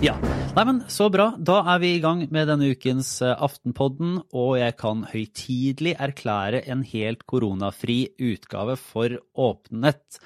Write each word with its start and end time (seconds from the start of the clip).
Ja. 0.00 0.14
Nei, 0.56 0.62
men 0.64 0.78
så 0.88 1.10
bra. 1.12 1.26
Da 1.36 1.58
er 1.74 1.82
vi 1.82 1.90
i 1.98 2.00
gang 2.00 2.22
med 2.32 2.48
denne 2.48 2.70
ukens 2.72 3.10
eh, 3.20 3.34
Aftenpodden, 3.36 4.14
og 4.32 4.54
jeg 4.56 4.76
kan 4.80 5.02
høytidelig 5.10 5.92
erklære 6.00 6.62
en 6.72 6.86
helt 6.88 7.26
koronafri 7.28 7.98
utgave 8.16 8.78
for 8.80 9.18
Åpnett. 9.36 10.22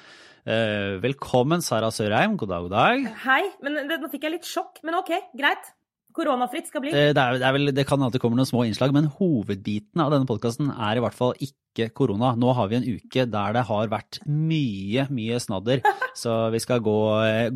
Eh, 0.46 1.02
velkommen, 1.02 1.66
Sara 1.66 1.90
Sørheim. 1.90 2.38
God 2.38 2.54
dag, 2.54 2.68
god 2.68 2.76
dag. 2.76 3.10
Hei. 3.26 3.42
Men 3.66 3.82
nå 3.90 4.12
fikk 4.14 4.28
jeg 4.28 4.36
litt 4.38 4.46
sjokk. 4.46 4.78
Men 4.86 5.00
OK, 5.02 5.10
greit. 5.34 5.74
Koronafritt 6.20 6.68
skal 6.68 6.84
bli. 6.84 6.92
Eh, 6.92 7.12
det, 7.16 7.22
er, 7.22 7.40
det, 7.40 7.46
er 7.48 7.56
vel, 7.56 7.72
det 7.76 7.86
kan 7.88 8.02
alltid 8.04 8.22
komme 8.22 8.38
noen 8.38 8.48
små 8.48 8.66
innslag, 8.68 8.92
men 8.96 9.08
hovedbiten 9.16 10.02
av 10.04 10.12
denne 10.14 10.28
podkasten 10.28 10.70
er 10.74 11.00
i 11.00 11.04
hvert 11.04 11.16
fall 11.16 11.34
ikke 11.40 11.88
korona. 11.96 12.34
Nå 12.38 12.52
har 12.58 12.68
vi 12.70 12.80
en 12.80 12.86
uke 12.86 13.24
der 13.30 13.56
det 13.56 13.64
har 13.70 13.90
vært 13.92 14.20
mye, 14.28 15.06
mye 15.14 15.40
snadder, 15.42 15.84
så 16.22 16.36
vi 16.52 16.60
skal 16.62 16.84
gå, 16.84 17.00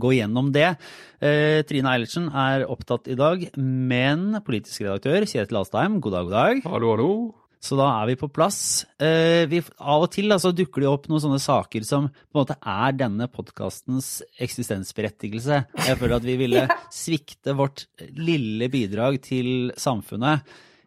gå 0.01 0.17
gjennom 0.17 0.53
det. 0.55 0.75
Eh, 1.21 1.61
Trine 1.69 1.95
Eilertsen 1.95 2.31
er 2.33 2.67
opptatt 2.71 3.11
i 3.13 3.19
dag, 3.21 3.49
men 3.61 4.41
politisk 4.47 4.87
redaktør 4.87 5.29
Kjetil 5.29 5.63
Alstheim, 5.63 6.01
god 6.01 6.21
dag, 6.21 6.29
god 6.31 6.39
dag. 6.41 6.69
Hallo, 6.71 6.95
hallo. 6.97 7.44
Så 7.65 7.79
da 7.81 7.87
er 8.03 8.11
vi 8.11 8.17
på 8.21 8.29
plass. 8.29 8.85
Eh, 9.01 9.47
vi, 9.49 9.63
av 9.81 10.05
og 10.05 10.11
til 10.13 10.35
altså, 10.35 10.53
dukker 10.53 10.85
det 10.85 10.91
opp 10.91 11.07
noen 11.09 11.23
sånne 11.23 11.41
saker 11.41 11.87
som 11.89 12.11
på 12.13 12.37
en 12.37 12.43
måte 12.43 12.59
er 12.61 12.99
denne 12.99 13.29
podkastens 13.33 14.19
eksistensberettigelse. 14.45 15.63
Jeg 15.87 16.01
føler 16.01 16.19
at 16.19 16.27
vi 16.29 16.37
ville 16.43 16.67
svikte 16.93 17.57
vårt 17.57 17.87
lille 18.19 18.69
bidrag 18.73 19.17
til 19.25 19.73
samfunnet 19.81 20.45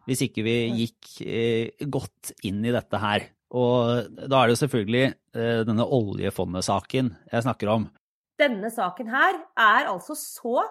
hvis 0.08 0.22
ikke 0.24 0.44
vi 0.46 0.54
gikk 0.84 1.10
eh, 1.26 1.88
godt 1.90 2.32
inn 2.48 2.62
i 2.64 2.72
dette 2.72 3.02
her. 3.02 3.26
Og 3.58 4.14
da 4.14 4.38
er 4.38 4.48
det 4.48 4.54
jo 4.54 4.62
selvfølgelig 4.62 5.04
eh, 5.08 5.60
denne 5.66 5.88
oljefondet-saken 5.98 7.10
jeg 7.32 7.44
snakker 7.44 7.74
om. 7.74 7.90
Denne 8.38 8.70
saken 8.70 9.10
her 9.10 9.42
er 9.58 9.90
altså 9.90 10.14
så 10.14 10.62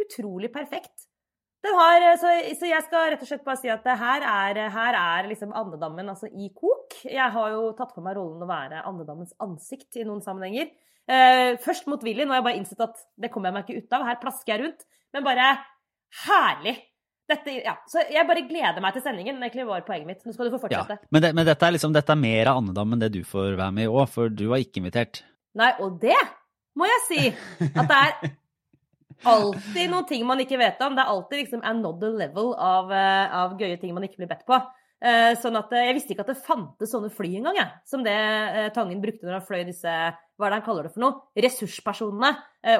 utrolig 0.00 0.48
perfekt. 0.54 1.09
Har, 1.60 2.02
eh, 2.02 2.16
så, 2.16 2.30
så, 2.56 2.68
jeg 2.70 2.84
skal 2.86 3.10
rett 3.12 3.24
og 3.24 3.28
slett 3.28 3.44
bare 3.44 3.60
si 3.60 3.70
at 3.72 3.84
her 4.00 4.24
er, 4.24 4.60
her 4.72 4.96
er 4.96 5.28
liksom 5.28 5.52
andedammen 5.56 6.12
altså 6.12 6.30
i 6.30 6.48
kok. 6.56 6.96
Jeg 7.04 7.32
har 7.34 7.50
jo 7.52 7.66
tatt 7.78 7.92
på 7.96 8.04
meg 8.04 8.16
rollen 8.16 8.44
å 8.44 8.48
være 8.48 8.84
andedammens 8.88 9.34
ansikt 9.44 10.00
i 10.00 10.06
noen 10.08 10.24
sammenhenger. 10.24 10.70
Eh, 11.10 11.58
først 11.60 11.88
motvillig, 11.90 12.24
nå 12.24 12.32
har 12.32 12.40
jeg 12.40 12.48
bare 12.48 12.60
innsett 12.60 12.86
at 12.86 13.02
det 13.20 13.32
kommer 13.32 13.50
jeg 13.50 13.58
meg 13.58 13.68
ikke 13.68 13.84
ut 13.84 13.98
av. 13.98 14.06
Her 14.08 14.22
plasker 14.22 14.54
jeg 14.54 14.64
rundt. 14.64 14.86
Men 15.12 15.26
bare 15.26 15.50
herlig. 16.24 16.76
Dette, 17.30 17.54
ja. 17.62 17.76
Så 17.90 18.02
jeg 18.10 18.26
bare 18.26 18.42
gleder 18.48 18.82
meg 18.82 18.96
til 18.96 19.04
sendingen. 19.04 19.38
Det 19.38 19.50
egentlig 19.50 19.68
var 19.68 19.84
poenget 19.86 20.08
mitt. 20.08 20.24
Nå 20.26 20.34
skal 20.34 20.48
du 20.48 20.54
få 20.56 20.62
fortsette. 20.64 20.96
Ja, 20.98 21.10
men, 21.12 21.22
det, 21.22 21.32
men 21.36 21.46
dette, 21.46 21.66
er 21.66 21.76
liksom, 21.76 21.94
dette 21.94 22.14
er 22.14 22.20
mer 22.24 22.50
av 22.50 22.62
andedammen 22.62 22.98
enn 22.98 23.04
det 23.04 23.12
du 23.14 23.22
får 23.26 23.54
være 23.54 23.74
med 23.76 23.86
i 23.86 23.90
òg, 23.92 24.06
for 24.10 24.32
du 24.32 24.48
var 24.50 24.62
ikke 24.62 24.82
invitert. 24.82 25.22
Nei, 25.58 25.70
og 25.82 25.98
det 26.02 26.18
må 26.78 26.88
jeg 26.88 27.02
si. 27.06 27.22
At 27.70 27.90
det 27.90 28.00
er 28.00 28.34
alltid 29.28 29.90
noen 29.90 30.06
ting 30.08 30.26
man 30.26 30.40
ikke 30.42 30.58
vet 30.60 30.80
om. 30.84 30.96
Det 30.96 31.04
er 31.04 31.12
alltid 31.12 31.42
liksom 31.42 31.64
another 31.66 32.14
level 32.18 32.52
av, 32.54 32.92
eh, 32.92 33.36
av 33.42 33.56
gøye 33.60 33.78
ting 33.80 33.94
man 33.96 34.06
ikke 34.06 34.22
blir 34.22 34.30
bedt 34.30 34.46
på. 34.48 34.58
Eh, 35.00 35.32
sånn 35.40 35.56
at 35.56 35.70
eh, 35.72 35.86
Jeg 35.88 35.96
visste 35.96 36.12
ikke 36.12 36.26
at 36.26 36.32
det 36.34 36.44
fantes 36.44 36.90
sånne 36.92 37.12
fly 37.12 37.30
engang, 37.38 37.56
jeg. 37.56 37.70
Som 37.88 38.04
det 38.04 38.16
Tangen 38.76 39.00
brukte 39.00 39.26
når 39.26 39.38
han 39.38 39.46
fløy 39.46 39.64
disse 39.68 39.88
hva 39.90 40.48
er 40.48 40.52
det 40.52 40.58
han 40.60 40.66
kaller 40.66 40.86
det 40.86 40.94
for 40.94 41.04
noe? 41.04 41.24
Ressurspersonene 41.36 42.30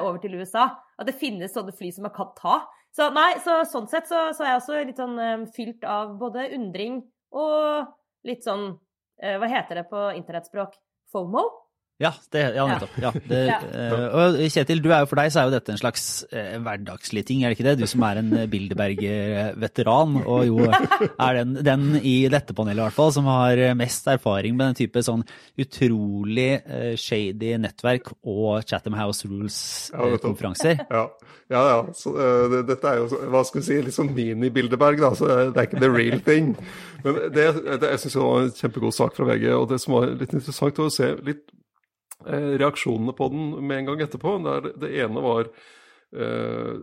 over 0.01 0.17
til 0.21 0.33
USA. 0.39 0.65
At 0.97 1.09
det 1.09 1.17
finnes 1.17 1.53
sånne 1.53 1.75
fly 1.77 1.91
som 1.93 2.07
man 2.07 2.13
kan 2.15 2.31
ta. 2.37 2.55
Så 2.91 3.11
nei, 3.13 3.35
så, 3.45 3.61
sånn 3.69 3.85
sett 3.87 4.09
så, 4.09 4.31
så, 4.33 4.43
er 4.43 4.55
jeg 4.55 4.61
også 4.63 4.79
litt 4.89 4.99
sånn 4.99 5.45
fylt 5.53 5.85
av 5.85 6.17
både 6.19 6.49
undring 6.57 7.03
og 7.37 7.93
litt 8.27 8.43
sånn 8.43 8.73
Hva 9.21 9.47
heter 9.47 9.77
det 9.77 9.85
på 9.93 10.07
internettspråk? 10.17 10.73
FOMO? 11.13 11.60
Ja, 12.01 12.09
det, 12.33 12.41
ja 12.55 12.63
nettopp. 12.65 12.93
Ja, 12.97 13.11
det, 13.29 13.39
ja. 13.45 13.57
Uh, 13.61 14.05
og 14.17 14.37
Kjetil, 14.49 14.81
du 14.81 14.89
er 14.89 15.03
jo 15.03 15.09
for 15.11 15.21
deg 15.21 15.29
så 15.33 15.41
er 15.41 15.49
jo 15.49 15.53
dette 15.53 15.73
en 15.73 15.79
slags 15.79 16.05
eh, 16.33 16.55
hverdagslig 16.63 17.23
ting, 17.27 17.43
er 17.43 17.51
det 17.51 17.59
ikke 17.59 17.67
det? 17.67 17.75
Du 17.77 17.85
som 17.89 18.05
er 18.07 18.21
en 18.21 18.31
Bilderberg-veteran, 18.49 20.17
og 20.23 20.47
jo 20.47 20.65
er 20.71 21.37
den, 21.37 21.53
den, 21.61 21.85
i 22.01 22.15
dette 22.31 22.55
panelet 22.57 22.81
i 22.81 22.85
hvert 22.87 22.97
fall 22.97 23.13
som 23.13 23.29
har 23.29 23.61
mest 23.77 24.09
erfaring 24.09 24.57
med 24.57 24.71
den 24.71 24.79
type 24.81 25.05
sånn 25.05 25.21
utrolig 25.61 26.49
eh, 26.57 26.95
shady 26.97 27.53
nettverk 27.61 28.15
og 28.17 28.65
Chatham 28.65 28.97
House 28.97 29.29
Rules-konferanser. 29.29 30.81
Ja, 30.89 31.05
ja, 31.51 31.63
ja. 31.67 31.79
Så, 31.93 32.15
det, 32.49 32.65
dette 32.71 32.89
er 32.89 33.03
jo 33.03 33.23
hva 33.29 33.45
skal 33.45 33.61
vi 33.61 33.67
si, 33.67 33.81
litt 33.85 33.97
sånn 33.97 34.13
mini-Bilderberg, 34.17 35.05
da. 35.05 35.13
Så 35.17 35.29
det 35.29 35.53
er 35.53 35.69
ikke 35.69 35.85
the 35.85 35.93
real 35.93 36.21
thing. 36.25 36.55
Men 37.05 37.25
det, 37.35 37.49
det 37.77 37.93
jeg 37.93 38.05
syns 38.07 38.17
det 38.17 38.25
var 38.25 38.45
en 38.45 38.53
kjempegod 38.57 38.97
sak 38.97 39.17
fra 39.17 39.29
VG, 39.29 39.49
og 39.53 39.69
det 39.69 39.83
som 39.83 39.99
var 39.99 40.13
litt 40.15 40.33
interessant 40.33 40.81
å 40.81 40.89
se 40.93 41.13
litt 41.21 41.45
Eh, 41.45 41.60
reaksjonene 42.25 43.13
på 43.17 43.29
den 43.33 43.53
med 43.65 43.81
en 43.81 43.91
gang 43.91 44.03
etterpå. 44.05 44.37
Der 44.45 44.71
det 44.81 44.91
ene 45.03 45.23
var 45.23 45.49
eh, 46.15 46.73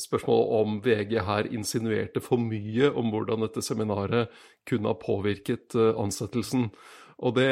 spørsmålet 0.00 0.54
om 0.60 0.78
VG 0.84 1.18
her 1.26 1.50
insinuerte 1.52 2.22
for 2.24 2.40
mye 2.40 2.90
om 2.92 3.12
hvordan 3.12 3.44
dette 3.46 3.64
seminaret 3.64 4.30
kunne 4.68 4.92
ha 4.92 4.98
påvirket 4.98 5.76
eh, 5.78 5.92
ansettelsen. 6.00 6.70
Og 7.20 7.34
det 7.36 7.50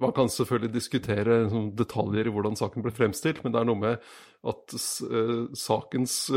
Man 0.00 0.12
kan 0.12 0.28
selvfølgelig 0.28 0.74
diskutere 0.74 1.38
sånn, 1.48 1.70
detaljer 1.76 2.28
i 2.28 2.32
hvordan 2.34 2.58
saken 2.60 2.84
ble 2.84 2.92
fremstilt, 2.92 3.40
men 3.40 3.54
det 3.54 3.62
er 3.62 3.68
noe 3.70 3.80
med 3.80 4.10
at 4.52 4.74
uh, 5.08 5.48
sakens 5.56 6.28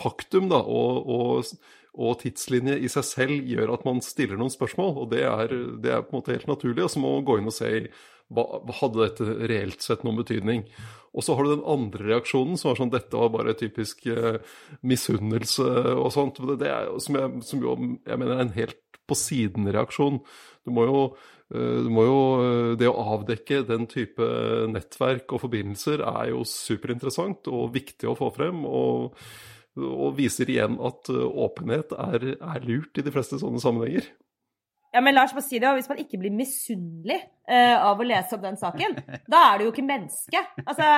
faktum 0.00 0.48
da, 0.50 0.58
og, 0.66 1.06
og, 1.06 1.52
og, 1.94 2.16
tidslinje 2.24 2.74
i 2.80 2.90
seg 2.90 3.06
selv 3.06 3.52
gjør 3.54 3.74
at 3.76 3.86
man 3.86 4.02
stiller 4.02 4.40
noen 4.40 4.50
spørsmål. 4.50 4.96
Og 5.04 5.12
det 5.12 5.22
er, 5.28 5.54
det 5.84 5.94
er 5.94 6.02
på 6.02 6.16
en 6.16 6.18
måte 6.18 6.34
helt 6.34 6.50
naturlig. 6.50 6.82
Og 6.88 6.90
så 6.90 7.02
må 7.02 7.14
man 7.14 7.28
gå 7.28 7.38
inn 7.38 7.50
og 7.52 7.54
se 7.54 7.70
i 7.70 7.84
hadde 8.32 9.02
dette 9.02 9.26
reelt 9.50 9.84
sett 9.84 10.04
noen 10.06 10.20
betydning? 10.22 10.66
Og 11.12 11.24
så 11.24 11.36
har 11.36 11.44
du 11.44 11.52
den 11.52 11.66
andre 11.68 12.06
reaksjonen, 12.08 12.56
som 12.56 12.70
var 12.70 12.78
sånn 12.80 12.92
dette 12.94 13.18
var 13.20 13.32
bare 13.34 13.56
typisk 13.58 14.06
eh, 14.08 14.40
misunnelse 14.88 15.68
og 15.92 16.08
sånt. 16.14 16.40
Det 16.60 16.70
er, 16.70 16.88
som, 17.04 17.18
jeg, 17.20 17.44
som 17.44 17.64
jo, 17.64 17.76
jeg 18.08 18.20
mener 18.22 18.38
er 18.38 18.46
en 18.46 18.56
helt 18.56 18.80
på 19.08 19.18
siden-reaksjon. 19.18 20.20
Du 20.64 20.72
må 20.74 20.88
eh, 20.88 21.78
du 21.84 21.90
må 21.92 22.06
jo, 22.08 22.20
eh, 22.40 22.74
Det 22.80 22.88
å 22.88 23.06
avdekke 23.18 23.62
den 23.68 23.86
type 23.90 24.24
nettverk 24.72 25.34
og 25.34 25.44
forbindelser 25.44 26.00
er 26.00 26.32
jo 26.32 26.46
superinteressant 26.48 27.50
og 27.52 27.74
viktig 27.76 28.08
å 28.08 28.16
få 28.16 28.30
frem. 28.32 28.64
Og, 28.64 29.18
og 29.76 30.16
viser 30.16 30.48
igjen 30.48 30.78
at 30.80 31.12
eh, 31.12 31.28
åpenhet 31.46 31.92
er, 31.98 32.28
er, 32.38 32.68
lurt 32.68 32.96
i 32.96 33.04
de 33.04 33.12
fleste 33.14 33.40
sånne 33.42 33.60
sammenhenger. 33.62 34.08
Ja, 34.92 35.00
men 35.00 35.16
Lars, 35.16 35.32
bare 35.32 35.44
si 35.46 35.60
det, 35.60 35.72
Hvis 35.78 35.88
man 35.88 36.00
ikke 36.02 36.20
blir 36.20 36.34
misunnelig 36.36 37.18
uh, 37.48 37.88
av 37.88 38.00
å 38.00 38.06
lese 38.06 38.36
om 38.36 38.44
den 38.44 38.58
saken, 38.60 38.96
da 39.32 39.42
er 39.48 39.58
du 39.58 39.66
jo 39.66 39.74
ikke 39.74 39.86
menneske. 39.88 40.42
Altså, 40.66 40.88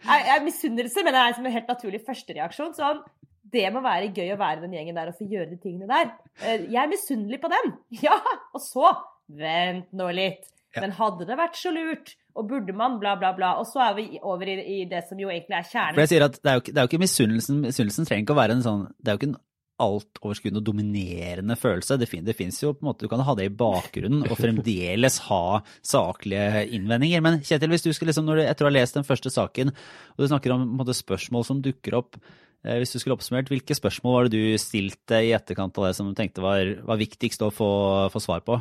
jeg, 0.00 0.28
jeg 0.30 0.44
Misunnelse 0.46 1.04
mener 1.04 1.20
jeg 1.20 1.32
er 1.32 1.38
som 1.38 1.48
en 1.48 1.56
helt 1.58 1.72
naturlig 1.74 2.00
førstereaksjon. 2.06 2.72
Sånn, 2.78 3.02
det 3.50 3.66
må 3.74 3.82
være 3.84 4.12
gøy 4.14 4.32
å 4.32 4.40
være 4.40 4.64
den 4.64 4.76
gjengen 4.78 4.96
der 4.96 5.10
og 5.10 5.18
få 5.18 5.26
gjøre 5.28 5.50
de 5.50 5.60
tingene 5.60 5.90
der. 5.90 6.14
Uh, 6.40 6.64
jeg 6.64 6.80
er 6.80 6.94
misunnelig 6.94 7.42
på 7.42 7.52
dem. 7.52 7.74
Ja, 8.06 8.16
og 8.54 8.64
så 8.64 8.94
Vent 9.30 9.92
nå 9.94 10.08
litt. 10.10 10.48
Ja. 10.74 10.82
Men 10.82 10.94
hadde 10.96 11.26
det 11.26 11.36
vært 11.38 11.58
så 11.58 11.70
lurt, 11.74 12.16
og 12.38 12.48
burde 12.50 12.74
man, 12.74 12.96
bla, 13.02 13.12
bla, 13.18 13.30
bla. 13.34 13.52
Og 13.60 13.66
så 13.70 13.82
er 13.84 13.94
vi 13.98 14.06
over 14.22 14.48
i, 14.50 14.56
i 14.58 14.80
det 14.90 15.04
som 15.06 15.18
jo 15.22 15.30
egentlig 15.30 15.58
er 15.58 15.68
kjernen. 15.68 15.94
For 15.94 16.02
jeg 16.02 16.12
sier 16.12 16.24
at 16.26 16.38
Det 16.38 16.50
er 16.50 16.58
jo, 16.58 16.64
det 16.66 16.74
er 16.74 16.86
jo 16.86 16.90
ikke 16.90 17.02
misunnelsen. 17.02 17.60
Misunnelsen 17.62 18.08
trenger 18.08 18.26
ikke 18.26 18.34
å 18.34 18.40
være 18.40 18.58
en 18.58 18.64
sånn 18.66 18.84
Det 18.98 19.10
er 19.10 19.16
jo 19.16 19.20
ikke 19.20 19.30
en 19.32 19.38
altoverskuende 19.80 20.60
og 20.60 20.66
dominerende 20.66 21.56
følelse. 21.58 21.98
Det, 22.00 22.08
fin, 22.10 22.24
det 22.26 22.36
fins 22.38 22.60
jo 22.62 22.74
på 22.74 22.84
en 22.84 22.90
måte, 22.90 23.06
Du 23.06 23.12
kan 23.12 23.22
ha 23.26 23.34
det 23.38 23.48
i 23.48 23.54
bakgrunnen 23.62 24.26
og 24.28 24.38
fremdeles 24.38 25.20
ha 25.28 25.60
saklige 25.86 26.66
innvendinger. 26.76 27.24
Men 27.24 27.40
Kjetil, 27.40 27.72
hvis 27.72 27.86
du 27.86 27.90
skulle 27.92 28.12
liksom, 28.12 28.28
når 28.28 28.42
du, 28.42 28.44
etter 28.46 28.66
å 28.66 28.70
ha 28.70 28.76
lest 28.76 28.98
den 28.98 29.08
første 29.08 29.32
saken, 29.32 29.72
og 30.14 30.22
du 30.22 30.28
snakker 30.30 30.54
om 30.54 30.68
måte, 30.78 30.96
spørsmål 30.96 31.46
som 31.48 31.64
dukker 31.64 31.96
opp, 31.98 32.20
eh, 32.64 32.78
hvis 32.80 32.94
du 32.94 33.00
skulle 33.00 33.18
oppsummert, 33.18 33.50
hvilke 33.52 33.76
spørsmål 33.76 34.16
var 34.16 34.28
det 34.28 34.38
du 34.38 34.62
stilte 34.62 35.24
i 35.24 35.34
etterkant 35.36 35.76
av 35.80 35.90
det 35.90 35.96
som 35.98 36.10
du 36.10 36.16
tenkte 36.18 36.44
var, 36.44 36.76
var 36.86 37.00
viktigst 37.00 37.44
å 37.46 37.52
få, 37.54 37.70
få 38.12 38.22
svar 38.22 38.44
på? 38.46 38.60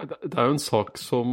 Det 0.00 0.32
er 0.32 0.48
jo 0.48 0.54
en 0.54 0.62
sak 0.62 0.98
som 1.00 1.30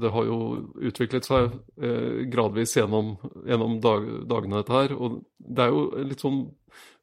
Det 0.00 0.10
har 0.14 0.26
jo 0.28 0.38
utviklet 0.86 1.26
seg 1.26 1.50
eh, 1.82 2.24
gradvis 2.30 2.76
gjennom, 2.76 3.16
gjennom 3.48 3.78
dag, 3.82 4.06
dagene, 4.30 4.60
dette 4.60 4.76
her. 4.76 4.94
Og 4.94 5.20
det 5.38 5.64
er 5.64 5.74
jo 5.74 6.06
litt 6.06 6.22
sånn 6.22 6.44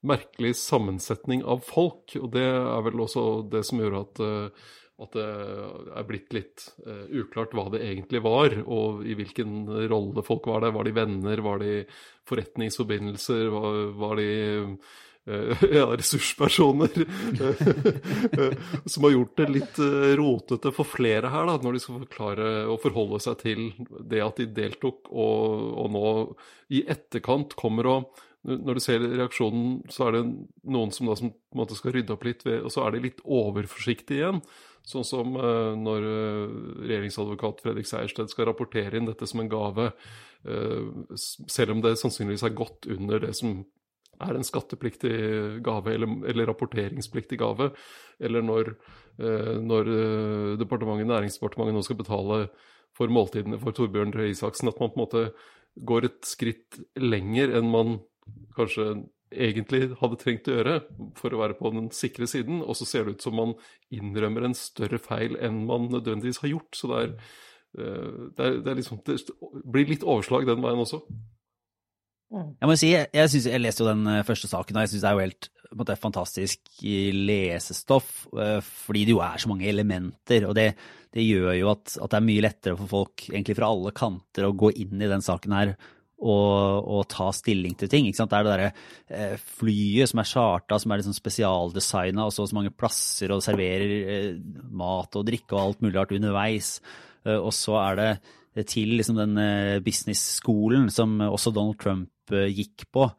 merkelig 0.08 0.56
sammensetning 0.60 1.44
av 1.44 1.64
folk. 1.66 2.16
Og 2.20 2.32
det 2.36 2.46
er 2.46 2.82
vel 2.88 3.06
også 3.06 3.46
det 3.52 3.64
som 3.68 3.82
gjør 3.82 4.02
at, 4.02 4.22
eh, 4.24 4.74
at 5.06 5.16
det 5.18 5.30
er 6.00 6.06
blitt 6.08 6.36
litt 6.36 6.68
uh, 6.88 7.04
uklart 7.20 7.52
hva 7.58 7.66
det 7.74 7.82
egentlig 7.84 8.22
var, 8.24 8.54
og 8.64 9.02
i 9.04 9.18
hvilken 9.20 9.66
rolle 9.92 10.24
folk 10.24 10.48
var 10.48 10.64
der. 10.64 10.72
Var 10.76 10.88
de 10.88 10.94
venner, 10.96 11.42
var 11.44 11.60
de 11.60 11.82
forretningsforbindelser, 12.30 13.50
var, 13.52 13.82
var 14.00 14.22
de 14.22 14.30
uh, 14.64 15.66
ja, 15.76 15.84
ressurspersoner 15.90 16.96
som 18.94 19.08
har 19.08 19.16
gjort 19.18 19.42
det 19.42 19.48
litt 19.50 19.80
rotete 20.16 20.72
for 20.72 20.88
flere 20.88 21.32
her, 21.34 21.50
da, 21.50 21.58
når 21.60 21.76
de 21.76 21.82
skal 21.82 22.04
forklare 22.06 22.52
og 22.70 22.78
forholde 22.86 23.20
seg 23.26 23.42
til 23.42 23.66
det 24.00 24.22
at 24.24 24.40
de 24.40 24.48
deltok, 24.62 25.10
og, 25.10 25.74
og 25.82 25.92
nå 25.98 26.06
i 26.78 26.86
etterkant 26.94 27.58
kommer 27.60 27.90
og 27.90 28.24
når 28.46 28.78
du 28.78 28.84
ser 28.84 29.02
reaksjonen, 29.02 29.80
så 29.90 30.08
er 30.08 30.18
det 30.18 30.24
noen 30.70 30.92
som 30.94 31.10
da 31.10 31.16
som 31.18 31.32
på 31.34 31.56
en 31.56 31.62
måte 31.64 31.78
skal 31.78 31.96
rydde 31.96 32.14
opp 32.14 32.26
litt, 32.28 32.44
ved, 32.46 32.60
og 32.62 32.74
så 32.74 32.84
er 32.86 32.94
de 32.94 33.06
litt 33.08 33.24
overforsiktige 33.26 34.22
igjen. 34.22 34.42
Sånn 34.86 35.08
som 35.08 35.34
uh, 35.40 35.74
når 35.80 36.06
uh, 36.06 36.58
regjeringsadvokat 36.86 37.64
Fredrik 37.66 37.90
Sejersted 37.90 38.30
skal 38.30 38.52
rapportere 38.52 39.00
inn 39.00 39.10
dette 39.10 39.26
som 39.30 39.42
en 39.42 39.50
gave, 39.50 39.88
uh, 40.46 41.16
selv 41.18 41.74
om 41.74 41.82
det 41.82 41.96
sannsynligvis 42.02 42.46
er 42.46 42.60
godt 42.60 42.86
under 42.94 43.26
det 43.26 43.34
som 43.40 43.64
er 44.22 44.38
en 44.38 44.48
skattepliktig 44.48 45.16
gave 45.66 45.92
eller, 45.92 46.14
eller 46.30 46.48
rapporteringspliktig 46.48 47.42
gave, 47.42 47.74
eller 48.24 48.46
når, 48.48 48.70
når 49.60 49.90
departementet, 50.56 51.10
Næringsdepartementet 51.10 51.76
nå 51.76 51.82
skal 51.84 52.00
betale 52.00 52.38
for 52.96 53.12
måltidene 53.12 53.60
for 53.60 53.76
Torbjørn 53.76 54.16
Røe 54.16 54.30
Isaksen, 54.32 54.72
at 54.72 54.80
man 54.80 54.94
på 54.94 55.02
en 55.02 55.04
måte 55.04 55.26
går 55.76 56.08
et 56.08 56.30
skritt 56.30 56.80
lenger 56.96 57.58
enn 57.60 57.68
man 57.74 57.98
kanskje 58.56 58.88
egentlig 59.34 59.90
hadde 60.00 60.20
trengt 60.22 60.48
å 60.50 60.58
gjøre 60.58 60.76
for 61.18 61.34
å 61.34 61.42
være 61.42 61.58
på 61.60 61.72
den 61.76 61.90
sikre 61.96 62.28
siden, 62.30 62.62
og 62.64 62.78
så 62.78 62.88
ser 62.88 63.06
det 63.06 63.18
ut 63.18 63.26
som 63.26 63.36
man 63.38 63.56
innrømmer 63.94 64.48
en 64.48 64.58
større 64.58 65.00
feil 65.02 65.38
enn 65.44 65.64
man 65.70 65.90
nødvendigvis 65.92 66.42
har 66.44 66.54
gjort. 66.54 66.78
Så 66.78 66.92
det, 66.92 67.02
er, 67.02 67.16
eh, 67.80 68.12
det, 68.38 68.50
er, 68.50 68.60
det, 68.60 68.70
er 68.72 68.80
liksom, 68.82 69.02
det 69.08 69.18
blir 69.66 69.90
litt 69.92 70.06
overslag 70.06 70.48
den 70.48 70.64
veien 70.64 70.84
også. 70.86 71.02
Mm. 72.34 72.56
Jeg 72.62 72.70
må 72.70 72.78
si, 72.80 72.92
jeg, 72.92 73.10
jeg, 73.14 73.44
jeg 73.46 73.62
leste 73.62 73.84
jo 73.84 73.92
den 73.92 74.08
eh, 74.12 74.24
første 74.28 74.50
saken, 74.52 74.78
og 74.78 74.86
jeg 74.86 74.94
syns 74.94 75.06
det 75.06 75.12
er 75.12 75.18
jo 75.18 75.26
helt 75.26 75.50
måte, 75.76 75.98
fantastisk 76.00 76.84
lesestoff. 76.84 78.14
Eh, 78.38 78.60
fordi 78.62 79.06
det 79.08 79.16
jo 79.16 79.24
er 79.26 79.42
så 79.42 79.52
mange 79.52 79.68
elementer. 79.70 80.48
Og 80.50 80.56
det, 80.58 80.70
det 81.16 81.26
gjør 81.26 81.54
jo 81.58 81.74
at, 81.74 81.98
at, 81.98 82.10
det 82.12 82.22
er 82.22 82.30
mye 82.30 82.46
lettere 82.46 82.80
for 82.80 82.92
folk 82.92 83.28
egentlig 83.32 83.58
fra 83.60 83.72
alle 83.74 83.94
kanter 83.96 84.48
å 84.48 84.56
gå 84.58 84.74
inn 84.86 85.02
i 85.02 85.12
den 85.12 85.26
saken 85.26 85.58
her 85.58 85.76
og, 86.16 86.86
og, 86.88 87.02
ta 87.12 87.28
stilling 87.36 87.76
til 87.78 87.92
ting. 87.92 88.08
Ikke 88.08 88.22
sant? 88.22 88.32
Det 88.32 88.40
er 88.40 88.46
det 88.46 88.54
derre 88.54 88.70
eh, 89.10 89.42
flyet 89.60 90.12
som 90.12 90.22
er 90.22 90.30
charta, 90.30 90.80
som 90.80 90.94
er 90.94 91.02
liksom 91.02 91.18
spesialdesigna, 91.18 92.28
og 92.28 92.36
så, 92.36 92.48
så 92.48 92.58
mange 92.58 92.74
plasser 92.74 93.34
og 93.36 93.44
serverer 93.46 93.96
eh, 94.16 94.30
mat 94.72 95.20
og 95.20 95.28
drikke 95.28 95.56
og 95.56 95.62
alt 95.62 95.84
mulig 95.84 95.98
rart 95.98 96.16
underveis. 96.16 96.78
Eh, 97.26 97.38
og 97.38 97.52
så 97.56 97.80
er 97.84 98.02
det 98.02 98.68
til 98.72 98.94
liksom 98.96 99.18
den 99.20 99.36
business-skolen 99.84 100.88
som 100.94 101.18
også 101.26 101.52
Donald 101.52 101.76
Trump 101.82 102.32
gikk 102.32 102.86
på. 102.96 103.10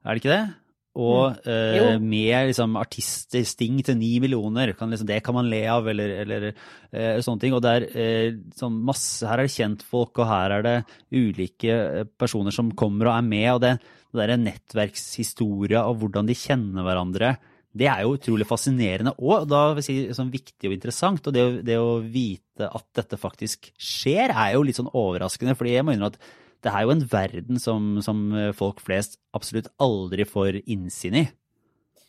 Er 0.00 0.16
det 0.16 0.22
ikke 0.22 0.32
det? 0.32 0.67
Og 0.98 1.36
mm. 1.44 1.50
eh, 1.52 1.98
med 2.00 2.48
liksom, 2.50 2.76
artister, 2.80 3.44
Sting 3.46 3.82
til 3.86 3.98
ni 4.00 4.14
millioner, 4.22 4.72
kan, 4.78 4.90
liksom, 4.90 5.06
det 5.10 5.20
kan 5.26 5.36
man 5.36 5.50
le 5.50 5.60
av, 5.70 5.86
eller, 5.92 6.14
eller 6.24 6.48
eh, 6.48 7.20
sånne 7.24 7.42
ting. 7.44 7.54
Og 7.54 7.62
det 7.62 7.74
er 7.76 7.86
eh, 7.92 8.40
sånn 8.58 8.80
masse, 8.88 9.26
Her 9.28 9.42
er 9.42 9.48
det 9.48 9.54
kjentfolk, 9.54 10.18
og 10.18 10.30
her 10.30 10.56
er 10.56 10.66
det 10.66 10.76
ulike 11.14 11.76
eh, 11.76 12.08
personer 12.18 12.54
som 12.54 12.72
kommer 12.78 13.12
og 13.12 13.18
er 13.18 13.28
med. 13.28 13.46
Og 13.52 13.62
det, 13.66 13.76
det 14.16 14.24
der 14.32 14.42
nettverkshistoria 14.42 15.84
og 15.86 16.00
hvordan 16.02 16.28
de 16.30 16.38
kjenner 16.38 16.86
hverandre, 16.86 17.36
det 17.78 17.86
er 17.86 18.02
jo 18.02 18.16
utrolig 18.16 18.46
fascinerende 18.48 19.12
og 19.20 19.44
da 19.46 19.68
vil 19.76 19.82
jeg 19.82 19.86
si, 19.86 20.16
sånn 20.16 20.32
viktig 20.32 20.70
og 20.70 20.74
interessant. 20.74 21.28
Og 21.28 21.34
det, 21.36 21.46
det 21.68 21.76
å 21.78 21.98
vite 22.02 22.66
at 22.66 22.86
dette 22.96 23.20
faktisk 23.20 23.70
skjer, 23.76 24.32
er 24.32 24.56
jo 24.56 24.64
litt 24.66 24.78
sånn 24.80 24.90
overraskende. 24.90 25.54
fordi 25.58 25.76
jeg 25.76 25.86
må 25.86 25.94
innrømme 25.94 26.16
at 26.16 26.47
det 26.64 26.72
er 26.72 26.86
jo 26.86 26.94
en 26.94 27.04
verden 27.10 27.60
som, 27.62 27.98
som, 28.02 28.22
folk 28.58 28.80
flest 28.82 29.18
absolutt 29.36 29.70
aldri 29.82 30.26
får 30.26 30.62
innsyn 30.64 31.20
i. 31.20 31.26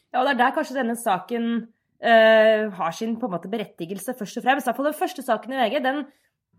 Ja, 0.09 0.21
og 0.21 0.25
det 0.25 0.33
er 0.33 0.39
der 0.39 0.55
kanskje 0.55 0.79
denne 0.79 0.95
saken 0.97 1.49
uh, 2.01 2.63
har 2.79 2.95
sin 2.97 3.17
på 3.21 3.29
en 3.29 3.35
måte 3.35 3.51
berettigelse, 3.51 4.15
først 4.17 4.41
og 4.41 4.47
fremst. 4.47 4.69
Iallfall 4.69 4.89
den 4.89 4.97
første 4.97 5.25
saken 5.25 5.53
i 5.53 5.61
VG. 5.61 5.83
den 5.85 6.01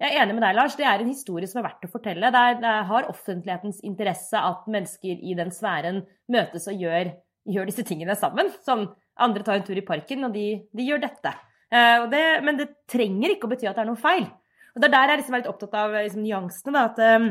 jeg 0.01 0.15
er 0.17 0.23
enig 0.23 0.33
med 0.39 0.47
deg, 0.47 0.55
Lars. 0.57 0.77
Det 0.79 0.87
er 0.89 1.03
en 1.03 1.11
historie 1.13 1.49
som 1.49 1.61
er 1.61 1.67
verdt 1.67 1.85
å 1.85 1.91
fortelle. 1.93 2.31
Det, 2.33 2.41
er, 2.41 2.55
det 2.63 2.77
har 2.89 3.09
offentlighetens 3.11 3.83
interesse 3.85 4.41
at 4.41 4.69
mennesker 4.73 5.21
i 5.21 5.35
den 5.37 5.53
sfæren 5.53 6.01
møtes 6.33 6.71
og 6.73 6.81
gjør, 6.81 7.11
gjør 7.53 7.69
disse 7.69 7.85
tingene 7.85 8.17
sammen. 8.17 8.49
Som 8.65 8.87
andre 9.21 9.45
tar 9.45 9.59
en 9.59 9.67
tur 9.67 9.77
i 9.77 9.85
parken, 9.85 10.25
og 10.25 10.33
de, 10.33 10.47
de 10.73 10.87
gjør 10.87 11.03
dette. 11.05 11.35
Uh, 11.69 12.09
det, 12.13 12.23
men 12.47 12.57
det 12.63 12.71
trenger 12.89 13.35
ikke 13.35 13.51
å 13.51 13.53
bety 13.53 13.69
at 13.69 13.77
det 13.77 13.85
er 13.85 13.91
noe 13.91 14.01
feil. 14.01 14.25
Og 14.73 14.81
Det 14.81 14.89
er 14.89 14.95
der 14.95 15.13
jeg 15.13 15.21
liksom 15.21 15.37
er 15.37 15.43
litt 15.43 15.53
opptatt 15.53 15.77
av 15.83 15.99
liksom, 15.99 16.25
nyansene. 16.25 16.73
da, 16.79 16.87
at 16.89 17.21
um, 17.21 17.31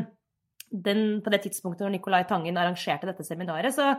den, 0.70 1.20
på 1.22 1.30
det 1.32 1.42
tidspunktet 1.44 1.82
når 1.84 1.94
Nicolai 1.96 2.22
Tangen 2.28 2.58
arrangerte 2.58 3.08
dette 3.08 3.24
seminaret, 3.26 3.74
så, 3.74 3.92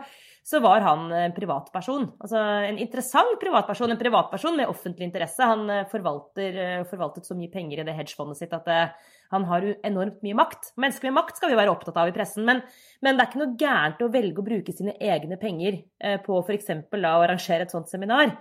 så, 0.44 0.60
var 0.64 0.80
han 0.84 1.10
en 1.12 1.34
privatperson. 1.36 2.06
Altså 2.22 2.40
en 2.68 2.78
interessant 2.80 3.34
privatperson, 3.40 3.92
en 3.92 4.00
privatperson 4.00 4.56
med 4.56 4.70
offentlig 4.72 5.10
interesse. 5.10 5.44
Han 5.44 5.68
eh, 5.70 5.82
eh, 5.84 6.84
forvaltet 6.88 7.28
så 7.28 7.36
mye 7.36 7.52
penger 7.52 7.82
i 7.82 7.88
det 7.88 7.96
hedgefondet 7.98 8.40
sitt 8.40 8.54
at 8.56 8.68
det, 8.68 8.78
eh, 8.86 9.18
han 9.32 9.44
har 9.48 9.64
enormt 9.84 10.20
mye 10.24 10.36
makt. 10.36 10.72
Mennesker 10.80 11.08
med 11.08 11.16
makt 11.20 11.38
skal 11.40 11.52
vi 11.52 11.56
være 11.56 11.72
opptatt 11.72 11.96
av 12.00 12.08
i 12.08 12.16
pressen, 12.16 12.44
men, 12.48 12.60
men 13.00 13.16
det 13.16 13.24
er 13.24 13.30
ikke 13.30 13.42
noe 13.42 13.58
gærent 13.60 14.02
å 14.04 14.10
velge 14.12 14.42
å 14.42 14.44
bruke 14.44 14.74
sine 14.76 14.92
egne 15.00 15.38
penger 15.40 15.78
på 16.26 16.40
f.eks. 16.42 16.68
å 16.92 17.12
arrangere 17.14 17.64
et 17.64 17.72
sånt 17.72 17.88
seminar. 17.88 18.34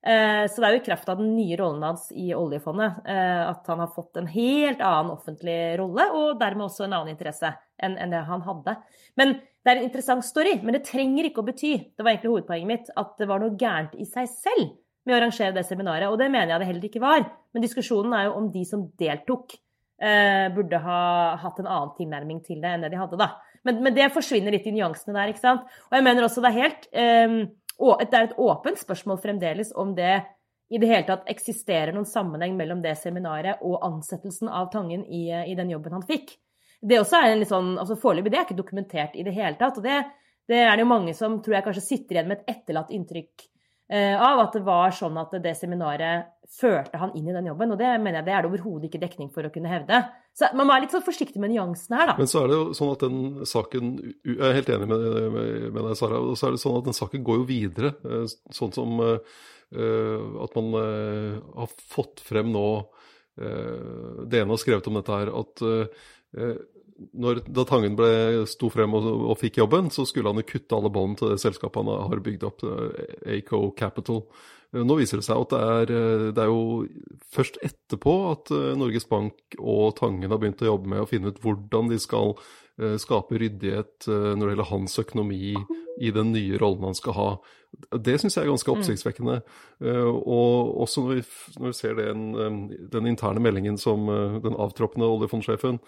Så 0.00 0.62
det 0.62 0.64
er 0.64 0.72
jo 0.72 0.80
i 0.80 0.86
kraft 0.86 1.10
av 1.12 1.20
den 1.20 1.34
nye 1.36 1.58
rollen 1.60 1.84
hans 1.84 2.06
i 2.16 2.30
oljefondet 2.32 3.02
at 3.04 3.68
han 3.68 3.82
har 3.82 3.92
fått 3.92 4.16
en 4.16 4.30
helt 4.32 4.80
annen 4.80 5.12
offentlig 5.18 5.58
rolle, 5.82 6.08
og 6.16 6.40
dermed 6.40 6.70
også 6.70 6.86
en 6.86 6.96
annen 6.96 7.12
interesse 7.12 7.52
enn 7.84 8.12
det 8.12 8.24
han 8.28 8.44
hadde. 8.46 8.76
Men 9.20 9.38
Det 9.64 9.74
er 9.74 9.80
en 9.82 9.88
interessant 9.88 10.24
story, 10.24 10.54
men 10.62 10.72
det 10.72 10.86
trenger 10.86 11.26
ikke 11.28 11.42
å 11.42 11.44
bety 11.44 11.72
det 11.76 12.00
var 12.00 12.14
egentlig 12.14 12.30
hovedpoenget 12.30 12.68
mitt, 12.70 12.86
at 12.96 13.10
det 13.20 13.26
var 13.28 13.42
noe 13.42 13.56
gærent 13.58 13.98
i 14.00 14.06
seg 14.08 14.30
selv 14.30 14.70
med 15.04 15.12
å 15.12 15.18
arrangere 15.18 15.52
det 15.52 15.64
seminaret. 15.68 16.08
Og 16.08 16.16
det 16.16 16.30
mener 16.32 16.54
jeg 16.54 16.62
det 16.62 16.68
heller 16.70 16.86
ikke 16.88 17.02
var. 17.02 17.26
Men 17.52 17.64
diskusjonen 17.66 18.14
er 18.16 18.28
jo 18.28 18.36
om 18.38 18.46
de 18.54 18.62
som 18.64 18.86
deltok, 19.02 19.58
eh, 20.00 20.46
burde 20.54 20.80
ha 20.86 21.02
hatt 21.42 21.60
en 21.60 21.68
annen 21.68 21.92
tilnærming 21.98 22.40
til 22.46 22.62
det 22.62 22.70
enn 22.70 22.86
det 22.86 22.94
de 22.94 23.02
hadde, 23.02 23.20
da. 23.20 23.34
Men, 23.66 23.82
men 23.84 23.96
det 23.98 24.08
forsvinner 24.14 24.54
litt 24.54 24.70
i 24.70 24.72
nyansene 24.78 25.18
der, 25.18 25.34
ikke 25.34 25.44
sant. 25.44 25.68
Og 25.90 25.98
jeg 25.98 26.06
mener 26.06 26.24
også 26.24 26.44
det 26.44 26.54
er 26.54 26.60
helt 26.62 26.88
eh, 26.92 27.38
det 27.78 28.18
er 28.18 28.24
et 28.24 28.38
åpent 28.40 28.80
spørsmål 28.80 29.20
fremdeles 29.22 29.74
om 29.76 29.92
det 29.94 30.22
i 30.68 30.80
det 30.80 30.88
hele 30.90 31.06
tatt 31.08 31.28
eksisterer 31.30 31.94
noen 31.96 32.08
sammenheng 32.08 32.56
mellom 32.58 32.82
det 32.84 32.96
seminaret 33.00 33.62
og 33.64 33.78
ansettelsen 33.86 34.50
av 34.52 34.68
Tangen 34.72 35.04
i, 35.06 35.28
i 35.30 35.56
den 35.56 35.70
jobben 35.72 35.96
han 35.96 36.04
fikk. 36.08 36.34
Det 36.80 37.00
også 37.00 37.18
er 37.18 37.32
en 37.32 37.42
litt 37.42 37.50
sånn, 37.50 37.74
altså 37.80 37.98
Foreløpig 37.98 38.32
det 38.32 38.40
er 38.40 38.46
ikke 38.46 38.58
dokumentert 38.58 39.16
i 39.18 39.26
det 39.26 39.34
hele 39.34 39.58
tatt. 39.58 39.80
og 39.80 39.86
det, 39.86 40.00
det 40.48 40.62
er 40.64 40.76
det 40.76 40.84
jo 40.84 40.90
mange 40.90 41.14
som 41.16 41.40
tror 41.42 41.58
jeg 41.58 41.66
kanskje 41.66 41.86
sitter 41.86 42.18
igjen 42.18 42.30
med 42.30 42.40
et 42.42 42.56
etterlatt 42.56 42.92
inntrykk 42.94 43.48
eh, 43.92 44.14
av 44.14 44.40
at 44.44 44.56
det 44.56 44.62
var 44.66 44.94
sånn 44.94 45.18
at 45.20 45.34
det 45.42 45.54
seminaret 45.58 46.30
førte 46.48 47.00
han 47.00 47.12
inn 47.16 47.28
i 47.28 47.34
den 47.36 47.50
jobben. 47.50 47.74
Og 47.74 47.80
det 47.80 47.90
mener 48.00 48.20
jeg 48.20 48.28
det 48.28 48.34
er 48.34 48.44
det 48.44 48.50
overhodet 48.50 48.88
ikke 48.88 49.02
dekning 49.02 49.30
for 49.34 49.44
å 49.44 49.52
kunne 49.52 49.72
hevde. 49.72 50.00
Så 50.36 50.50
man 50.54 50.68
må 50.68 50.74
være 50.74 50.86
litt 50.86 50.96
sånn 50.96 51.06
forsiktig 51.06 51.42
med 51.42 51.52
nyansene 51.52 52.00
her, 52.00 52.12
da. 52.12 52.16
Men 52.20 52.30
så 52.30 52.42
er 52.42 52.50
det 52.50 52.58
jo 52.58 52.66
sånn 52.78 52.92
at 52.94 53.04
den 53.04 53.48
saken 53.48 53.94
Jeg 54.06 54.38
er 54.38 54.58
helt 54.60 54.72
enig 54.76 54.90
med, 54.90 55.08
med, 55.74 55.82
deg, 55.82 55.96
Sara. 56.00 56.20
Og 56.22 56.38
så 56.38 56.48
er 56.48 56.56
det 56.56 56.62
sånn 56.64 56.78
at 56.80 56.88
den 56.88 56.98
saken 57.00 57.26
går 57.26 57.42
jo 57.42 57.48
videre. 57.48 57.94
Eh, 58.08 58.28
sånn 58.56 58.76
som 58.76 59.02
uh, 59.02 59.18
at 60.44 60.54
man 60.56 60.70
uh, 60.78 61.40
har 61.58 61.74
fått 61.92 62.22
frem 62.24 62.54
nå 62.54 62.68
uh, 62.80 64.22
Det 64.24 64.40
ene 64.40 64.54
har 64.54 64.62
skrevet 64.62 64.88
om 64.88 64.96
dette 64.96 65.18
her, 65.20 65.34
at 65.42 65.66
når, 66.34 67.42
da 67.46 67.64
Tangen 67.68 67.96
ble, 67.98 68.10
sto 68.50 68.70
frem 68.74 68.94
og, 68.98 69.06
og, 69.06 69.34
fikk 69.38 69.60
jobben, 69.60 69.90
så 69.94 70.06
skulle 70.08 70.32
han 70.32 70.42
jo 70.42 70.48
kutte 70.48 70.76
alle 70.76 70.90
bånd 70.92 71.18
til 71.20 71.32
det 71.32 71.42
selskapet 71.42 71.84
han 71.84 72.10
har 72.10 72.22
bygd 72.24 72.46
opp, 72.48 72.64
Aco 73.38 73.60
Capital. 73.78 74.24
Nå 74.74 74.98
viser 74.98 75.20
det 75.20 75.24
seg 75.24 75.40
at 75.40 75.52
det 75.54 75.60
er, 75.64 75.92
det 76.36 76.42
er, 76.42 76.50
jo 76.50 77.20
først 77.32 77.60
etterpå 77.64 78.16
at 78.34 78.52
Norges 78.76 79.06
Bank 79.08 79.56
og 79.56 79.94
Tangen 79.96 80.28
har 80.28 80.42
begynt 80.42 80.64
å 80.66 80.72
jobbe 80.74 80.90
med 80.92 81.04
å 81.04 81.08
finne 81.08 81.32
ut 81.32 81.38
hvordan 81.40 81.88
de 81.94 82.00
skal 82.02 82.34
skape 83.00 83.38
ryddighet 83.40 84.06
når 84.10 84.42
det 84.42 84.52
gjelder 84.52 84.68
hans 84.74 84.98
økonomi 85.00 85.54
i 85.98 86.12
den 86.14 86.32
nye 86.34 86.58
rollen 86.60 86.88
han 86.88 86.98
skal 86.98 87.16
ha. 87.16 87.28
Det 87.92 88.16
syns 88.20 88.38
jeg 88.38 88.46
er 88.46 88.52
ganske 88.52 88.70
mm. 88.70 88.78
oppsiktsvekkende. 88.78 89.40
Mm. 89.82 89.88
Og 90.18 90.76
også 90.84 91.04
når 91.04 91.18
vi, 91.18 91.24
når 91.58 91.72
vi 91.72 91.78
ser 91.78 91.98
den, 91.98 92.68
den, 92.92 93.10
interne 93.10 93.42
meldingen 93.44 93.78
som 93.80 94.08
den 94.44 94.56
avtroppende 94.56 95.08
oljefondsjefen 95.08 95.80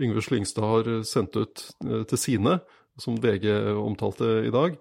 Yngve 0.00 0.24
Slyngstad 0.24 0.70
har 0.70 0.92
sendt 1.08 1.36
ut 1.36 1.66
til 1.82 2.20
sine, 2.20 2.60
som 3.00 3.18
VG 3.20 3.50
omtalte 3.76 4.30
i 4.48 4.54
dag, 4.54 4.78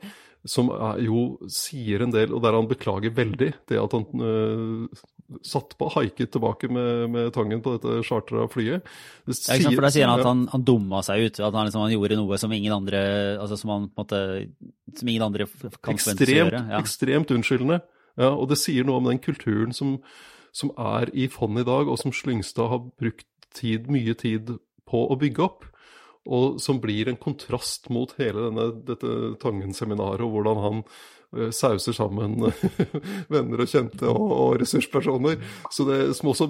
som 0.47 0.69
jo 1.01 1.25
sier 1.51 2.05
en 2.05 2.13
del, 2.13 2.31
og 2.35 2.43
der 2.45 2.55
han 2.55 2.69
beklager 2.69 3.15
veldig 3.17 3.51
det 3.67 3.81
at 3.81 3.95
han 3.97 4.87
satt 5.45 5.73
på, 5.79 5.87
haiket 5.95 6.31
tilbake 6.35 6.69
med, 6.69 7.09
med, 7.09 7.31
tangen 7.33 7.61
på 7.65 7.75
dette 7.75 8.03
chartra 8.05 8.45
flyet. 8.51 8.85
Det 9.25 9.37
sier, 9.37 9.63
ja, 9.63 9.71
for 9.73 9.87
Da 9.87 9.91
sier 9.93 10.09
han 10.09 10.21
at 10.21 10.27
han, 10.27 10.45
han 10.51 10.65
dumma 10.67 11.01
seg 11.05 11.25
ut, 11.25 11.39
at 11.39 11.49
han, 11.57 11.69
liksom, 11.69 11.83
han, 11.85 11.93
gjorde 11.95 12.19
noe 12.19 12.39
som 12.41 12.53
ingen 12.55 12.75
andre 12.75 13.01
altså 13.41 13.57
som 13.59 13.73
han 13.73 13.89
på 13.89 14.05
en 14.05 14.05
måte, 14.05 14.21
som 15.01 15.11
ingen 15.11 15.25
andre 15.25 15.49
kan 15.49 15.97
forvente 15.97 16.29
å 16.29 16.39
gjøre. 16.39 16.63
Ja. 16.69 16.81
Ekstremt 16.81 17.33
unnskyldende. 17.33 17.81
Ja, 18.15 18.31
og 18.31 18.49
det 18.51 18.59
sier 18.61 18.87
noe 18.87 19.01
om 19.01 19.09
den 19.09 19.21
kulturen 19.23 19.75
som, 19.75 19.97
som 20.55 20.71
er 20.79 21.11
i 21.17 21.27
fondet 21.31 21.65
i 21.65 21.69
dag, 21.71 21.89
og 21.89 21.99
som 21.99 22.13
Slyngstad 22.15 22.71
har 22.71 22.85
brukt 22.95 23.27
tid, 23.55 23.89
mye 23.91 24.13
tid 24.19 24.53
på 24.85 25.07
å 25.09 25.17
bygge 25.19 25.43
opp 25.45 25.65
og 26.25 26.57
som 26.61 26.79
blir 26.81 27.09
en 27.09 27.19
kontrast 27.21 27.89
mot 27.93 28.13
hele 28.17 28.47
denne, 28.47 28.69
dette 28.87 29.09
Tangen-seminaret, 29.41 30.23
og 30.25 30.33
hvordan 30.33 30.61
han 30.63 30.79
sauser 31.55 31.95
sammen 31.95 32.37
venner 33.33 33.63
og 33.63 33.69
kjente 33.69 34.07
og, 34.09 34.31
og, 34.31 34.55
ressurspersoner. 34.61 35.39
Så 35.73 35.87
det 35.89 35.99
som 36.17 36.31
også 36.31 36.49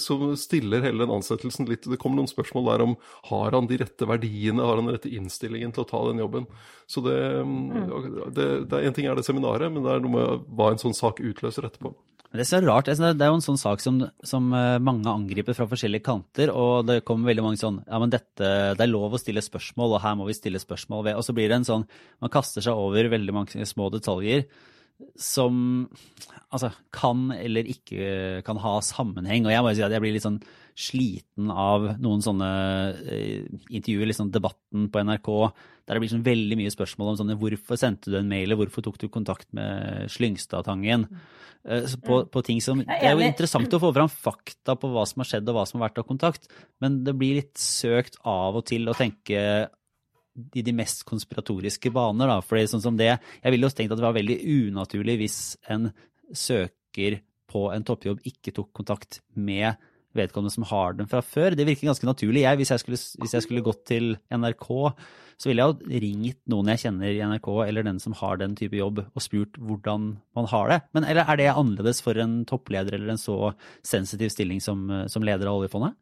som 0.00 0.24
stiller 0.38 0.84
hele 0.84 1.04
den 1.04 1.14
ansettelsen 1.14 1.68
litt 1.70 1.86
Det 1.88 1.98
kommer 2.00 2.20
noen 2.20 2.30
spørsmål 2.30 2.68
der 2.70 2.84
om 2.86 2.96
har 3.30 3.56
han 3.56 3.68
de 3.70 3.80
rette 3.82 4.08
verdiene, 4.08 4.64
har 4.64 4.78
han 4.78 4.88
den 4.88 4.96
rette 4.98 5.12
innstillingen 5.12 5.74
til 5.74 5.84
å 5.84 5.88
ta 5.88 6.04
den 6.10 6.22
jobben. 6.22 6.48
Så 6.90 7.02
det, 7.04 7.18
mm. 7.46 8.32
det, 8.34 8.48
det 8.68 8.78
er 8.78 8.88
En 8.88 8.96
ting 8.96 9.08
er 9.08 9.18
det 9.18 9.26
seminaret, 9.26 9.72
men 9.72 9.86
det 9.86 9.94
er 9.94 10.02
noe 10.04 10.16
med 10.16 10.48
hva 10.52 10.72
en 10.72 10.82
sånn 10.82 10.96
sak 10.96 11.22
utløser 11.22 11.68
etterpå. 11.68 11.94
Det 12.32 12.40
er 12.40 12.48
så 12.48 12.62
rart. 12.64 12.88
Det 12.88 12.96
er 12.96 13.28
jo 13.28 13.36
en 13.36 13.44
sånn 13.44 13.60
sak 13.60 13.82
som, 13.84 13.98
som, 14.24 14.46
eh, 14.56 14.78
mange 14.80 15.04
angriper 15.10 15.52
fra 15.52 15.66
forskjellige 15.68 16.06
kanter. 16.06 16.48
Og 16.48 16.86
det 16.88 17.02
kommer 17.04 17.28
veldig 17.28 17.44
mange 17.44 17.60
sånn 17.60 17.82
Ja, 17.84 17.98
men 18.00 18.10
dette 18.10 18.72
Det 18.72 18.80
er 18.80 18.88
lov 18.88 19.12
å 19.12 19.20
stille 19.20 19.44
spørsmål, 19.44 19.96
og 19.96 20.00
her 20.00 20.16
må 20.16 20.26
vi 20.26 20.36
stille 20.38 20.60
spørsmål 20.62 21.04
ved 21.04 21.16
Og 21.16 21.26
så 21.26 21.34
blir 21.36 21.48
det 21.52 21.60
en 21.60 21.68
sånn 21.68 21.84
Man 22.22 22.32
kaster 22.32 22.64
seg 22.64 22.72
over 22.72 23.10
veldig 23.12 23.34
mange 23.36 23.66
små 23.68 23.90
detaljer 23.92 24.46
som 25.18 25.56
altså, 26.52 26.72
kan 26.94 27.30
eller 27.34 27.68
ikke 27.68 28.42
kan 28.46 28.60
ha 28.62 28.78
sammenheng. 28.84 29.46
Og 29.46 29.54
jeg 29.54 29.64
må 29.64 29.72
jo 29.72 29.80
si 29.80 29.86
at 29.86 29.94
jeg 29.94 30.04
blir 30.04 30.16
litt 30.16 30.26
sånn 30.26 30.40
sliten 30.78 31.50
av 31.52 31.84
noen 32.00 32.22
sånne 32.24 32.48
eh, 33.04 33.44
intervjuer, 33.68 34.08
liksom 34.08 34.32
debatten 34.32 34.88
på 34.92 35.04
NRK, 35.04 35.30
der 35.84 35.98
det 35.98 36.02
blir 36.02 36.12
sånn 36.12 36.24
veldig 36.24 36.58
mye 36.62 36.72
spørsmål 36.72 37.12
om 37.12 37.18
sånne 37.20 37.36
hvorfor 37.40 37.80
sendte 37.80 38.12
du 38.12 38.16
en 38.20 38.30
mail, 38.30 38.54
og 38.54 38.62
hvorfor 38.62 38.86
tok 38.86 38.96
du 39.02 39.08
kontakt 39.12 39.50
med 39.56 40.08
Slyngstadtangen? 40.14 41.08
Eh, 41.62 41.84
på, 42.06 42.22
på, 42.26 42.42
ting 42.46 42.62
som 42.64 42.80
Det 42.82 42.96
er 42.98 43.14
jo 43.14 43.26
interessant 43.26 43.76
å 43.76 43.82
få 43.82 43.92
fram 43.94 44.10
fakta 44.10 44.74
på 44.80 44.88
hva 44.94 45.04
som 45.06 45.22
har 45.22 45.28
skjedd 45.30 45.52
og 45.52 45.58
hva 45.58 45.66
som 45.68 45.78
har 45.78 45.90
vært 45.90 46.02
av 46.02 46.08
kontakt, 46.08 46.48
men 46.82 47.02
det 47.06 47.14
blir 47.18 47.42
litt 47.42 47.54
søkt 47.60 48.18
av 48.24 48.58
og 48.58 48.66
til 48.70 48.88
å 48.90 48.96
tenke 48.98 49.68
i 50.54 50.64
de 50.64 50.74
mest 50.76 51.04
konspiratoriske 51.08 51.92
baner. 51.94 52.30
Da. 52.30 52.40
Fordi 52.44 52.66
sånn 52.70 52.84
som 52.84 52.98
det, 52.98 53.18
Jeg 53.42 53.52
ville 53.52 53.68
også 53.68 53.82
tenkt 53.82 53.92
at 53.92 54.00
det 54.00 54.06
var 54.06 54.16
veldig 54.16 54.38
unaturlig 54.42 55.18
hvis 55.20 55.38
en 55.72 55.90
søker 56.32 57.20
på 57.52 57.68
en 57.72 57.84
toppjobb 57.84 58.22
ikke 58.24 58.54
tok 58.56 58.70
kontakt 58.72 59.20
med 59.36 59.76
vedkommende 60.16 60.52
som 60.52 60.66
har 60.68 60.96
den 60.96 61.08
fra 61.08 61.22
før. 61.24 61.56
Det 61.56 61.66
virker 61.68 61.88
ganske 61.88 62.08
naturlig. 62.08 62.44
Jeg, 62.44 62.60
hvis, 62.60 62.72
jeg 62.72 62.82
skulle, 62.82 63.00
hvis 63.22 63.34
jeg 63.36 63.44
skulle 63.44 63.64
gått 63.64 63.84
til 63.88 64.14
NRK, 64.32 64.68
så 65.40 65.48
ville 65.48 65.64
jeg 65.64 65.72
jo 65.72 66.02
ringt 66.04 66.40
noen 66.52 66.70
jeg 66.72 66.82
kjenner 66.84 67.12
i 67.12 67.22
NRK, 67.24 67.48
eller 67.66 67.86
den 67.88 68.00
som 68.02 68.16
har 68.20 68.40
den 68.40 68.56
type 68.58 68.76
jobb, 68.78 69.02
og 69.08 69.24
spurt 69.24 69.56
hvordan 69.58 70.12
man 70.36 70.48
har 70.52 70.72
det. 70.72 70.80
Men 70.96 71.08
eller 71.08 71.28
er 71.28 71.40
det 71.40 71.50
annerledes 71.52 72.02
for 72.04 72.20
en 72.20 72.42
toppleder 72.48 72.98
eller 72.98 73.14
en 73.14 73.20
så 73.20 73.54
sensitiv 73.86 74.32
stilling 74.34 74.60
som, 74.64 74.84
som 75.12 75.24
leder 75.26 75.50
av 75.50 75.62
oljefondet? 75.62 75.96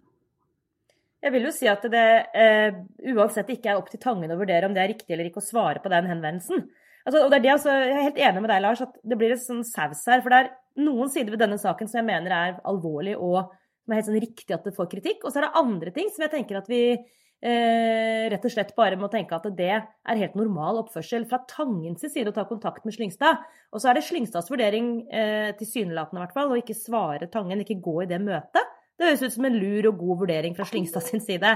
Jeg 1.21 1.35
vil 1.35 1.45
jo 1.45 1.53
si 1.53 1.69
at 1.69 1.83
det 1.93 2.07
eh, 2.33 2.77
uansett 3.13 3.51
ikke 3.53 3.75
er 3.75 3.81
opp 3.81 3.91
til 3.93 4.01
Tangen 4.01 4.33
å 4.33 4.39
vurdere 4.41 4.69
om 4.69 4.77
det 4.77 4.83
er 4.83 4.93
riktig 4.95 5.13
eller 5.13 5.29
ikke 5.29 5.43
å 5.43 5.45
svare 5.45 5.83
på 5.85 5.93
den 5.93 6.09
henvendelsen. 6.09 6.65
Altså, 7.05 7.23
og 7.25 7.31
det 7.33 7.41
er 7.41 7.45
det, 7.45 7.53
altså, 7.55 7.77
Jeg 7.77 7.97
er 7.97 8.07
helt 8.09 8.21
enig 8.29 8.43
med 8.45 8.53
deg, 8.53 8.63
Lars, 8.65 8.83
at 8.85 8.97
det 9.05 9.19
blir 9.21 9.35
et 9.35 9.43
sånn 9.43 9.63
saus 9.67 10.03
her. 10.09 10.25
For 10.25 10.33
det 10.33 10.41
er 10.41 10.51
noen 10.85 11.13
sider 11.13 11.35
ved 11.35 11.43
denne 11.45 11.61
saken 11.61 11.89
som 11.91 12.01
jeg 12.01 12.09
mener 12.09 12.35
er 12.37 12.59
alvorlig 12.69 13.17
og 13.19 13.53
som 13.81 13.93
er 13.93 14.01
helt 14.01 14.11
sånn 14.11 14.23
riktig 14.23 14.57
at 14.57 14.67
det 14.69 14.77
får 14.77 14.91
kritikk. 14.93 15.25
Og 15.25 15.33
så 15.33 15.41
er 15.41 15.49
det 15.49 15.61
andre 15.61 15.95
ting 15.97 16.13
som 16.13 16.25
jeg 16.25 16.33
tenker 16.33 16.61
at 16.61 16.69
vi 16.71 16.83
eh, 16.95 18.25
rett 18.33 18.45
og 18.45 18.53
slett 18.53 18.75
bare 18.77 18.99
må 19.01 19.09
tenke 19.13 19.37
at 19.37 19.49
det 19.57 19.71
er 19.77 20.21
helt 20.23 20.37
normal 20.39 20.83
oppførsel 20.85 21.27
fra 21.29 21.43
Tangens 21.51 22.05
side 22.05 22.33
å 22.33 22.37
ta 22.37 22.45
kontakt 22.49 22.87
med 22.89 22.97
Slyngstad. 22.97 23.45
Og 23.73 23.83
så 23.83 23.91
er 23.91 23.99
det 23.99 24.07
Slyngstads 24.09 24.53
vurdering, 24.53 24.93
eh, 25.13 25.51
tilsynelatende 25.59 26.21
i 26.21 26.25
hvert 26.27 26.37
fall, 26.37 26.53
å 26.53 26.61
ikke 26.61 26.77
svare 26.79 27.29
Tangen, 27.33 27.65
ikke 27.65 27.81
gå 27.83 28.03
i 28.05 28.11
det 28.11 28.21
møtet. 28.25 28.77
Det 29.01 29.09
høres 29.09 29.23
ut 29.25 29.33
som 29.33 29.47
en 29.49 29.57
lur 29.57 29.87
og 29.89 30.01
god 30.03 30.25
vurdering 30.27 30.57
fra 30.57 30.67
Slyngstad 30.69 31.07
sin 31.07 31.23
side. 31.25 31.55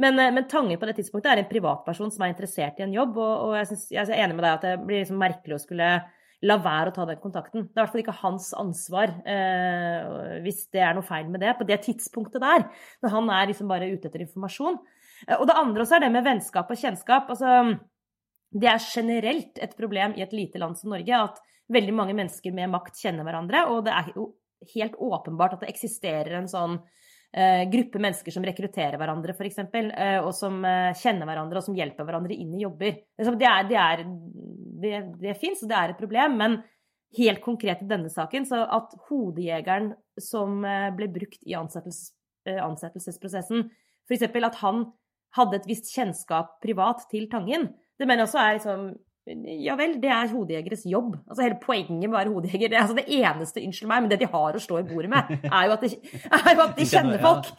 Men, 0.00 0.18
eh, 0.18 0.32
men 0.32 0.48
Tange 0.48 0.78
på 0.80 0.88
det 0.88 0.96
tidspunktet 0.96 1.32
er 1.32 1.42
en 1.42 1.50
privatperson 1.50 2.12
som 2.12 2.24
er 2.24 2.32
interessert 2.32 2.80
i 2.80 2.86
en 2.86 2.94
jobb, 2.94 3.18
og, 3.20 3.34
og 3.48 3.56
jeg, 3.58 3.68
synes, 3.72 3.88
jeg, 3.92 4.08
er 4.08 4.22
enig 4.24 4.36
med 4.38 4.46
deg 4.46 4.54
at 4.54 4.64
det 4.64 4.76
blir 4.86 5.02
liksom 5.02 5.20
merkelig 5.20 5.58
å 5.58 5.64
skulle 5.66 5.90
la 6.46 6.56
være 6.60 6.92
å 6.92 6.94
ta 6.96 7.06
den 7.08 7.20
kontakten. 7.20 7.66
Det 7.66 7.76
er 7.76 7.80
i 7.80 7.82
hvert 7.82 7.92
fall 7.92 8.02
ikke 8.02 8.16
hans 8.22 8.48
ansvar 8.60 9.12
eh, 9.28 10.40
hvis 10.44 10.66
det 10.72 10.82
er 10.84 10.96
noe 10.96 11.04
feil 11.04 11.28
med 11.32 11.44
det 11.44 11.52
på 11.58 11.66
det 11.68 11.80
tidspunktet 11.84 12.44
der. 12.44 12.66
Når 13.04 13.14
han 13.14 13.32
er 13.38 13.50
liksom 13.50 13.72
bare 13.72 13.88
ute 13.92 14.08
etter 14.08 14.24
informasjon. 14.24 14.80
Eh, 15.26 15.36
og 15.36 15.46
det 15.48 15.56
andre 15.56 15.84
også 15.84 15.98
er 15.98 16.06
det 16.06 16.12
med 16.16 16.26
vennskap 16.28 16.72
og 16.72 16.80
kjennskap. 16.80 17.32
Altså, 17.32 17.76
det 18.56 18.72
er 18.72 18.88
generelt 18.88 19.60
et 19.64 19.76
problem 19.76 20.16
i 20.16 20.24
et 20.24 20.36
lite 20.36 20.60
land 20.60 20.80
som 20.80 20.92
Norge 20.92 21.22
at 21.28 21.40
veldig 21.72 21.94
mange 21.96 22.16
mennesker 22.16 22.54
med 22.54 22.70
makt 22.72 23.00
kjenner 23.00 23.26
hverandre, 23.26 23.64
og 23.72 23.84
det 23.88 23.96
er 23.96 24.12
jo 24.14 24.30
helt 24.74 24.96
åpenbart 24.98 25.56
at 25.56 25.64
det 25.64 25.72
eksisterer 25.72 26.38
en 26.38 26.48
sånn 26.50 26.78
eh, 27.36 27.64
gruppe 27.72 28.00
mennesker 28.02 28.34
som 28.34 28.46
rekrutterer 28.46 28.98
hverandre, 29.00 29.34
f.eks., 29.36 29.60
uh, 29.64 30.20
og 30.22 30.32
som 30.36 30.62
eh, 30.64 30.92
kjenner 30.98 31.28
hverandre, 31.28 31.60
og 31.60 31.68
som 31.68 31.76
hjelper 31.76 32.08
hverandre 32.08 32.36
inn 32.36 32.54
i 32.56 32.64
jobber. 32.64 33.02
Det, 33.18 33.50
er, 33.50 33.68
det, 33.68 33.80
er, 33.82 34.06
det, 34.82 34.96
det 35.22 35.36
fins, 35.40 35.62
og 35.64 35.72
det 35.72 35.78
er 35.80 35.94
et 35.94 36.00
problem. 36.00 36.38
Men 36.40 36.58
helt 37.16 37.42
konkret 37.44 37.82
i 37.82 37.88
denne 37.88 38.10
saken, 38.12 38.46
så 38.48 38.62
at 38.64 38.94
hodejegeren 39.08 39.92
som 40.20 40.62
eh, 40.66 40.90
ble 40.96 41.08
brukt 41.12 41.42
i 41.46 41.56
ansettelses, 41.58 42.12
eh, 42.48 42.60
ansettelsesprosessen, 42.62 43.68
f.eks. 44.06 44.28
at 44.28 44.62
han 44.62 44.86
hadde 45.36 45.60
et 45.60 45.68
visst 45.68 45.90
kjennskap 45.92 46.56
privat 46.64 47.04
til 47.10 47.28
Tangen, 47.30 47.70
det 47.96 48.08
mener 48.08 48.24
jeg 48.24 48.30
også 48.30 48.42
er 48.42 48.56
liksom 48.58 48.88
ja 49.26 49.74
vel, 49.78 49.96
det 50.02 50.10
er 50.12 50.30
hodejegeres 50.30 50.84
jobb. 50.86 51.16
Altså 51.26 51.42
Hele 51.42 51.60
poenget 51.62 52.04
med 52.04 52.12
å 52.14 52.18
være 52.18 52.34
hodejeger 52.34 52.70
det, 52.72 52.80
altså 52.80 52.98
det 52.98 53.06
eneste 53.18 53.62
unnskyld 53.62 53.90
meg, 53.90 54.04
men 54.04 54.12
det 54.12 54.20
de 54.22 54.28
har 54.30 54.58
å 54.58 54.62
slå 54.62 54.80
i 54.80 54.86
bordet 54.86 55.10
med, 55.10 55.32
er 55.48 55.66
jo 55.66 55.76
at 55.76 55.86
de, 55.86 55.90
jo 56.58 56.66
at 56.66 56.76
de 56.78 56.90
kjenner 56.90 57.24
folk. 57.24 57.50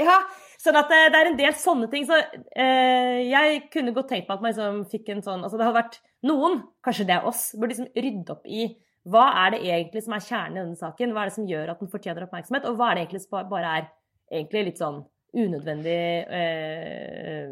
Ja, 0.00 0.20
Sånn 0.60 0.76
at 0.76 0.90
det, 0.92 0.98
det, 1.14 1.16
er 1.16 1.28
en 1.30 1.38
del 1.38 1.54
sånne 1.56 1.86
ting. 1.88 2.04
Så 2.04 2.18
eh, 2.20 3.18
jeg 3.30 3.62
kunne 3.72 3.94
godt 3.96 4.10
tenkt 4.12 4.28
meg 4.28 4.34
at 4.36 4.42
man 4.44 4.52
liksom 4.52 4.82
fikk 4.92 5.08
en 5.14 5.22
sånn 5.24 5.40
Altså 5.46 5.56
det 5.56 5.64
hadde 5.64 5.78
vært 5.78 5.96
noen, 6.28 6.58
kanskje 6.84 7.06
det 7.08 7.14
er 7.16 7.28
oss, 7.30 7.46
burde 7.56 7.72
liksom 7.72 7.88
rydde 7.96 8.34
opp 8.34 8.44
i 8.44 8.66
hva 9.08 9.22
er 9.46 9.54
det 9.54 9.62
egentlig 9.64 10.02
som 10.04 10.12
er 10.12 10.24
kjernen 10.26 10.58
i 10.58 10.60
denne 10.60 10.76
saken? 10.76 11.14
Hva 11.16 11.22
er 11.22 11.30
det 11.30 11.36
som 11.38 11.46
gjør 11.48 11.70
at 11.72 11.80
den 11.80 11.88
fortjener 11.88 12.26
oppmerksomhet? 12.26 12.66
Og 12.68 12.76
hva 12.76 12.90
er 12.90 12.98
det 12.98 13.04
egentlig 13.06 13.22
som 13.24 13.48
bare 13.48 13.70
er 13.78 13.86
egentlig 14.28 14.64
litt 14.66 14.82
sånn 14.82 14.98
unødvendig 15.36 15.96
eh, 16.26 17.50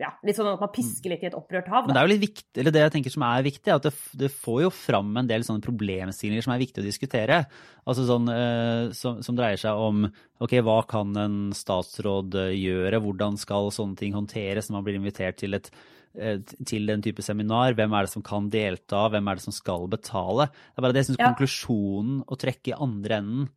Ja, 0.00 0.10
litt 0.26 0.38
sånn 0.38 0.48
at 0.50 0.62
man 0.62 0.72
pisker 0.74 1.12
litt 1.12 1.22
i 1.22 1.28
et 1.28 1.36
opprørt 1.36 1.68
hav. 1.70 1.84
Da. 1.84 1.90
Men 1.90 1.96
det 1.96 2.00
er 2.00 2.08
jo 2.08 2.12
litt 2.14 2.24
viktig, 2.24 2.62
eller 2.62 2.74
det 2.74 2.82
jeg 2.82 2.94
tenker 2.96 3.14
som 3.14 3.26
er 3.28 3.46
viktig, 3.46 3.66
er 3.68 3.76
at 3.78 3.86
det, 3.86 3.92
det 4.22 4.32
får 4.34 4.58
jo 4.64 4.72
fram 4.74 5.12
en 5.20 5.30
del 5.30 5.46
sånne 5.46 5.64
problemstillinger 5.64 6.46
som 6.46 6.54
er 6.54 6.62
viktig 6.64 6.82
å 6.82 6.88
diskutere. 6.88 7.38
Altså 7.84 8.08
sånn 8.08 8.26
eh, 8.34 8.90
som, 8.96 9.22
som, 9.26 9.38
dreier 9.38 9.60
seg 9.60 9.78
om 9.78 10.02
ok, 10.42 10.58
hva 10.66 10.80
kan 10.90 11.14
en 11.20 11.38
statsråd 11.56 12.40
eh, 12.46 12.52
gjøre, 12.58 13.02
hvordan 13.04 13.38
skal 13.40 13.72
sånne 13.74 14.00
ting 14.00 14.18
håndteres 14.18 14.70
når 14.70 14.78
man 14.78 14.88
blir 14.88 15.00
invitert 15.00 15.40
til 15.42 15.58
et 15.60 15.70
eh, 16.18 16.42
til 16.66 16.90
den 16.90 17.04
type 17.06 17.22
seminar. 17.22 17.78
Hvem 17.78 17.94
er 17.94 18.08
det 18.08 18.14
som 18.16 18.26
kan 18.26 18.50
delta, 18.50 19.06
hvem 19.12 19.30
er 19.30 19.38
det 19.38 19.46
som 19.46 19.54
skal 19.54 19.86
betale? 19.92 20.50
Det 20.50 20.80
er 20.80 20.88
bare 20.88 20.98
det 20.98 21.04
jeg 21.04 21.12
syns 21.12 21.22
ja. 21.22 21.30
konklusjonen 21.30 22.22
å 22.26 22.40
trekke 22.40 22.74
i 22.74 22.78
andre 22.80 23.22
enden 23.22 23.50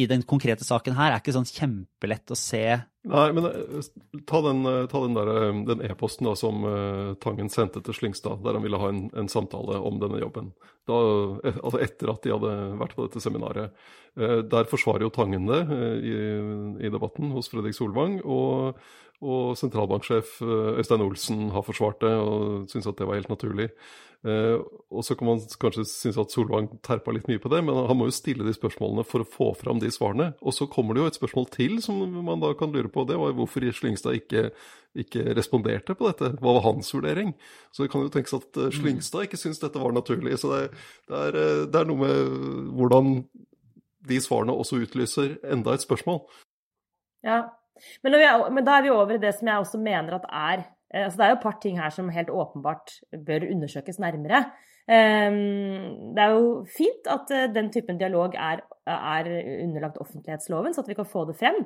i 0.00 0.06
den 0.08 0.24
konkrete 0.24 0.64
saken 0.64 0.96
her 0.96 1.12
er 1.12 1.20
ikke 1.20 1.34
sånn 1.36 1.48
kjempelett 1.48 2.32
å 2.32 2.38
se. 2.38 2.64
Nei, 3.02 3.32
men 3.34 3.44
eh, 3.44 3.86
ta 4.26 4.40
den, 4.42 4.66
eh, 4.66 4.86
ta 4.86 5.00
den, 5.02 5.14
der, 5.14 5.30
den 5.66 5.82
e-posten 5.82 6.28
da 6.28 6.36
som 6.38 6.62
uh, 6.62 7.14
Tangen 7.18 7.50
sendte 7.50 7.82
til 7.82 7.96
Slyngstad, 7.98 8.44
der 8.44 8.54
han 8.54 8.62
ville 8.62 8.78
ha 8.78 8.92
en, 8.92 9.08
en 9.18 9.30
samtale 9.30 9.80
om 9.82 9.98
denne 9.98 10.20
jobben. 10.22 10.52
Da, 10.86 10.98
altså 11.50 11.80
etter 11.82 12.12
at 12.12 12.22
de 12.22 12.34
hadde 12.34 12.52
vært 12.78 12.94
på 12.94 13.08
dette 13.08 13.22
seminaret. 13.24 13.74
Uh, 14.14 14.38
der 14.46 14.70
forsvarer 14.70 15.08
jo 15.08 15.14
Tangen 15.14 15.50
det 15.50 15.64
uh, 15.66 15.96
i, 15.98 16.14
i, 16.78 16.92
debatten 16.94 17.34
hos 17.34 17.50
Fredrik 17.50 17.74
Solvang. 17.74 18.20
Og, 18.22 18.78
og 19.22 19.56
sentralbanksjef 19.58 20.40
Øystein 20.42 21.04
Olsen 21.04 21.50
har 21.54 21.62
forsvart 21.62 22.00
det 22.02 22.12
og 22.18 22.70
syns 22.72 22.88
at 22.90 22.98
det 22.98 23.06
var 23.06 23.20
helt 23.20 23.30
naturlig. 23.30 23.70
Uh, 24.22 24.62
og 24.94 25.02
så 25.02 25.16
kan 25.18 25.26
man 25.26 25.40
kanskje 25.58 25.82
synes 25.90 26.18
at 26.22 26.30
Solvang 26.30 26.68
terpa 26.86 27.10
litt 27.10 27.26
mye 27.26 27.40
på 27.42 27.50
det, 27.50 27.58
men 27.66 27.74
han 27.88 27.98
må 27.98 28.06
jo 28.06 28.14
stille 28.14 28.46
de 28.46 28.54
spørsmålene 28.54 29.02
for 29.06 29.24
å 29.24 29.26
få 29.26 29.48
fram 29.58 29.80
de 29.82 29.90
svarene. 29.90 30.28
Og 30.46 30.54
så 30.54 30.68
kommer 30.70 30.94
det 30.94 31.02
jo 31.02 31.08
et 31.10 31.18
spørsmål 31.18 31.48
til 31.50 31.80
som 31.82 31.98
man 32.22 32.42
da 32.42 32.52
kan 32.58 32.70
lure 32.70 32.90
på. 32.92 33.02
Det 33.08 33.18
var 33.18 33.34
hvorfor 33.34 33.66
Slyngstad 33.66 34.20
ikke, 34.20 34.44
ikke 34.94 35.24
responderte 35.34 35.96
på 35.98 36.06
dette. 36.06 36.36
Hva 36.38 36.54
var 36.58 36.66
hans 36.68 36.92
vurdering? 36.94 37.34
Så 37.74 37.82
det 37.82 37.90
kan 37.90 38.06
jo 38.06 38.12
tenkes 38.14 38.36
at 38.38 38.60
uh, 38.62 38.68
Slyngstad 38.70 39.26
ikke 39.26 39.40
syns 39.42 39.58
dette 39.62 39.82
var 39.82 39.96
naturlig. 39.96 40.38
Så 40.38 40.52
det, 40.54 40.62
det, 41.10 41.24
er, 41.32 41.40
det 41.66 41.82
er 41.82 41.90
noe 41.90 42.04
med 42.04 42.70
hvordan 42.78 43.16
de 44.06 44.22
svarene 44.22 44.54
også 44.54 44.84
utlyser 44.84 45.34
enda 45.50 45.74
et 45.74 45.82
spørsmål. 45.82 46.22
Ja, 47.26 47.42
men, 48.02 48.14
er, 48.18 48.46
men 48.50 48.64
da 48.66 48.78
er 48.78 48.86
vi 48.86 48.94
over 48.94 49.16
i 49.16 49.22
det 49.22 49.34
som 49.38 49.48
jeg 49.50 49.64
også 49.64 49.80
mener 49.82 50.18
at 50.18 50.28
er 50.28 50.64
Eh, 50.94 51.04
altså 51.04 51.18
det 51.18 51.26
er 51.26 51.32
jo 51.32 51.38
et 51.38 51.46
par 51.46 51.58
ting 51.62 51.80
her 51.80 51.94
som 51.94 52.12
helt 52.12 52.30
åpenbart 52.30 52.96
bør 53.26 53.48
undersøkes 53.48 53.98
nærmere. 54.02 54.44
Ehm, 54.90 56.12
det 56.14 56.24
er 56.24 56.34
jo 56.34 56.64
fint 56.76 57.08
at 57.10 57.30
eh, 57.32 57.48
den 57.54 57.70
typen 57.72 58.00
dialog 58.00 58.34
er, 58.34 58.64
er 58.86 59.30
underlagt 59.62 60.00
offentlighetsloven, 60.02 60.74
så 60.74 60.82
at 60.82 60.90
vi 60.90 60.98
kan 60.98 61.08
få 61.08 61.24
det 61.28 61.38
frem. 61.40 61.62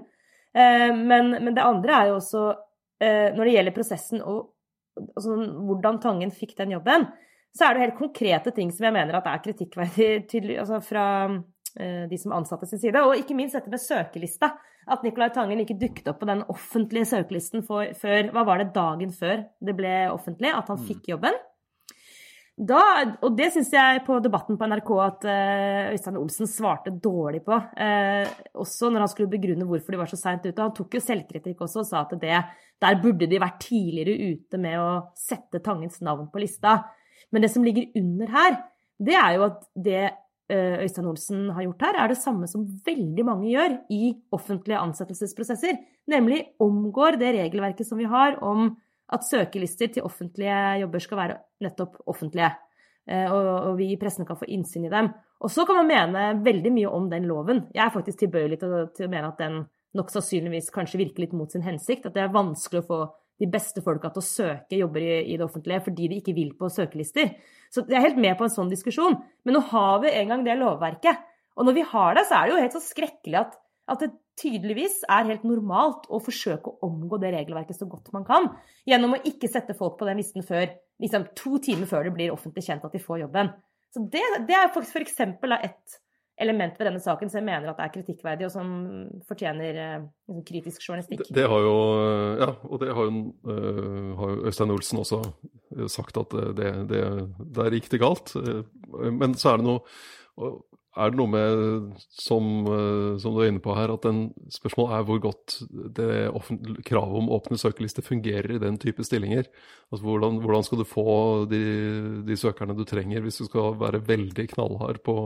Ehm, 0.55 1.07
men, 1.11 1.33
men 1.43 1.57
det 1.57 1.65
andre 1.65 2.01
er 2.01 2.13
jo 2.13 2.21
også, 2.21 2.45
eh, 3.01 3.33
når 3.35 3.45
det 3.45 3.57
gjelder 3.57 3.79
prosessen 3.79 4.23
og 4.23 4.53
altså 4.97 5.35
hvordan 5.37 5.99
Tangen 6.01 6.31
fikk 6.33 6.55
den 6.57 6.71
jobben, 6.73 7.11
så 7.57 7.67
er 7.67 7.75
det 7.75 7.83
helt 7.83 7.99
konkrete 7.99 8.53
ting 8.53 8.71
som 8.73 8.87
jeg 8.87 8.95
mener 8.97 9.17
at 9.17 9.27
er 9.29 9.43
kritikkverdig 9.45 10.57
altså 10.61 10.79
fra 10.85 11.05
de 11.77 12.19
som 12.21 12.33
ansatte 12.33 12.69
sin 12.71 12.81
side. 12.81 13.03
Og 13.05 13.19
ikke 13.21 13.37
minst 13.37 13.57
dette 13.59 13.73
med 13.73 13.83
søkelista 13.83 14.55
at 14.87 15.03
Nicolai 15.05 15.29
Tangen 15.35 15.61
ikke 15.61 15.77
dukket 15.81 16.09
opp 16.13 16.23
på 16.23 16.29
den 16.31 16.45
offentlige 16.53 17.09
søkelisten 17.11 17.67
for, 17.67 17.91
før 17.99 18.31
Hva 18.33 18.47
var 18.47 18.63
det 18.63 18.73
dagen 18.75 19.13
før 19.13 19.43
det 19.61 19.75
ble 19.77 19.95
offentlig 20.13 20.53
at 20.55 20.71
han 20.73 20.81
mm. 20.81 20.87
fikk 20.89 21.13
jobben? 21.13 21.37
da, 22.57 22.81
og 23.21 23.35
det 23.37 23.51
syns 23.53 23.69
jeg 23.75 24.01
på 24.07 24.17
Debatten 24.25 24.57
på 24.57 24.67
NRK 24.71 24.91
at 25.05 25.27
uh, 25.29 25.91
Øystein 25.93 26.17
Olsen 26.17 26.49
svarte 26.49 26.93
dårlig 27.05 27.43
på. 27.45 27.53
Uh, 27.77 28.25
også 28.57 28.89
når 28.89 29.05
han 29.05 29.11
skulle 29.13 29.33
begrunne 29.33 29.67
hvorfor 29.69 29.93
de 29.93 30.01
var 30.01 30.09
så 30.09 30.17
seint 30.17 30.47
ute. 30.47 30.57
Han 30.63 30.73
tok 30.77 30.97
jo 30.97 31.03
selvkritikk 31.05 31.61
også 31.67 31.83
og 31.83 31.89
sa 31.91 32.05
at 32.07 32.15
det, 32.23 32.39
der 32.81 33.03
burde 33.03 33.29
de 33.29 33.43
vært 33.43 33.61
tidligere 33.67 34.33
ute 34.33 34.61
med 34.63 34.79
å 34.81 34.89
sette 35.21 35.61
Tangens 35.65 36.01
navn 36.07 36.31
på 36.33 36.41
lista. 36.41 36.79
Men 37.29 37.45
det 37.45 37.53
som 37.53 37.67
ligger 37.67 37.93
under 38.01 38.33
her, 38.33 38.57
det 39.05 39.19
er 39.21 39.37
jo 39.37 39.47
at 39.51 39.61
det 39.77 40.05
Øystein 40.53 41.09
Olsen 41.11 41.49
har 41.51 41.65
gjort 41.65 41.83
her, 41.83 41.97
er 41.99 42.13
det 42.13 42.21
samme 42.21 42.47
som 42.47 42.69
veldig 42.87 43.25
mange 43.27 43.49
gjør 43.51 43.73
i 43.91 44.13
offentlige 44.37 44.79
ansettelsesprosesser. 44.79 45.81
Nemlig 46.07 46.43
omgår 46.63 47.19
det 47.19 47.33
regelverket 47.35 47.89
som 47.89 47.99
vi 47.99 48.07
har 48.07 48.39
om 48.47 48.69
at 49.13 49.27
søkelister 49.27 49.91
til 49.95 50.07
offentlige 50.07 50.81
jobber 50.83 51.03
skal 51.03 51.21
være 51.21 51.39
nettopp 51.67 51.99
offentlige. 52.11 52.53
Eh, 53.07 53.31
og, 53.31 53.77
vi 53.79 53.93
i 53.93 53.99
pressen 54.01 54.27
kan 54.27 54.39
få 54.39 54.49
innsyn 54.51 54.89
i 54.89 54.93
dem. 54.93 55.13
Og 55.41 55.53
så 55.53 55.67
kan 55.67 55.79
man 55.79 55.91
mene 55.91 56.45
veldig 56.45 56.73
mye 56.75 56.91
om 56.91 57.11
den 57.11 57.29
loven. 57.29 57.67
Jeg 57.75 57.85
er 57.85 57.95
faktisk 57.95 58.25
tilbøyelig 58.25 58.59
til, 58.63 58.75
til 58.97 59.07
å 59.07 59.13
mene 59.13 59.31
at 59.31 59.43
den 59.43 59.61
nok 59.97 60.11
sannsynligvis 60.13 60.73
kanskje 60.75 61.01
virker 61.01 61.25
litt 61.25 61.37
mot 61.37 61.53
sin 61.53 61.65
hensikt. 61.65 62.09
At 62.09 62.17
det 62.17 62.25
er 62.25 62.35
vanskelig 62.35 62.83
å 62.83 62.89
få 62.89 63.01
de 63.41 63.49
beste 63.53 63.83
folka 63.85 64.11
til 64.13 64.23
å 64.23 64.27
søke 64.27 64.79
jobber 64.81 65.05
i, 65.05 65.15
i, 65.33 65.37
det 65.37 65.45
offentlige 65.45 65.83
fordi 65.89 66.09
de 66.11 66.21
ikke 66.23 66.35
vil 66.37 66.55
på 66.59 66.71
søkelister. 66.73 67.35
Så 67.73 67.85
jeg 67.85 67.99
er 67.99 68.07
helt 68.09 68.23
med 68.23 68.37
på 68.39 68.47
en 68.47 68.55
sånn 68.55 68.73
diskusjon. 68.73 69.19
Men 69.45 69.59
nå 69.59 69.65
har 69.73 70.01
vi 70.05 70.15
en 70.15 70.33
gang 70.33 70.45
det 70.47 70.57
lovverket. 70.61 71.25
Og 71.57 71.69
når 71.69 71.77
vi 71.77 71.85
har 71.91 72.17
det, 72.17 72.27
så 72.29 72.39
er 72.39 72.47
det 72.47 72.55
jo 72.55 72.63
helt 72.63 72.77
så 72.77 72.85
skrekkelig 72.85 73.41
at, 73.43 73.59
at 73.93 74.05
det 74.05 74.11
tydeligvis 74.41 75.03
er 75.09 75.29
helt 75.31 75.47
normalt 75.49 76.09
å 76.13 76.21
forsøke 76.21 76.73
å 76.73 76.89
omgå 76.89 77.21
det 77.23 77.33
regelverket 77.33 77.79
så 77.79 77.89
godt 77.89 78.13
man 78.17 78.27
kan, 78.29 78.51
gjennom 78.89 79.17
å 79.17 79.23
ikke 79.29 79.49
sette 79.49 79.77
folk 79.79 79.97
på 80.01 80.09
den 80.09 80.21
listen 80.21 80.45
før 80.45 80.69
liksom 81.03 81.31
to 81.37 81.61
timer 81.65 81.89
før 81.89 82.09
det 82.09 82.13
blir 82.17 82.35
offentlig 82.35 82.67
kjent 82.67 82.85
at 82.85 82.93
de 82.93 83.01
får 83.01 83.23
jobben. 83.25 83.53
Så 83.93 84.03
det, 84.13 84.25
det 84.49 84.57
er 84.57 84.69
f.eks. 84.69 85.17
et 85.25 85.97
element 86.41 86.77
ved 86.79 86.91
denne 86.91 87.01
saken 87.03 87.31
som 87.33 87.41
jeg 87.41 87.49
mener 87.49 87.73
at 87.73 87.81
er 87.81 87.93
kritikkverdig, 87.95 88.49
og 88.49 88.53
som 88.53 88.69
fortjener 89.29 89.81
uh, 90.03 90.41
kritisk 90.47 90.85
journalistikk. 90.85 91.25
Det, 91.25 91.35
det, 91.39 91.47
har 91.49 91.65
jo, 91.65 91.77
ja, 92.43 92.51
og 92.69 92.83
det 92.83 92.93
har 92.93 93.09
jo, 93.09 93.25
uh, 93.49 94.13
har 94.21 94.35
jo 94.35 94.51
Øystein 94.51 94.75
Olsen 94.75 95.03
også 95.03 95.23
sagt 95.93 96.21
at 96.21 96.37
det, 96.59 96.73
det, 96.93 97.03
der 97.57 97.75
gikk 97.75 97.91
det 97.93 98.01
galt. 98.01 98.37
Men 98.93 99.35
så 99.37 99.55
er 99.55 99.61
det 99.61 99.69
noe 99.69 100.55
er 100.97 101.13
det 101.13 101.19
noe 101.19 101.29
med, 101.29 101.99
som, 102.09 102.47
eh, 102.73 103.17
som, 103.21 103.35
du 103.37 103.43
er 103.43 103.51
inne 103.51 103.63
på 103.63 103.75
her, 103.77 103.93
at 103.93 104.07
den 104.07 104.31
spørsmålet 104.53 104.97
er 104.97 105.07
hvor 105.09 105.21
godt 105.27 105.57
det 105.99 106.09
kravet 106.89 107.21
om 107.21 107.29
åpne 107.37 107.61
søkerlister 107.61 108.05
fungerer 108.05 108.57
i 108.57 108.63
den 108.63 108.79
type 108.81 109.05
stillinger? 109.05 109.45
Altså 109.91 110.07
hvordan, 110.07 110.41
hvordan 110.45 110.65
skal 110.67 110.81
du 110.81 110.89
få 110.89 111.11
de, 111.51 111.61
de, 112.27 112.39
søkerne 112.41 112.77
du 112.79 112.85
trenger 112.89 113.25
hvis 113.25 113.43
du 113.43 113.49
skal 113.51 113.77
være 113.83 114.03
veldig 114.09 114.49
knallhard 114.55 115.03
på, 115.05 115.19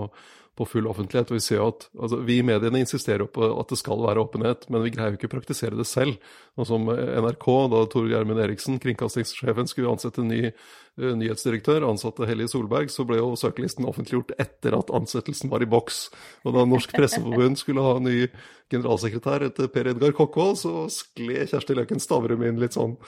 på 0.60 0.66
full 0.68 0.88
offentlighet. 0.90 1.30
Og 1.32 1.38
Vi 1.38 1.40
ser 1.40 1.56
jo 1.56 1.70
at 1.70 1.86
altså, 1.96 2.18
vi 2.28 2.36
i 2.40 2.44
mediene 2.44 2.82
insisterer 2.84 3.24
på 3.32 3.46
at 3.48 3.72
det 3.72 3.78
skal 3.80 4.02
være 4.04 4.20
åpenhet, 4.20 4.66
men 4.68 4.84
vi 4.84 4.92
greier 4.92 5.14
jo 5.14 5.20
ikke 5.20 5.30
å 5.30 5.32
praktisere 5.38 5.78
det 5.78 5.88
selv. 5.88 6.20
Og 6.60 6.68
som 6.68 6.84
NRK, 6.90 7.48
da 7.72 7.80
Tor 7.88 8.10
Gjermund 8.10 8.42
Eriksen, 8.44 8.76
kringkastingssjefen, 8.82 9.70
skulle 9.70 9.94
ansette 9.94 10.20
en 10.20 10.28
ny 10.28 10.50
uh, 10.50 11.14
nyhetsdirektør, 11.16 11.86
ansatte 11.88 12.28
Hellige 12.28 12.52
Solberg, 12.52 12.92
så 12.92 13.08
ble 13.08 13.22
jo 13.22 13.32
søkelisten 13.40 13.88
offentliggjort 13.88 14.36
etter 14.42 14.76
at 14.76 14.92
ansettelsen 15.00 15.52
var 15.52 15.64
i 15.64 15.70
boks. 15.70 16.02
Og 16.44 16.58
da 16.58 16.68
Norsk 16.68 16.92
Presseforbund 16.92 17.56
skulle 17.62 17.86
ha 17.86 17.96
en 17.96 18.10
ny 18.10 18.28
generalsekretær 18.70 19.48
etter 19.48 19.72
Per 19.72 19.94
Edgar 19.94 20.12
Kokkvold, 20.18 20.60
så 20.60 20.74
skled 20.92 21.54
Kjersti 21.54 21.78
Løken 21.78 22.04
Stavrum 22.04 22.44
inn 22.44 22.60
litt 22.60 22.76
sånn 22.76 22.98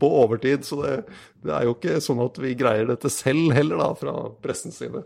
på 0.00 0.16
overtid. 0.24 0.64
Så 0.64 0.80
det, 0.80 1.02
det 1.44 1.58
er 1.58 1.68
jo 1.68 1.76
ikke 1.76 2.00
sånn 2.00 2.24
at 2.24 2.40
vi 2.40 2.56
greier 2.56 2.88
dette 2.88 3.12
selv 3.12 3.52
heller, 3.52 3.84
da, 3.84 3.92
fra 4.00 4.16
pressens 4.40 4.80
side. 4.80 5.04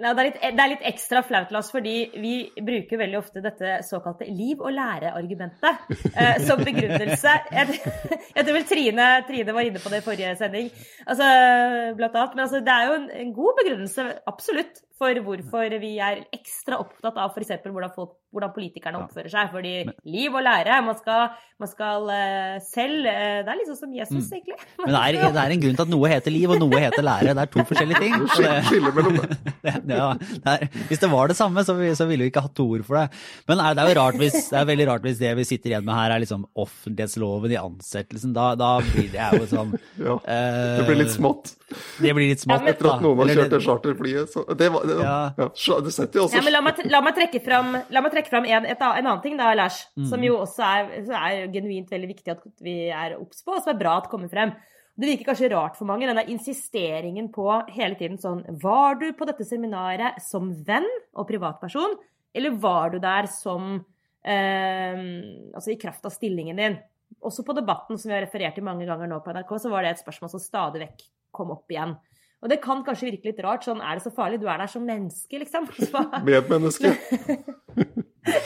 Ja, 0.00 0.14
det, 0.16 0.22
er 0.22 0.28
litt, 0.30 0.38
det, 0.40 0.62
er 0.64 0.70
litt, 0.72 0.84
ekstra 0.88 1.20
flaut, 1.26 1.50
Lars, 1.52 1.68
fordi 1.74 1.94
vi 2.22 2.34
bruker 2.64 3.02
veldig 3.02 3.18
ofte 3.18 3.42
dette 3.44 3.80
såkalte 3.84 4.24
liv- 4.32 4.62
og 4.64 4.72
lære-argumentet 4.72 5.90
eh, 6.14 6.38
som 6.46 6.62
begrunnelse. 6.64 7.34
Jeg, 7.52 7.80
jeg 8.36 8.46
tror 8.46 8.56
vel 8.56 8.68
Trine, 8.70 9.08
Trine, 9.28 9.56
var 9.56 9.68
inne 9.68 9.82
på 9.82 9.92
det 9.92 10.00
i 10.00 10.06
forrige 10.06 10.32
sending, 10.40 10.70
altså, 11.04 11.26
blant 11.98 12.16
annet. 12.16 12.38
Men 12.38 12.44
altså, 12.46 12.62
det 12.64 12.76
er 12.76 12.88
jo 12.88 12.96
en, 12.96 13.10
en 13.24 13.34
god 13.36 13.60
begrunnelse, 13.60 14.06
absolutt, 14.32 14.80
for 15.00 15.20
hvorfor 15.24 15.76
vi 15.80 15.94
er 16.02 16.24
ekstra 16.34 16.76
opptatt 16.82 17.16
av 17.16 17.32
f.eks. 17.32 17.54
Hvordan, 17.64 17.92
hvordan 18.34 18.52
politikerne 18.52 19.00
oppfører 19.00 19.32
seg. 19.32 19.48
Fordi 19.54 19.72
liv 20.12 20.34
og 20.36 20.44
lære 20.44 20.76
Man 20.84 20.96
skal, 20.98 21.38
man 21.60 21.70
skal 21.70 22.08
uh, 22.10 22.58
selv 22.64 23.08
uh, 23.08 23.40
Det 23.40 23.52
er 23.52 23.60
liksom 23.62 23.78
som 23.78 23.94
Jesus, 23.96 24.28
mm. 24.28 24.34
egentlig. 24.36 24.58
Men 24.82 24.92
det 24.92 25.00
er, 25.00 25.18
det 25.20 25.42
er, 25.44 25.54
en 25.54 25.62
grunn 25.64 25.78
til 25.78 25.86
at 25.86 25.92
noe 25.94 26.10
heter 26.12 26.34
liv, 26.34 26.52
og 26.52 26.60
noe 26.60 26.82
heter 26.84 27.06
lære. 27.06 27.32
Det 27.38 27.44
er 27.46 27.52
to 27.54 27.64
forskjellige 27.70 28.02
ting. 28.04 28.26
Skille 28.68 28.92
mellom 28.98 29.16
det. 29.22 29.38
ja, 29.88 30.10
det 30.20 30.54
er, 30.54 30.66
hvis 30.90 31.02
det 31.02 31.10
var 31.14 31.32
det 31.32 31.38
samme, 31.40 31.64
så, 31.64 31.76
så 31.96 32.08
ville 32.10 32.26
vi 32.26 32.34
ikke 32.34 32.44
hatt 32.44 32.56
to 32.60 32.68
ord 32.76 32.84
for 32.84 33.00
det. 33.00 33.22
Men 33.48 33.64
det 33.64 33.86
er 33.86 33.92
jo 33.94 33.98
rart 34.02 34.20
hvis, 34.20 34.36
det 34.52 34.60
er 34.60 34.68
veldig 34.68 34.88
rart 34.92 35.08
hvis 35.08 35.22
det 35.22 35.32
vi 35.40 35.48
sitter 35.48 35.72
igjen 35.72 35.88
med 35.88 35.96
her, 35.96 36.12
er 36.12 36.24
liksom 36.26 36.44
offentlighetsloven 36.60 37.56
i 37.56 37.60
ansettelsen. 37.60 38.36
Da, 38.36 38.52
da 38.60 38.74
blir 38.84 39.08
det 39.16 39.32
jo 39.40 39.48
sånn 39.48 39.72
Ja, 39.96 40.20
det 40.20 40.84
blir 40.90 41.00
litt 41.00 41.16
smått. 41.16 41.54
Det 41.70 42.12
blir 42.16 42.32
litt 42.32 42.42
smått, 42.42 42.64
ja, 42.66 42.74
Etter 42.74 42.88
at 42.90 43.02
noen 43.04 43.20
har 43.22 43.32
kjørt 43.32 43.52
det 43.54 43.60
charterflyet. 43.64 44.32
Så 44.32 44.44
det 44.58 44.70
var, 44.74 44.89
det, 44.90 45.04
ja. 45.06 45.18
ja, 45.38 45.76
det 45.86 45.92
setter 45.94 46.20
jo 46.20 46.24
også 46.26 46.38
ja, 46.38 46.42
men 46.46 46.54
La 46.54 46.62
meg, 46.64 46.80
la 46.90 47.00
meg 47.04 47.16
trekke 47.16 47.40
fram, 47.44 47.76
fram 48.28 48.48
en, 48.48 48.66
et, 48.66 48.82
en, 48.82 49.06
annen 49.06 49.22
ting, 49.24 49.38
da, 49.38 49.52
Lars, 49.58 49.84
mm. 49.96 50.08
som 50.10 50.26
jo 50.26 50.40
også 50.42 50.66
er, 50.66 50.90
er, 51.06 51.46
genuint 51.54 51.92
veldig 51.92 52.10
viktig 52.10 52.34
at 52.34 52.44
vi 52.64 52.76
er 52.88 53.16
obs 53.18 53.44
på, 53.44 53.54
og 53.54 53.62
som 53.62 53.72
er 53.74 53.80
bra 53.80 53.96
at 54.00 54.10
kommer 54.12 54.32
frem. 54.32 54.52
Det 55.00 55.08
virker 55.08 55.30
kanskje 55.30 55.52
rart 55.54 55.78
for 55.78 55.88
mange, 55.88 56.08
denne 56.10 56.26
insisteringen 56.28 57.30
på 57.32 57.46
hele 57.72 57.96
tiden 57.96 58.18
sånn 58.20 58.42
Var 58.60 58.98
du 59.00 59.06
på 59.16 59.28
dette 59.28 59.46
seminaret 59.48 60.18
som 60.24 60.50
venn 60.66 60.88
og 61.14 61.28
privatperson, 61.30 61.96
eller 62.36 62.58
var 62.62 62.92
du 62.92 62.98
der 63.02 63.26
som 63.30 63.78
eh, 64.22 65.00
Altså 65.56 65.72
i 65.72 65.78
kraft 65.80 66.04
av 66.06 66.14
stillingen 66.14 66.60
din? 66.60 66.76
Også 67.26 67.42
på 67.46 67.56
Debatten, 67.56 67.98
som 67.98 68.10
vi 68.10 68.16
har 68.18 68.22
referert 68.26 68.54
til 68.58 68.66
mange 68.66 68.86
ganger 68.88 69.08
nå 69.10 69.18
på 69.24 69.32
NRK, 69.34 69.56
så 69.62 69.72
var 69.72 69.84
det 69.84 69.94
et 69.94 70.02
spørsmål 70.04 70.30
som 70.34 70.42
stadig 70.42 70.84
vekk 70.84 71.08
kom 71.34 71.50
opp 71.54 71.72
igjen. 71.72 71.96
Og 72.40 72.48
det 72.48 72.60
kan 72.64 72.84
kanskje 72.84 73.10
virke 73.10 73.30
litt 73.30 73.40
rart. 73.44 73.66
Sånn, 73.66 73.82
er 73.84 73.98
det 73.98 74.04
så 74.06 74.12
farlig? 74.16 74.40
Du 74.40 74.46
er 74.48 74.60
der 74.62 74.70
som 74.72 74.86
menneske, 74.88 75.40
liksom. 75.42 75.68
Medmenneske. 76.28 76.94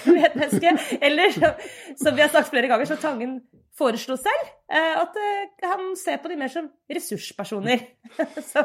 Medmenneske. 0.09 0.73
Eller 1.07 1.37
som 1.37 2.17
vi 2.17 2.25
har 2.25 2.33
sagt 2.33 2.51
flere 2.51 2.71
ganger, 2.71 2.91
så 2.91 2.99
Tangen 2.99 3.39
foreslo 3.79 4.17
selv 4.19 4.51
eh, 4.71 4.95
at 5.01 5.17
eh, 5.19 5.67
han 5.67 5.95
ser 5.99 6.21
på 6.23 6.31
de 6.31 6.39
mer 6.39 6.53
som 6.53 6.69
ressurspersoner. 6.91 7.83
så, 8.51 8.65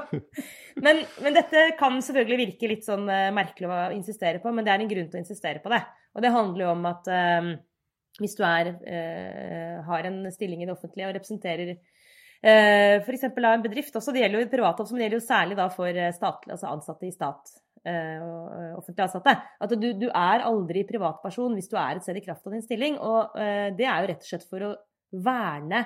men, 0.77 1.01
men, 1.23 1.37
dette 1.37 1.65
kan 1.79 1.97
selvfølgelig 2.05 2.39
virke 2.43 2.69
litt 2.71 2.85
sånn 2.87 3.09
eh, 3.09 3.29
merkelig 3.35 3.69
å 3.69 3.79
insistere 3.95 4.41
på, 4.43 4.53
men 4.53 4.67
det 4.67 4.75
er 4.75 4.83
en 4.83 4.91
grunn 4.91 5.09
til 5.09 5.19
å 5.19 5.23
insistere 5.23 5.63
på 5.63 5.73
det. 5.73 5.81
Og 6.15 6.25
det 6.25 6.33
handler 6.33 6.65
jo 6.65 6.73
om 6.73 6.85
at 6.89 7.09
hvis 8.19 8.33
du 8.35 8.41
er, 8.43 8.71
har 9.85 10.07
en 10.09 10.17
stilling 10.33 10.63
i 10.63 10.65
det 10.65 10.73
offentlige 10.73 11.07
og 11.07 11.13
representerer 11.15 11.75
F.eks. 12.41 13.25
av 13.35 13.51
en 13.51 13.63
bedrift 13.63 13.95
også. 13.95 14.13
Det 14.15 14.23
gjelder 14.23 14.39
jo 14.39 14.45
i 14.45 14.51
private, 14.51 14.85
men 14.87 15.01
det 15.01 15.07
gjelder 15.07 15.19
jo 15.19 15.25
særlig 15.25 15.57
for 15.75 16.01
eh, 16.03 16.13
statlig, 16.15 16.53
altså 16.55 16.71
ansatte 16.71 17.07
i 17.07 17.11
stat 17.11 17.55
eh, 17.83 18.75
offentlig 18.79 19.05
ansatte. 19.05 19.33
At 19.59 19.73
du, 19.75 19.87
du, 19.99 20.07
er 20.07 20.45
aldri 20.47 20.85
privatperson 20.87 21.57
hvis 21.57 21.71
du 21.71 21.75
er 21.79 21.97
et 21.97 22.05
sted 22.05 22.19
i 22.19 22.23
kraft 22.23 22.47
av 22.47 22.55
din 22.55 22.63
stilling. 22.63 22.99
Og 22.99 23.35
det 23.75 23.87
er 23.87 24.03
jo 24.03 24.11
rett 24.13 24.23
og 24.23 24.29
slett 24.29 24.47
for 24.47 24.67
å 24.69 24.75
verne 25.25 25.81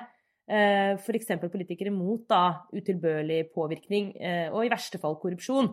eh, 0.46 0.94
f.eks. 0.94 1.32
politikere 1.42 1.94
mot 1.94 2.22
da 2.30 2.44
utilbørlig 2.74 3.48
påvirkning, 3.54 4.14
og 4.52 4.62
i 4.62 4.70
verste 4.72 5.00
fall 5.02 5.18
korrupsjon. 5.22 5.72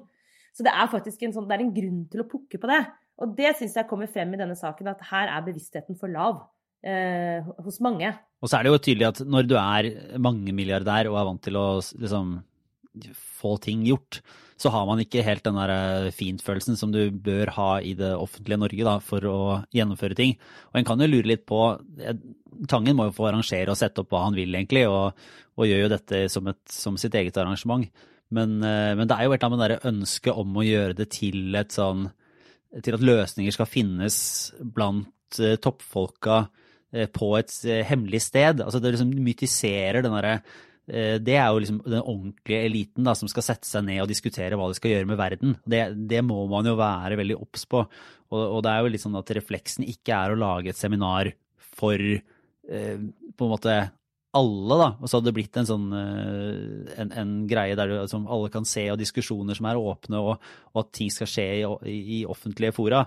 Så 0.52 0.65
det 0.65 0.74
er 0.74 0.89
faktisk 0.91 1.22
en, 1.24 1.36
sånn, 1.36 1.46
det 1.48 1.56
er 1.56 1.63
en 1.63 1.76
grunn 1.76 2.02
til 2.12 2.26
å 2.26 2.28
pukke 2.28 2.60
på 2.60 2.67
det. 2.67 2.82
Og 3.22 3.38
det 3.38 3.54
syns 3.60 3.78
jeg 3.78 3.88
kommer 3.88 4.10
frem 4.12 4.34
i 4.34 4.39
denne 4.39 4.58
saken, 4.58 4.89
at 4.91 5.06
her 5.12 5.30
er 5.30 5.46
bevisstheten 5.46 5.96
for 6.00 6.12
lav 6.12 6.41
eh, 6.84 7.50
hos 7.65 7.80
mange. 7.84 8.13
Og 8.41 8.50
så 8.50 8.58
er 8.58 8.65
det 8.65 8.72
jo 8.74 8.84
tydelig 8.86 9.10
at 9.10 9.24
når 9.26 9.50
du 9.50 9.58
er 9.60 9.89
mangemilliardær 10.22 11.10
og 11.12 11.20
er 11.20 11.28
vant 11.30 11.44
til 11.46 11.60
å 11.60 11.67
liksom, 11.80 12.38
få 13.41 13.58
ting 13.63 13.84
gjort, 13.88 14.22
så 14.62 14.70
har 14.70 14.86
man 14.86 15.02
ikke 15.02 15.24
helt 15.26 15.44
den 15.46 15.58
der 15.58 15.74
eh, 15.74 16.12
fintfølelsen 16.13 16.78
som 16.78 16.91
du 16.94 17.02
bør 17.10 17.54
ha 17.56 17.72
i 17.82 17.96
det 17.98 18.12
offentlige 18.13 18.60
Norge 18.62 18.86
da, 18.86 18.96
for 19.02 19.26
å 19.26 19.39
gjennomføre 19.74 20.17
ting. 20.17 20.36
Og 20.72 20.82
en 20.82 20.88
kan 20.88 21.02
jo 21.02 21.10
lure 21.10 21.34
litt 21.34 21.48
på 21.50 21.63
eh, 22.02 22.15
Tangen 22.70 22.98
må 22.98 23.08
jo 23.08 23.13
få 23.15 23.30
arrangere 23.30 23.72
og 23.72 23.78
sette 23.80 24.04
opp 24.04 24.12
hva 24.12 24.26
han 24.26 24.36
vil, 24.38 24.52
egentlig, 24.54 24.84
og, 24.86 25.15
og 25.58 25.65
gjør 25.65 25.86
jo 25.86 25.91
dette 25.94 26.17
som, 26.30 26.50
et, 26.52 26.60
som, 26.70 26.98
sitt 27.00 27.15
eget 27.17 27.39
arrangement. 27.41 27.88
Men, 28.30 28.60
eh, 28.60 28.91
men 29.00 29.10
det 29.10 29.17
er 29.17 29.26
jo 29.26 29.34
et 29.34 29.46
eller 29.48 29.63
annet 29.63 29.88
ønsket 29.88 30.38
om 30.44 30.60
å 30.60 30.65
gjøre 30.67 30.98
det 31.00 31.08
til 31.15 31.58
et 31.58 31.74
sånn 31.74 32.10
til 32.86 32.96
at 32.96 33.04
løsninger 33.04 33.52
skal 33.52 33.67
finnes 33.67 34.15
blant 34.62 35.39
toppfolka 35.63 36.46
på 36.91 37.32
et 37.39 37.54
eh, 37.67 37.86
hemmelig 37.88 38.23
sted. 38.27 38.63
Altså 38.63 38.82
det 38.82 38.93
liksom 38.95 39.13
mytiserer 39.23 40.04
den 40.04 40.15
derre 40.15 40.34
eh, 40.88 41.17
det 41.23 41.38
er 41.38 41.47
jo 41.49 41.62
liksom 41.63 41.80
den 41.86 42.01
ordentlige 42.01 42.65
eliten 42.67 43.08
da, 43.08 43.15
som 43.17 43.32
skal 43.32 43.45
sette 43.47 43.69
seg 43.69 43.86
ned 43.88 44.04
og 44.04 44.10
diskutere 44.12 44.60
hva 44.60 44.67
de 44.71 44.80
skal 44.80 44.95
gjøre 44.95 45.12
med 45.12 45.21
verden. 45.21 45.56
Det, 45.63 45.86
det 46.12 46.23
må 46.27 46.43
man 46.51 46.67
jo 46.67 46.75
være 46.80 47.19
veldig 47.21 47.39
obs 47.39 47.65
på. 47.69 47.86
Og, 48.32 48.43
og, 48.43 48.60
det 48.65 48.73
er 48.73 48.84
jo 48.84 48.91
litt 48.93 49.06
sånn 49.06 49.19
at 49.19 49.34
refleksen 49.36 49.88
ikke 49.88 50.17
er 50.17 50.34
å 50.34 50.39
lage 50.39 50.71
et 50.71 50.80
seminar 50.80 51.34
for 51.80 51.99
eh, 51.99 53.01
på 53.36 53.47
en 53.47 53.54
måte 53.56 53.80
alle, 54.32 54.75
da. 54.80 54.88
Og 54.99 55.10
så 55.10 55.17
hadde 55.17 55.27
det 55.27 55.36
blitt 55.36 55.58
en 55.60 55.67
sånn 55.67 55.89
eh, 55.95 56.93
en, 57.04 57.12
en 57.19 57.34
greie 57.49 57.75
der 57.80 57.93
som 58.12 58.30
alle 58.32 58.51
kan 58.54 58.67
se, 58.67 58.86
og 58.91 58.99
diskusjoner 59.01 59.58
som 59.58 59.67
er 59.67 59.80
åpne, 59.80 60.21
og, 60.23 60.51
og 60.71 60.84
at 60.84 60.91
ting 60.95 61.12
skal 61.12 61.30
skje 61.30 61.47
i, 61.60 61.97
i 62.19 62.21
offentlige 62.30 62.75
fora. 62.75 63.04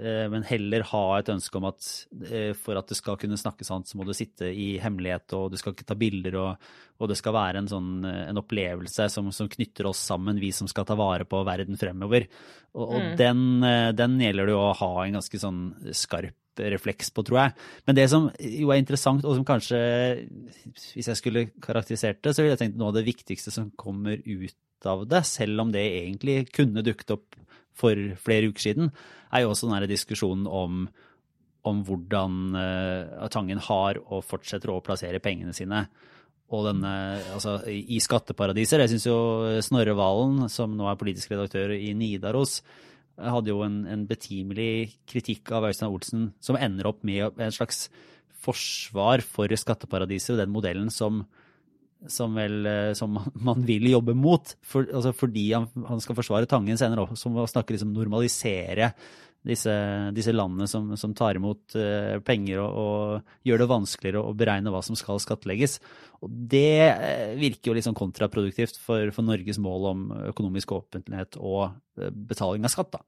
Eh, 0.00 0.26
men 0.32 0.44
heller 0.48 0.84
ha 0.88 1.02
et 1.18 1.28
ønske 1.28 1.58
om 1.58 1.66
at 1.68 1.86
eh, 2.24 2.52
for 2.56 2.78
at 2.80 2.88
det 2.88 2.96
skal 2.96 3.18
kunne 3.20 3.36
snakkes 3.36 3.68
sant, 3.68 3.90
så 3.90 3.98
må 3.98 4.06
du 4.08 4.14
sitte 4.16 4.48
i 4.48 4.72
hemmelighet, 4.80 5.34
og 5.36 5.50
du 5.52 5.58
skal 5.60 5.74
ikke 5.74 5.88
ta 5.90 5.96
bilder, 5.98 6.38
og, 6.40 6.70
og 6.96 7.10
det 7.10 7.18
skal 7.20 7.36
være 7.36 7.60
en 7.60 7.68
sånn 7.68 7.90
en 8.08 8.40
opplevelse 8.40 9.10
som, 9.12 9.28
som, 9.34 9.50
knytter 9.50 9.90
oss 9.90 10.00
sammen, 10.08 10.40
vi 10.40 10.54
som 10.56 10.70
skal 10.70 10.86
ta 10.88 10.96
vare 10.96 11.26
på 11.28 11.42
verden 11.44 11.76
fremover. 11.80 12.30
Og, 12.72 12.84
og 12.86 13.00
mm. 13.02 13.10
den, 13.20 13.42
den, 13.98 14.16
gjelder 14.24 14.48
det 14.48 14.54
jo 14.56 14.62
å 14.62 14.76
ha 14.80 14.92
en 15.04 15.18
ganske 15.18 15.42
sånn 15.42 15.60
skarp 15.96 16.36
refleks 16.60 17.12
på, 17.14 17.24
tror 17.24 17.38
jeg. 17.40 17.68
Men 17.88 17.96
det 17.96 18.06
som 18.12 18.30
jo 18.40 18.72
er 18.72 18.80
interessant, 18.80 19.24
og 19.24 19.36
som 19.36 19.46
kanskje, 19.48 19.80
hvis 20.94 21.12
jeg 21.12 21.18
skulle 21.18 21.46
karakterisert 21.62 22.22
det, 22.24 22.34
så 22.34 22.44
ville 22.44 22.56
jeg 22.56 22.64
tenkt 22.64 22.80
noe 22.80 22.92
av 22.92 22.98
det 22.98 23.06
viktigste 23.08 23.52
som 23.54 23.70
kommer 23.80 24.20
ut 24.24 24.88
av 24.88 25.04
det, 25.08 25.22
selv 25.28 25.66
om 25.66 25.72
det 25.72 25.84
egentlig 26.00 26.46
kunne 26.56 26.84
dukket 26.84 27.16
opp 27.16 27.36
for 27.80 28.04
flere 28.20 28.50
uker 28.50 28.66
siden, 28.68 28.92
er 29.32 29.44
jo 29.44 29.52
også 29.54 29.70
denne 29.70 29.88
diskusjonen 29.90 30.46
om, 30.46 30.84
om 31.66 31.82
hvordan 31.86 32.38
uh, 32.56 33.26
Tangen 33.32 33.62
har 33.66 34.00
og 34.06 34.24
fortsetter 34.28 34.72
å 34.72 34.82
plassere 34.84 35.22
pengene 35.22 35.56
sine. 35.56 35.86
Og 36.50 36.66
denne, 36.66 36.92
altså, 37.30 37.60
i 37.70 38.00
skatteparadiser. 38.02 38.82
Jeg 38.82 38.96
syns 38.96 39.06
jo 39.06 39.18
Snorre 39.62 39.94
Valen, 39.94 40.48
som 40.50 40.72
nå 40.74 40.88
er 40.90 40.98
politisk 40.98 41.30
redaktør 41.30 41.76
i 41.76 41.92
Nidaros, 41.94 42.58
hadde 43.20 43.52
jo 43.52 43.60
en, 43.62 43.82
en 43.90 44.06
betimelig 44.08 44.96
kritikk 45.08 45.52
av 45.54 45.68
Øystein 45.68 45.92
Olsen, 45.92 46.30
som 46.42 46.58
ender 46.58 46.88
opp 46.90 47.04
med 47.06 47.38
en 47.38 47.54
slags 47.54 47.88
forsvar 48.40 49.22
for 49.24 49.52
skatteparadiser 49.52 50.34
og 50.34 50.42
den 50.42 50.52
modellen 50.54 50.90
som, 50.92 51.24
som, 52.08 52.34
vel, 52.34 52.60
eh, 52.66 52.92
som 52.96 53.18
man 53.48 53.64
vil 53.66 53.90
jobbe 53.90 54.14
mot. 54.16 54.54
For, 54.62 54.86
altså 54.88 55.12
fordi 55.16 55.50
han, 55.52 55.68
han, 55.88 56.02
skal 56.02 56.18
forsvare 56.18 56.48
Tangen 56.50 56.78
senere 56.80 57.04
òg, 57.04 57.16
som 57.18 57.34
snakker 57.34 57.52
snakke 57.54 57.76
liksom 57.76 57.92
normalisere 57.96 58.94
disse, 59.46 59.72
disse 60.12 60.32
landene 60.34 60.66
som, 60.68 60.90
som, 61.00 61.14
tar 61.16 61.38
imot 61.38 61.76
uh, 61.80 62.18
penger 62.24 62.60
og, 62.60 62.74
og, 62.76 63.36
gjør 63.48 63.62
det 63.62 63.68
vanskeligere 63.70 64.20
å 64.20 64.34
beregne 64.36 64.72
hva 64.72 64.82
som 64.84 64.98
skal 64.98 65.20
skattlegges. 65.22 65.78
Og 66.20 66.34
det 66.52 66.90
uh, 66.92 67.30
virker 67.40 67.70
jo 67.70 67.76
litt 67.78 67.86
sånn 67.88 67.96
kontraproduktivt 67.96 68.76
for, 68.82 69.08
for, 69.14 69.24
Norges 69.24 69.60
mål 69.62 69.86
om 69.94 70.02
økonomisk 70.32 70.74
åpenhet 70.76 71.40
og 71.40 71.70
betaling 72.28 72.68
av 72.68 72.74
skatt. 72.74 72.92
da. 72.98 73.00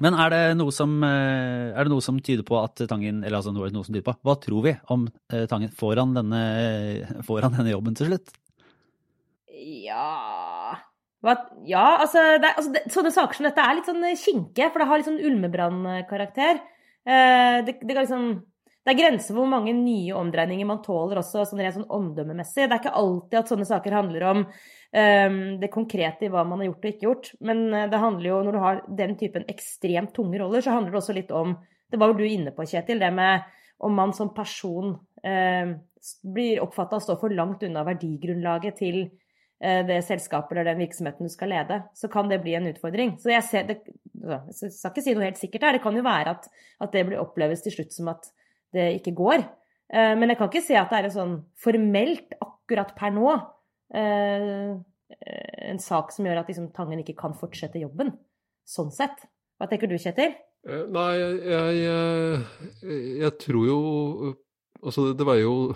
Men 0.00 0.14
er 0.14 0.30
det, 0.30 0.42
noe 0.60 0.70
som, 0.70 0.92
er 1.02 1.74
det 1.74 1.90
noe 1.90 2.04
som 2.04 2.20
tyder 2.22 2.46
på 2.46 2.54
at 2.60 2.78
Tangen 2.88 3.24
eller 3.24 3.40
altså 3.40 3.50
noe, 3.50 3.72
noe 3.74 3.82
som 3.82 3.90
tyder 3.90 4.06
på, 4.06 4.14
Hva 4.22 4.36
tror 4.38 4.62
vi 4.68 4.76
om 4.94 5.08
Tangen? 5.50 5.74
Får 5.74 5.98
han 5.98 6.14
denne, 6.14 6.44
får 7.26 7.48
han 7.48 7.58
denne 7.58 7.74
jobben 7.74 7.98
til 7.98 8.12
slutt? 8.12 8.30
Ja 9.60 10.78
ja, 11.22 11.86
altså, 12.00 12.20
det, 12.40 12.52
altså 12.56 12.72
det, 12.72 12.84
sånne 12.92 13.12
saker 13.12 13.36
som 13.36 13.48
dette 13.48 13.64
er 13.64 13.76
litt 13.76 13.88
sånn 13.88 14.04
kinkige, 14.16 14.70
for 14.70 14.80
det 14.80 14.86
har 14.88 15.00
litt 15.00 15.08
sånn 15.08 15.24
Ulmebrann-karakter. 15.28 16.62
Eh, 17.04 17.58
det, 17.66 17.76
det, 17.82 17.96
liksom, 17.98 18.26
det, 18.80 18.92
er 18.92 18.98
grenser 18.98 19.34
for 19.34 19.42
hvor 19.42 19.50
mange 19.52 19.74
nye 19.76 20.16
omdreininger 20.16 20.68
man 20.68 20.80
tåler 20.84 21.20
også 21.20 21.44
sånn 21.48 21.60
rent 21.60 21.76
sånn 21.76 21.90
omdømmemessig. 21.92 22.64
Det 22.64 22.72
er 22.72 22.80
ikke 22.80 22.96
alltid 23.02 23.38
at 23.42 23.52
sånne 23.52 23.68
saker 23.68 23.98
handler 23.98 24.26
om 24.30 24.42
um, 24.46 25.38
det 25.60 25.72
konkrete 25.74 26.28
i 26.28 26.32
hva 26.32 26.46
man 26.48 26.62
har 26.62 26.70
gjort 26.70 26.84
og 26.84 26.92
ikke 26.94 27.08
gjort. 27.08 27.30
Men 27.44 27.66
eh, 27.68 27.88
det 27.92 28.02
handler 28.06 28.32
jo, 28.32 28.42
når 28.46 28.56
du 28.56 28.64
har 28.64 28.82
den 29.04 29.16
typen 29.20 29.48
ekstremt 29.52 30.16
tunge 30.16 30.40
roller, 30.40 30.64
så 30.64 30.78
handler 30.78 30.96
det 30.96 31.02
også 31.04 31.20
litt 31.20 31.36
om 31.36 31.58
Det 31.90 31.98
var 31.98 32.12
jo 32.12 32.20
du 32.20 32.26
inne 32.26 32.52
på, 32.54 32.64
Kjetil, 32.70 33.00
det 33.02 33.12
med 33.12 33.48
om 33.82 33.96
man 33.96 34.12
som 34.14 34.28
person 34.30 34.92
um, 34.94 35.70
blir 36.22 36.60
oppfatta 36.62 37.00
å 37.00 37.02
stå 37.02 37.16
for 37.18 37.32
langt 37.34 37.64
unna 37.66 37.82
verdigrunnlaget 37.82 38.76
til 38.78 39.00
Eh, 39.04 39.28
det 39.60 39.98
selskapet 40.06 40.54
eller 40.54 40.70
den 40.70 40.80
virksomheten 40.80 41.28
du 41.28 41.32
skal 41.32 41.50
lede, 41.52 41.82
så 41.92 42.08
kan 42.08 42.30
det 42.30 42.40
bli 42.40 42.54
en 42.56 42.70
utfordring. 42.70 43.10
Så 43.20 43.28
jeg, 43.28 43.44
ser, 43.44 43.66
det, 43.68 43.76
jeg 44.16 44.70
skal 44.72 44.92
ikke 44.92 45.04
si 45.04 45.14
noe 45.16 45.26
helt 45.26 45.40
sikkert 45.40 45.66
her. 45.66 45.76
Det 45.76 45.82
kan 45.84 45.98
jo 45.98 46.04
være 46.06 46.32
at, 46.32 46.48
at, 46.80 46.92
det 46.94 47.02
blir 47.08 47.20
oppleves 47.20 47.60
til 47.64 47.74
slutt 47.74 47.92
som 47.92 48.08
at 48.14 48.30
det 48.72 48.86
ikke 48.98 49.12
går. 49.18 49.44
Eh, 49.92 50.14
men 50.16 50.32
jeg 50.32 50.40
kan 50.40 50.48
ikke 50.48 50.64
si 50.64 50.78
at 50.80 50.92
det 50.92 51.00
er 51.00 51.10
en 51.10 51.16
sånn 51.16 51.36
formelt, 51.60 52.38
akkurat 52.40 52.94
per 52.96 53.12
nå, 53.12 53.34
eh, 54.00 54.72
en 55.70 55.82
sak 55.82 56.14
som 56.14 56.28
gjør 56.28 56.40
at 56.40 56.48
liksom, 56.48 56.70
Tangen 56.76 57.02
ikke 57.02 57.18
kan 57.18 57.36
fortsette 57.36 57.82
jobben. 57.82 58.14
Sånn 58.68 58.92
sett. 58.94 59.26
Hva 59.60 59.68
tenker 59.68 59.90
du, 59.90 59.98
Kjetil? 60.00 60.38
Nei, 60.92 61.10
jeg, 61.16 61.36
jeg, 61.80 62.96
jeg 63.24 63.36
tror 63.40 63.68
jo 63.68 63.78
Altså, 64.80 65.10
det, 65.12 65.26
var 65.28 65.36
jo, 65.36 65.74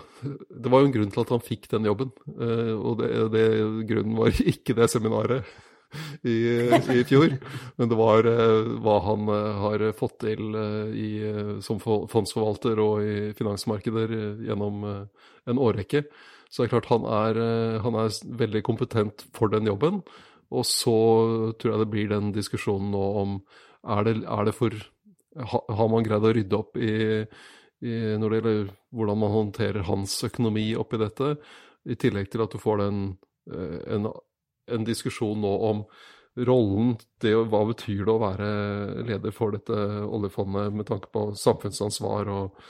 det 0.49 0.71
var 0.71 0.81
jo 0.81 0.89
en 0.89 0.95
grunn 0.95 1.13
til 1.13 1.21
at 1.21 1.31
han 1.35 1.45
fikk 1.45 1.69
den 1.71 1.87
jobben. 1.89 2.11
Uh, 2.25 2.73
og 2.75 2.99
det, 3.01 3.09
det, 3.35 3.45
grunnen 3.91 4.17
var 4.17 4.41
ikke 4.53 4.75
det 4.77 4.89
seminaret 4.93 5.55
i, 6.27 6.35
i 6.91 7.03
fjor, 7.07 7.37
men 7.77 7.91
det 7.91 7.97
var 7.99 8.27
uh, 8.27 8.71
hva 8.83 8.95
han 9.05 9.29
uh, 9.29 9.59
har 9.61 9.85
fått 9.95 10.17
til 10.25 10.57
i, 10.97 11.09
som 11.63 11.79
fondsforvalter 11.79 12.81
og 12.83 13.05
i 13.05 13.17
finansmarkeder 13.37 14.15
gjennom 14.47 14.87
en 14.89 15.61
årrekke. 15.61 16.05
Så 16.49 16.63
det 16.63 16.67
er 16.67 16.73
klart 16.75 16.89
han 16.91 17.05
er, 17.09 17.39
han 17.83 17.97
er 17.99 18.17
veldig 18.41 18.61
kompetent 18.65 19.25
for 19.35 19.51
den 19.51 19.67
jobben. 19.69 20.01
Og 20.53 20.65
så 20.67 20.97
tror 21.57 21.73
jeg 21.73 21.81
det 21.81 21.91
blir 21.91 22.11
den 22.11 22.33
diskusjonen 22.35 22.91
nå 22.93 23.05
om 23.21 23.39
er 23.85 24.05
det, 24.07 24.15
er 24.23 24.47
det 24.47 24.53
for 24.57 24.73
Har 25.35 25.89
man 25.91 26.05
greid 26.05 26.23
å 26.23 26.31
rydde 26.31 26.57
opp 26.57 26.77
i, 26.79 27.25
når 27.85 28.31
det 28.31 28.39
gjelder 28.39 28.73
hvordan 28.95 29.19
man 29.21 29.33
håndterer 29.33 29.87
hans 29.87 30.17
økonomi 30.25 30.67
oppi 30.79 30.99
dette. 31.01 31.35
I 31.85 31.97
tillegg 32.01 32.31
til 32.33 32.43
at 32.45 32.53
du 32.53 32.61
får 32.61 32.81
den, 32.81 33.01
eh, 33.51 33.79
en, 33.95 34.09
en 34.73 34.87
diskusjon 34.87 35.41
nå 35.41 35.53
om 35.69 35.83
rollen, 36.35 36.95
det, 37.23 37.31
hva 37.47 37.61
betyr 37.69 38.03
det 38.03 38.11
å 38.11 38.21
være 38.21 38.47
leder 39.07 39.35
for 39.35 39.55
dette 39.55 39.75
oljefondet 40.03 40.73
med 40.75 40.87
tanke 40.89 41.11
på 41.13 41.29
samfunnsansvar 41.39 42.31
og, 42.33 42.63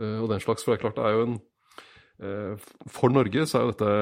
eh, 0.00 0.18
og 0.18 0.30
den 0.32 0.42
slags. 0.42 0.64
For 0.64 0.74
det 0.74 0.80
er 0.80 0.84
klart, 0.86 0.98
det 0.98 1.04
er 1.06 1.18
jo 1.18 1.26
en 1.28 1.36
eh, 2.24 2.70
For 2.90 3.14
Norge 3.14 3.46
så 3.46 3.60
er 3.60 3.66
jo 3.66 3.74
dette 3.74 3.92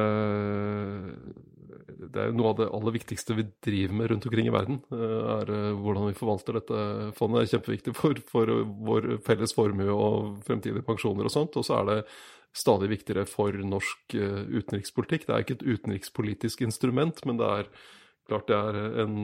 det 2.10 2.22
er 2.22 2.34
noe 2.34 2.50
av 2.52 2.58
det 2.58 2.68
aller 2.74 2.94
viktigste 2.96 3.36
vi 3.38 3.44
driver 3.64 3.96
med 3.98 4.10
rundt 4.10 4.26
omkring 4.28 4.48
i 4.48 4.54
verden. 4.54 4.78
Eh, 4.92 5.18
er 5.36 5.52
eh, 5.54 5.78
Hvordan 5.78 6.08
vi 6.08 6.18
forvalter 6.18 6.58
dette 6.58 6.82
fondet. 7.18 7.42
Det 7.42 7.44
er 7.44 7.52
kjempeviktig 7.56 7.94
for, 7.98 8.22
for 8.30 8.52
vår 8.88 9.08
felles 9.26 9.54
formue 9.56 9.88
og 9.94 10.44
fremtidige 10.46 10.84
pensjoner 10.86 11.28
og 11.28 11.34
sånt. 11.34 11.58
Og 11.60 11.66
så 11.66 11.78
er 11.80 11.90
det 11.90 11.98
stadig 12.62 12.90
viktigere 12.92 13.26
for 13.30 13.56
norsk 13.64 14.16
eh, 14.18 14.42
utenrikspolitikk. 14.52 15.26
Det 15.28 15.34
er 15.34 15.44
ikke 15.46 15.58
et 15.60 15.66
utenrikspolitisk 15.68 16.64
instrument, 16.66 17.22
men 17.28 17.40
det 17.40 17.50
er 17.50 17.70
klart 18.28 18.48
det 18.48 18.56
er 18.56 18.76
en, 19.02 19.16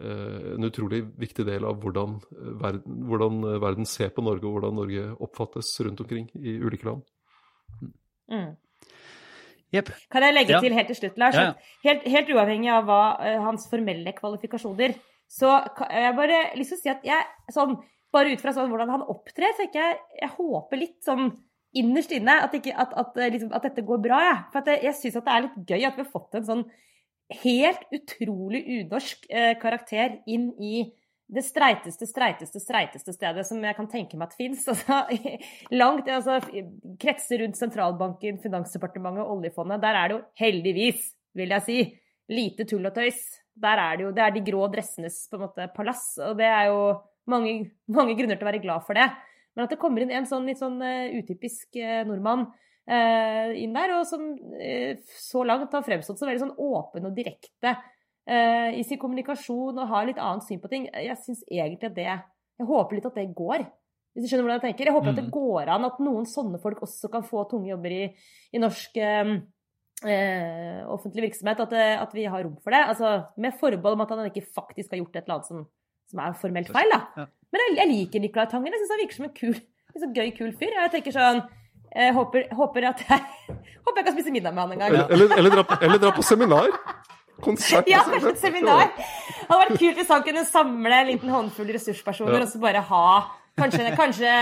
en 0.00 0.66
utrolig 0.66 1.02
viktig 1.20 1.44
del 1.46 1.66
av 1.68 1.76
hvordan 1.82 2.16
verden, 2.62 3.02
hvordan 3.10 3.42
verden, 3.62 3.86
ser 3.86 4.14
på 4.16 4.24
Norge, 4.24 4.48
og 4.48 4.56
hvordan 4.56 4.78
Norge 4.80 5.04
oppfattes 5.22 5.74
rundt 5.84 6.00
omkring 6.02 6.30
i 6.40 6.56
ulike 6.62 6.88
land. 6.88 7.04
Mm. 8.32 8.54
Yep. 9.72 9.92
Kan 10.12 10.26
jeg 10.26 10.36
legge 10.36 10.52
ja. 10.56 10.60
til 10.60 10.74
helt 10.76 10.90
til 10.92 10.98
slutt, 10.98 11.16
Lars? 11.20 11.38
Ja. 11.38 11.52
Helt, 11.86 12.04
helt, 12.12 12.32
uavhengig 12.34 12.68
av 12.72 12.84
hva, 12.88 13.00
uh, 13.20 13.38
hans 13.46 13.64
formelle 13.70 14.12
kvalifikasjoner, 14.16 14.98
så 15.32 15.54
jeg 15.88 16.12
bare 16.18 16.42
lyst 16.60 16.74
til 16.74 16.78
å 16.78 16.82
si 16.82 16.92
at 16.92 17.08
jeg 17.08 17.54
sånn, 17.54 17.78
Bare 18.12 18.28
ut 18.28 18.42
fra 18.44 18.52
sånn, 18.52 18.68
hvordan 18.68 18.90
han 18.92 19.06
opptrer, 19.08 19.54
så 19.56 19.64
jeg, 19.72 19.94
jeg 20.18 20.28
håper 20.34 20.76
litt 20.76 20.98
sånn 21.00 21.30
innerst 21.80 22.10
inne 22.12 22.34
at, 22.44 22.52
ikke, 22.58 22.74
at, 22.76 22.90
at, 23.00 23.16
eh, 23.16 23.30
liksom, 23.32 23.52
at, 23.56 23.64
dette 23.64 23.84
går 23.88 24.02
bra. 24.04 24.18
Ja. 24.26 24.34
For 24.52 24.68
jeg, 24.68 24.82
jeg 24.84 24.98
syns 24.98 25.16
det 25.16 25.32
er 25.32 25.44
litt 25.46 25.70
gøy 25.70 25.86
at 25.88 25.96
vi 25.96 26.04
har 26.04 26.10
fått 26.12 26.36
en 26.36 26.44
sånn 26.44 26.64
helt 27.40 27.86
utrolig 27.96 28.60
unorsk 28.76 29.24
uh, 29.32 29.54
karakter 29.62 30.18
inn 30.28 30.50
i 30.60 30.82
det 31.32 31.42
streiteste, 31.46 32.06
streiteste, 32.06 32.60
streiteste 32.60 33.12
stedet 33.14 33.44
som 33.48 33.62
jeg 33.64 33.76
kan 33.76 33.88
tenke 33.88 34.18
meg 34.20 34.30
at 34.30 34.36
fins. 34.36 34.66
Altså, 34.72 34.98
langt, 35.72 36.08
altså, 36.12 36.38
kretser 37.00 37.40
rundt 37.42 37.58
sentralbanken, 37.58 38.40
Finansdepartementet, 38.42 39.24
oljefondet. 39.24 39.80
Der 39.82 39.98
er 39.98 40.08
det 40.08 40.16
jo 40.16 40.22
heldigvis, 40.42 41.06
vil 41.38 41.54
jeg 41.56 41.66
si, 41.66 41.78
lite 42.32 42.66
tull 42.68 42.88
og 42.88 42.94
tøys. 42.96 43.22
Der 43.62 43.80
er 43.80 43.96
det 43.96 44.06
jo 44.06 44.12
Det 44.16 44.24
er 44.24 44.34
de 44.34 44.44
grå 44.44 44.66
dressenes 44.72 45.22
på 45.30 45.38
en 45.38 45.44
måte 45.46 45.68
palass, 45.76 46.06
og 46.20 46.36
det 46.40 46.48
er 46.48 46.68
jo 46.70 46.82
mange, 47.32 47.54
mange 47.88 48.16
grunner 48.18 48.36
til 48.36 48.46
å 48.46 48.50
være 48.50 48.64
glad 48.64 48.84
for 48.86 48.98
det. 48.98 49.08
Men 49.52 49.64
at 49.64 49.72
det 49.72 49.80
kommer 49.80 50.04
inn 50.04 50.12
en 50.12 50.28
sånn 50.28 50.48
litt 50.48 50.60
sånn 50.60 50.78
uh, 50.80 51.12
utypisk 51.16 51.80
uh, 51.80 52.02
nordmann 52.08 52.46
uh, 52.48 53.48
inn 53.56 53.76
der, 53.76 53.96
og 53.98 54.06
som 54.08 54.28
så 55.16 55.44
langt 55.48 55.72
har 55.76 55.84
fremstått 55.84 56.20
så 56.20 56.28
veldig 56.28 56.44
sånn 56.46 56.56
åpen 56.60 57.08
og 57.08 57.16
direkte 57.16 57.76
uh, 58.30 58.70
i 58.76 58.82
sin 58.86 59.00
kommunikasjon 59.00 59.78
og 59.78 59.90
har 59.90 60.08
litt 60.08 60.20
annet 60.22 60.46
syn 60.46 60.60
på 60.62 60.70
ting. 60.72 60.88
Jeg 60.92 61.18
syns 61.24 61.42
egentlig 61.48 61.90
at 61.90 61.96
det 61.98 62.08
Jeg 62.10 62.68
håper 62.68 62.98
litt 62.98 63.08
at 63.08 63.18
det 63.18 63.30
går. 63.34 63.64
Hvis 64.12 64.26
du 64.26 64.28
skjønner 64.28 64.44
hvordan 64.44 64.60
jeg 64.60 64.66
tenker. 64.68 64.88
Jeg 64.88 64.94
håper 64.94 65.08
mm. 65.08 65.14
at 65.14 65.20
det 65.20 65.26
mm. 65.28 65.34
går 65.34 65.72
an 65.72 65.88
at 65.88 66.00
noen 66.04 66.28
sånne 66.28 66.60
folk 66.62 66.82
også 66.84 67.08
kan 67.12 67.24
få 67.24 67.46
tunge 67.50 67.70
jobber 67.70 67.94
i, 67.96 68.02
i 68.52 68.60
norsk 68.60 68.98
eh, 69.00 69.30
offentlig 70.92 71.30
virksomhet. 71.30 71.62
At, 71.64 71.72
at, 72.04 72.12
vi 72.16 72.26
har 72.28 72.44
rom 72.44 72.58
for 72.60 72.76
det. 72.76 72.82
Altså, 72.92 73.14
med 73.40 73.56
forbehold 73.60 73.96
om 73.96 74.04
at 74.04 74.12
han 74.12 74.28
ikke 74.28 74.44
faktisk 74.52 74.92
har 74.92 75.00
gjort 75.00 75.16
et 75.16 75.24
eller 75.24 75.38
annet 75.38 75.48
som, 75.48 75.64
som 76.12 76.22
er 76.26 76.36
formelt 76.42 76.72
feil. 76.74 76.92
Da. 76.92 77.26
Men 77.52 77.64
jeg, 77.64 77.78
jeg 77.80 77.92
liker 77.94 78.24
Nicolai 78.24 78.48
Tangen. 78.52 78.72
Jeg 78.76 78.82
syns 78.82 78.94
han 78.94 79.02
virker 79.02 79.18
som 79.18 79.28
en 79.30 79.36
kul, 79.40 79.58
liksom 79.96 80.14
gøy, 80.20 80.30
kul 80.36 80.54
fyr. 80.60 80.76
Jeg 80.76 80.94
tenker 80.98 81.16
sånn 81.16 81.42
Jeg 81.92 82.12
håper, 82.16 82.46
håper 82.56 82.88
at 82.88 83.02
jeg 83.04 83.24
håper 83.84 83.98
jeg 84.00 84.06
kan 84.06 84.14
spise 84.18 84.32
middag 84.34 84.52
med 84.52 84.66
han 84.66 84.76
en 84.76 84.84
gang. 84.84 84.92
Eller, 84.92 85.16
eller, 85.16 85.38
eller, 85.40 85.56
dra, 85.56 85.64
på- 85.68 85.80
eller 85.84 86.04
dra 86.04 86.12
på 86.16 86.24
seminar. 86.24 86.68
Konsert. 87.42 87.88
Ja, 87.90 88.04
kanskje 88.06 88.30
et 88.36 88.38
seminar. 88.42 88.92
Det 88.96 89.48
hadde 89.48 89.60
vært 89.64 89.78
kult 89.80 89.96
hvis 89.98 90.10
han 90.14 90.22
kunne 90.26 90.44
samle 90.46 90.98
en 91.02 91.08
liten 91.10 91.32
håndfull 91.34 91.72
ressurspersoner 91.74 92.38
Ja. 92.38 92.44
og 92.46 92.52
så 92.52 92.60
bare 92.62 92.82
ha 92.88 93.04
kanskje, 93.58 93.88
kanskje, 93.98 94.34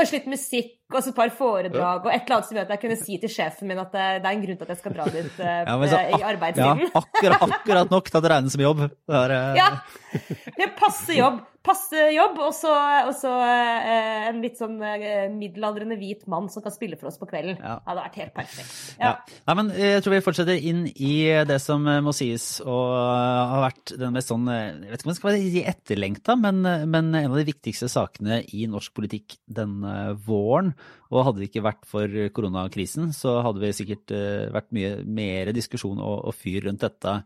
kanskje 0.00 0.18
litt 0.18 0.30
musikk 0.32 0.76
og 0.90 1.04
så 1.04 1.12
et 1.12 1.18
par 1.20 1.30
foredrag 1.38 2.06
og 2.06 2.10
et 2.10 2.24
eller 2.24 2.36
annet 2.36 2.48
som 2.48 2.58
gjør 2.58 2.66
at 2.66 2.72
jeg 2.74 2.82
kunne 2.82 2.98
si 2.98 3.18
til 3.22 3.30
sjefen 3.30 3.70
min 3.70 3.78
at 3.78 3.92
det, 3.94 4.06
det 4.24 4.30
er 4.30 4.34
en 4.34 4.42
grunn 4.42 4.58
til 4.58 4.66
at 4.66 4.72
jeg 4.74 4.80
skal 4.80 4.96
dra 4.96 5.06
dit 5.14 5.38
uh, 5.38 5.52
Ja, 5.68 5.76
så 5.92 6.00
i 6.00 6.16
ak- 6.16 6.26
arbeidstiden. 6.32 6.82
Ja, 6.82 7.04
akkurat, 7.04 7.46
akkurat 7.60 7.94
nok 7.94 8.10
til 8.10 8.18
at 8.18 8.26
det 8.26 8.32
regnes 8.34 8.56
som 8.56 8.64
jobb. 8.64 8.82
Det 8.90 9.22
er, 9.22 9.36
uh... 9.36 9.60
Ja. 9.60 9.70
Det 10.10 10.66
er 10.66 10.74
passe 10.78 11.14
jobb. 11.14 11.38
Passe 11.60 12.06
jobb, 12.14 12.38
og 12.40 12.54
så, 12.56 12.72
uh, 12.72 13.34
eh, 13.44 14.28
en 14.30 14.38
litt 14.40 14.56
sånn 14.56 14.78
eh, 14.80 15.26
middelaldrende 15.28 15.98
hvit 16.00 16.22
mann 16.32 16.46
som 16.48 16.64
kan 16.64 16.72
spille 16.72 16.96
for 16.96 17.10
oss 17.10 17.18
på 17.20 17.28
kvelden. 17.28 17.58
Ja. 17.60 17.74
Det 17.82 17.90
hadde 17.90 18.04
vært 18.06 18.16
helt 18.22 18.32
perfekt. 18.38 18.78
Ja. 18.96 19.10
Nei, 19.44 19.56
men 19.58 19.68
jeg 19.76 20.00
tror 20.00 20.14
vi 20.16 20.22
fortsetter 20.24 20.56
inn 20.70 20.86
i 20.88 21.12
det 21.44 21.58
som 21.60 21.84
eh, 21.84 22.00
må 22.02 22.14
sies 22.16 22.46
og 22.64 22.96
har 22.96 23.66
vært 23.66 23.92
den 24.00 24.16
mest 24.16 24.32
sånn 24.32 24.48
eh, 24.48 24.62
Jeg 24.86 24.88
vet 24.88 25.02
ikke 25.02 25.10
om 25.10 25.12
det 25.12 25.18
skal 25.20 25.30
være 25.34 25.66
etterlengta, 25.74 26.38
men, 26.40 26.64
eh, 26.64 26.86
men 26.96 27.12
en 27.12 27.28
av 27.28 27.36
de 27.36 27.46
viktigste 27.50 27.90
sakene 27.92 28.40
i 28.56 28.64
norsk 28.70 28.96
politikk 28.96 29.36
denne 29.44 29.89
våren. 30.26 30.74
Og 31.10 31.24
hadde 31.26 31.42
det 31.42 31.50
ikke 31.50 31.64
vært 31.66 31.86
for 31.88 32.18
koronakrisen, 32.34 33.14
så 33.16 33.40
hadde 33.44 33.62
vi 33.62 33.72
sikkert 33.76 34.12
eh, 34.14 34.50
vært 34.54 34.70
mye 34.76 34.98
mer 35.06 35.54
diskusjon 35.56 35.98
og, 35.98 36.26
og 36.30 36.36
fyr 36.36 36.68
rundt 36.68 36.84
dette 36.86 37.16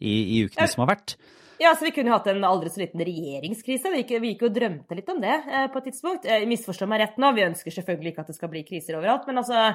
i, 0.00 0.14
i 0.14 0.44
ukene 0.46 0.68
som 0.70 0.84
har 0.84 0.94
vært. 0.96 1.16
Ja, 1.62 1.70
så 1.78 1.86
Vi 1.86 1.92
kunne 1.94 2.12
hatt 2.12 2.26
en 2.30 2.44
aldri 2.44 2.70
så 2.72 2.82
liten 2.82 3.02
regjeringskrise. 3.06 3.92
Vi 3.92 4.02
gikk, 4.02 4.16
vi 4.22 4.32
gikk 4.32 4.44
jo 4.44 4.50
og 4.50 4.56
drømte 4.56 4.98
litt 4.98 5.10
om 5.12 5.20
det 5.22 5.34
eh, 5.34 5.66
på 5.70 5.80
et 5.80 5.88
tidspunkt. 5.90 6.26
Eh, 6.26 6.46
misforstå 6.50 6.88
meg 6.90 7.04
rett 7.04 7.20
nå, 7.22 7.30
vi 7.36 7.46
ønsker 7.46 7.76
selvfølgelig 7.76 8.12
ikke 8.12 8.24
at 8.24 8.32
det 8.32 8.38
skal 8.38 8.50
bli 8.52 8.64
kriser 8.66 8.98
overalt. 8.98 9.28
Men 9.30 9.40
altså, 9.42 9.68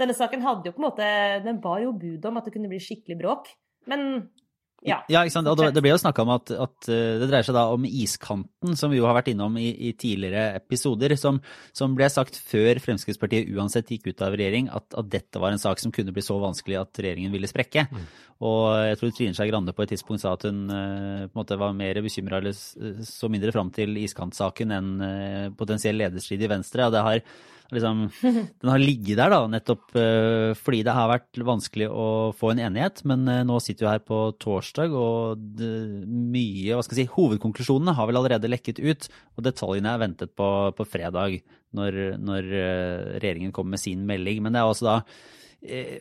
denne 0.00 0.16
saken 0.16 0.44
hadde 0.44 0.70
jo 0.70 0.76
på 0.76 0.82
en 0.82 0.88
måte 0.88 1.10
Den 1.46 1.60
bar 1.64 1.80
jo 1.82 1.94
bud 1.96 2.28
om 2.28 2.40
at 2.40 2.48
det 2.48 2.54
kunne 2.56 2.70
bli 2.72 2.82
skikkelig 2.82 3.18
bråk. 3.20 3.50
Men 3.90 4.28
ja. 4.84 4.98
Ja, 5.08 5.22
ikke 5.24 5.32
sant? 5.32 5.48
Og 5.48 5.56
det, 5.56 5.70
det 5.72 5.80
ble 5.84 5.94
jo 5.94 6.00
snakka 6.00 6.24
om 6.26 6.32
at, 6.34 6.50
at 6.60 6.88
eh, 6.92 7.16
det 7.20 7.28
dreier 7.30 7.46
seg 7.46 7.56
da 7.56 7.64
om 7.72 7.86
iskanten, 7.88 8.76
som 8.76 8.92
vi 8.92 8.98
jo 8.98 9.06
har 9.08 9.16
vært 9.16 9.30
innom 9.32 9.56
i, 9.56 9.70
i 9.88 9.94
tidligere 9.96 10.58
episoder, 10.58 11.14
som, 11.20 11.38
som 11.76 11.96
ble 11.96 12.10
sagt 12.12 12.36
før 12.36 12.80
Fremskrittspartiet 12.84 13.48
uansett 13.56 13.88
gikk 13.94 14.10
ut 14.10 14.24
av 14.26 14.36
regjering, 14.36 14.68
at, 14.68 14.86
at 14.92 15.08
dette 15.12 15.40
var 15.40 15.54
en 15.54 15.62
sak 15.62 15.80
som 15.80 15.94
kunne 15.94 16.12
bli 16.12 16.24
så 16.24 16.36
vanskelig 16.42 16.82
at 16.82 17.00
regjeringen 17.00 17.32
ville 17.32 17.48
sprekke. 17.48 17.86
Og 18.44 18.60
jeg 18.90 19.00
tror 19.00 19.14
Trine 19.16 19.38
Skei 19.38 19.48
Grande 19.48 19.72
på 19.72 19.86
et 19.86 19.94
tidspunkt 19.94 20.20
sa 20.20 20.34
at 20.36 20.44
hun 20.44 20.68
eh, 20.68 21.24
på 21.30 21.32
en 21.32 21.40
måte 21.40 21.60
var 21.60 21.76
mer 21.76 22.02
bekymra 22.04 22.42
eller 22.42 22.52
så 23.08 23.32
mindre 23.32 23.54
fram 23.56 23.72
til 23.72 23.96
iskantsaken 24.04 24.74
enn 24.74 24.94
eh, 25.08 25.50
potensiell 25.56 25.96
lederstrid 26.02 26.44
i 26.44 26.50
Venstre. 26.50 26.90
Og 26.90 26.92
det 26.92 27.04
har 27.08 27.24
liksom, 27.72 28.04
den 28.60 28.70
har 28.70 28.82
ligget 28.82 29.18
der 29.20 29.32
da, 29.32 29.40
nettopp 29.50 29.96
eh, 29.96 30.52
fordi 30.58 30.82
det 30.86 30.94
har 30.96 31.10
vært 31.10 31.40
vanskelig 31.46 31.88
å 31.88 32.06
få 32.36 32.52
en 32.52 32.62
enighet. 32.66 33.04
Men 33.08 33.26
eh, 33.30 33.42
nå 33.46 33.58
sitter 33.62 33.86
vi 33.86 33.92
her 33.92 34.04
på 34.04 34.20
torsdag, 34.42 34.94
og 34.98 35.44
det, 35.58 35.70
mye, 36.04 36.74
hva 36.74 36.84
skal 36.84 37.00
jeg 37.00 37.08
si, 37.08 37.14
hovedkonklusjonene 37.16 37.96
har 37.96 38.10
vel 38.10 38.20
allerede 38.20 38.50
lekket 38.50 38.82
ut. 38.82 39.08
Og 39.38 39.46
detaljene 39.46 39.94
er 39.94 40.02
ventet 40.04 40.34
på, 40.36 40.50
på 40.76 40.88
fredag, 40.88 41.40
når, 41.74 42.00
når 42.22 42.50
eh, 42.52 43.14
regjeringen 43.18 43.54
kommer 43.54 43.76
med 43.76 43.84
sin 43.84 44.04
melding. 44.08 44.42
Men 44.44 44.54
det 44.54 44.62
er 44.62 44.70
altså 44.72 44.90
da 44.90 44.98
eh, 45.64 45.98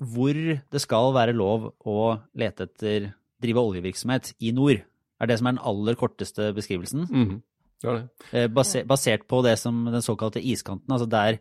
hvor 0.00 0.36
det 0.36 0.80
skal 0.80 1.12
være 1.16 1.36
lov 1.36 1.72
å 1.88 1.98
lete 2.40 2.68
etter 2.70 3.10
drive 3.40 3.62
oljevirksomhet 3.70 4.34
i 4.44 4.52
nord. 4.56 4.82
Er 5.20 5.28
det 5.28 5.36
som 5.40 5.48
er 5.48 5.56
den 5.56 5.64
aller 5.68 5.96
korteste 6.00 6.50
beskrivelsen. 6.56 7.06
Mhm. 7.08 7.38
Det 7.40 7.49
det. 7.82 8.02
Eh, 8.36 8.46
Basert, 8.52 8.86
basert 8.90 9.26
på 9.30 9.40
det 9.46 9.56
som 9.58 9.84
den 9.88 10.02
såkalte 10.04 10.42
iskanten, 10.42 10.90
altså 10.92 11.08
der, 11.08 11.38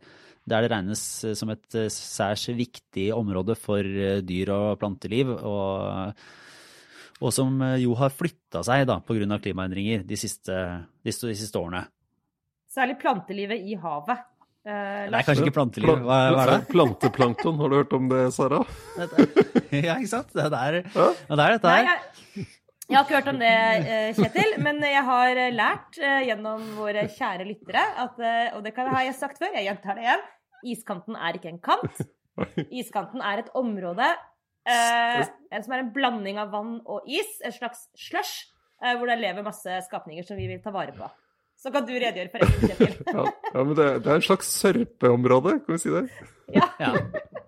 der 0.47 0.61
det 0.65 0.71
regnes 0.71 1.03
eh, 1.27 1.35
som 1.35 1.51
et 1.53 1.75
eh, 1.75 1.89
særs 1.91 2.47
viktig 2.55 3.09
område 3.15 3.57
for 3.59 3.83
eh, 3.83 4.21
dyr 4.25 4.53
og 4.55 4.79
planteliv, 4.79 5.33
og, 5.35 6.15
og 7.19 7.33
som 7.35 7.59
jo 7.81 7.93
har 7.99 8.13
flytta 8.15 8.63
seg 8.63 8.87
da 8.87 9.01
pga. 9.03 9.39
klimaendringer 9.43 10.03
de 10.07 10.17
siste, 10.19 10.55
de, 11.03 11.11
de 11.11 11.35
siste 11.35 11.59
årene. 11.59 11.83
Særlig 12.69 12.99
plantelivet 13.01 13.59
i 13.65 13.75
havet. 13.81 14.19
Eh, 14.63 15.07
Det 15.09 15.17
er 15.17 15.25
kanskje 15.25 15.43
ikke 15.47 15.55
planteliv, 15.55 15.91
hva, 16.05 16.17
hva 16.35 16.41
er 16.45 16.49
det? 16.53 16.61
Planteplankton, 16.71 17.59
har 17.59 17.69
du 17.71 17.75
hørt 17.79 17.93
om 17.97 18.09
det, 18.11 18.23
Sara? 18.35 18.63
Ja, 19.69 19.95
ikke 19.99 20.09
sant? 20.11 20.31
Det 20.33 20.45
er, 20.47 20.79
Ja. 20.95 21.09
ja, 21.29 21.35
det 21.35 21.43
er 21.45 21.55
dette 21.57 21.71
Nei, 21.71 21.83
her. 21.85 22.47
Jeg, 22.89 22.97
har 22.97 23.05
ikke 23.05 23.15
hørt 23.19 23.31
om 23.33 23.39
det, 23.41 23.53
eh, 23.93 24.09
Kjetil, 24.17 24.55
men 24.65 24.81
jeg 24.83 25.03
har 25.07 25.39
eh, 25.45 25.51
lært 25.55 25.99
eh, 26.01 26.23
gjennom 26.29 26.63
våre 26.77 27.05
kjære 27.13 27.45
lyttere, 27.47 27.83
at, 28.05 28.19
og 28.57 28.63
det 28.65 28.73
kan- 28.75 28.89
har 28.93 29.05
jeg 29.07 29.15
sagt 29.19 29.37
før, 29.41 29.53
jeg 29.55 29.67
gjentar 29.69 29.95
det 29.99 30.07
igjen, 30.07 30.25
iskanten 30.73 31.15
er 31.15 31.37
ikke 31.39 31.53
en 31.53 31.61
kant. 31.63 32.01
Iskanten 32.71 33.21
er 33.25 33.41
et 33.43 33.49
område 33.59 34.05
eh, 34.67 35.21
som 35.61 35.73
er 35.75 35.81
en 35.85 35.93
blanding 35.95 36.39
av 36.41 36.51
vann 36.53 36.77
og 36.85 37.07
is, 37.07 37.37
en 37.45 37.51
slags 37.55 37.87
slush, 37.99 38.45
eh, 38.83 38.95
hvor 38.97 39.07
det 39.11 39.19
lever 39.21 39.43
masse 39.45 39.79
skapninger 39.87 40.25
som 40.27 40.39
vi 40.39 40.47
vil 40.51 40.61
ta 40.63 40.71
vare 40.75 40.95
på. 40.95 41.07
Så 41.59 41.73
kan 41.75 41.83
du 41.83 41.91
redegjøre 41.91 42.31
for 42.31 42.43
resten, 42.45 42.69
Kjetil. 42.71 42.99
Ja, 43.17 43.23
ja 43.53 43.63
men 43.67 43.75
det, 43.75 43.87
det 44.05 44.11
er 44.13 44.19
en 44.21 44.27
slags 44.29 44.51
sørpeområde, 44.61 45.57
kan 45.65 45.75
vi 45.75 45.81
si 45.83 45.91
det? 45.91 46.05
Ja. 46.55 46.93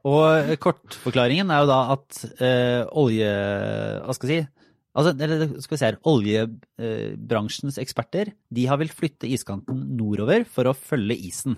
Og 0.05 0.51
kortforklaringen 0.61 1.49
er 1.53 1.63
jo 1.63 1.69
da 1.71 1.77
at 1.95 2.19
eh, 2.43 2.81
olje... 2.99 3.29
Hva 4.03 4.15
skal 4.17 4.33
jeg 4.33 4.43
si? 4.43 4.49
Altså, 4.91 5.13
eller 5.15 5.53
skal 5.63 5.75
vi 5.75 5.79
se 5.79 5.87
her, 5.87 5.99
Oljebransjens 6.11 7.77
eksperter 7.79 8.33
de 8.51 8.65
har 8.67 8.79
vel 8.81 8.91
flytte 8.91 9.29
iskanten 9.29 9.85
nordover 9.95 10.43
for 10.49 10.67
å 10.67 10.75
følge 10.75 11.15
isen. 11.29 11.55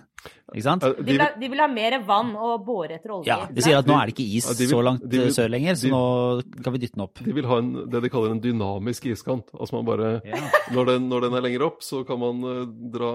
Ikke 0.54 0.64
sant? 0.64 0.82
De 0.84 1.04
vil, 1.08 1.18
ha, 1.20 1.30
de 1.40 1.48
vil 1.50 1.60
ha 1.64 1.68
mer 1.68 1.96
vann 2.06 2.36
og 2.38 2.66
bore 2.66 2.92
etter 3.00 3.10
olje. 3.16 3.26
Ja, 3.26 3.48
De 3.50 3.62
sier 3.66 3.78
at 3.80 3.88
nå 3.90 3.96
er 3.98 4.06
det 4.12 4.14
ikke 4.14 4.26
is 4.38 4.46
vil- 4.60 4.70
så 4.70 4.84
langt 4.86 5.02
vil- 5.10 5.24
eh, 5.26 5.32
sør 5.34 5.50
lenger, 5.50 5.74
så 5.74 5.88
de- 5.88 5.92
nå 5.94 6.64
kan 6.64 6.74
vi 6.74 6.80
dytte 6.84 6.94
den 6.96 7.04
opp. 7.08 7.18
De 7.26 7.34
vil 7.34 7.46
ha 7.50 7.58
en, 7.58 7.72
det 7.90 8.02
de 8.04 8.10
kaller 8.10 8.32
en 8.32 8.40
dynamisk 8.44 9.06
iskant. 9.10 9.50
Altså 9.58 9.74
man 9.74 9.86
bare, 9.86 10.22
Ja. 10.26 10.38
når, 10.72 10.86
den, 10.86 11.10
når 11.10 11.22
den 11.22 11.34
er 11.34 11.42
lenger 11.42 11.64
opp, 11.66 11.82
så 11.82 12.06
kan 12.06 12.20
man 12.20 12.44
eh, 12.44 12.66
dra 12.94 13.10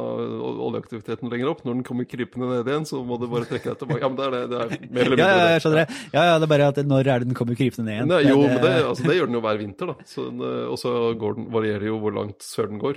oljeaktiviteten 0.67 1.31
lenger 1.31 1.51
opp. 1.53 1.63
Når 1.65 1.75
den 1.79 1.85
kommer 1.85 2.05
krypende 2.09 2.49
ned 2.51 2.67
igjen, 2.67 2.87
så 2.89 3.01
må 3.07 3.19
du 3.21 3.27
bare 3.31 3.47
trekke 3.49 3.71
deg 3.73 3.79
tilbake. 3.83 4.01
Ja, 4.03 4.09
men 4.09 4.17
det 4.19 4.27
er 4.27 4.31
det. 4.31 4.43
det 4.51 4.59
er 4.59 4.93
mer 4.93 5.05
eller 5.05 5.17
Ja, 5.23 5.29
mindre 5.29 5.29
ja, 5.29 5.39
det. 5.39 5.53
jeg 5.55 5.63
skjønner 5.65 5.81
det. 5.83 5.99
Ja, 6.13 6.23
ja, 6.29 6.39
det 6.39 6.43
er 6.49 6.53
bare 6.55 6.69
at 6.73 6.77
når 6.87 7.01
er 7.07 7.19
det 7.19 7.29
den 7.29 7.35
kommer 7.39 7.55
krypende 7.59 7.85
ned 7.87 7.95
igjen? 7.99 8.09
Nei, 8.09 8.23
jo, 8.29 8.41
Det- 8.43 8.51
men 8.55 8.63
det, 8.63 8.85
altså, 8.85 9.03
det 9.07 9.17
gjør 9.19 9.27
den 9.31 9.35
jo 9.39 9.41
hver 9.45 9.59
vinter, 9.59 9.87
da. 9.87 9.95
Så 10.05 10.25
den, 10.31 10.41
eh, 10.41 10.67
Og 10.69 10.77
så 10.79 10.91
går 11.19 11.35
den, 11.37 11.47
varierer 11.51 11.87
jo 11.87 11.99
hvor 11.99 12.13
langt 12.15 12.39
sør 12.43 12.69
den 12.69 12.79
går. 12.81 12.97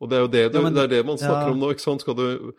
Og 0.00 0.10
det 0.10 0.16
er 0.18 0.20
jo 0.20 0.28
det, 0.28 0.52
du, 0.52 0.58
Ja, 0.58 0.62
men- 0.64 0.74
det, 0.74 0.82
er 0.84 0.88
det 0.88 1.06
man 1.06 1.16
snakker 1.16 1.46
ja. 1.48 1.52
om 1.52 1.58
nå. 1.60 1.70
ikke 1.72 1.80
sant? 1.80 2.00
Skal 2.02 2.14
du, 2.14 2.52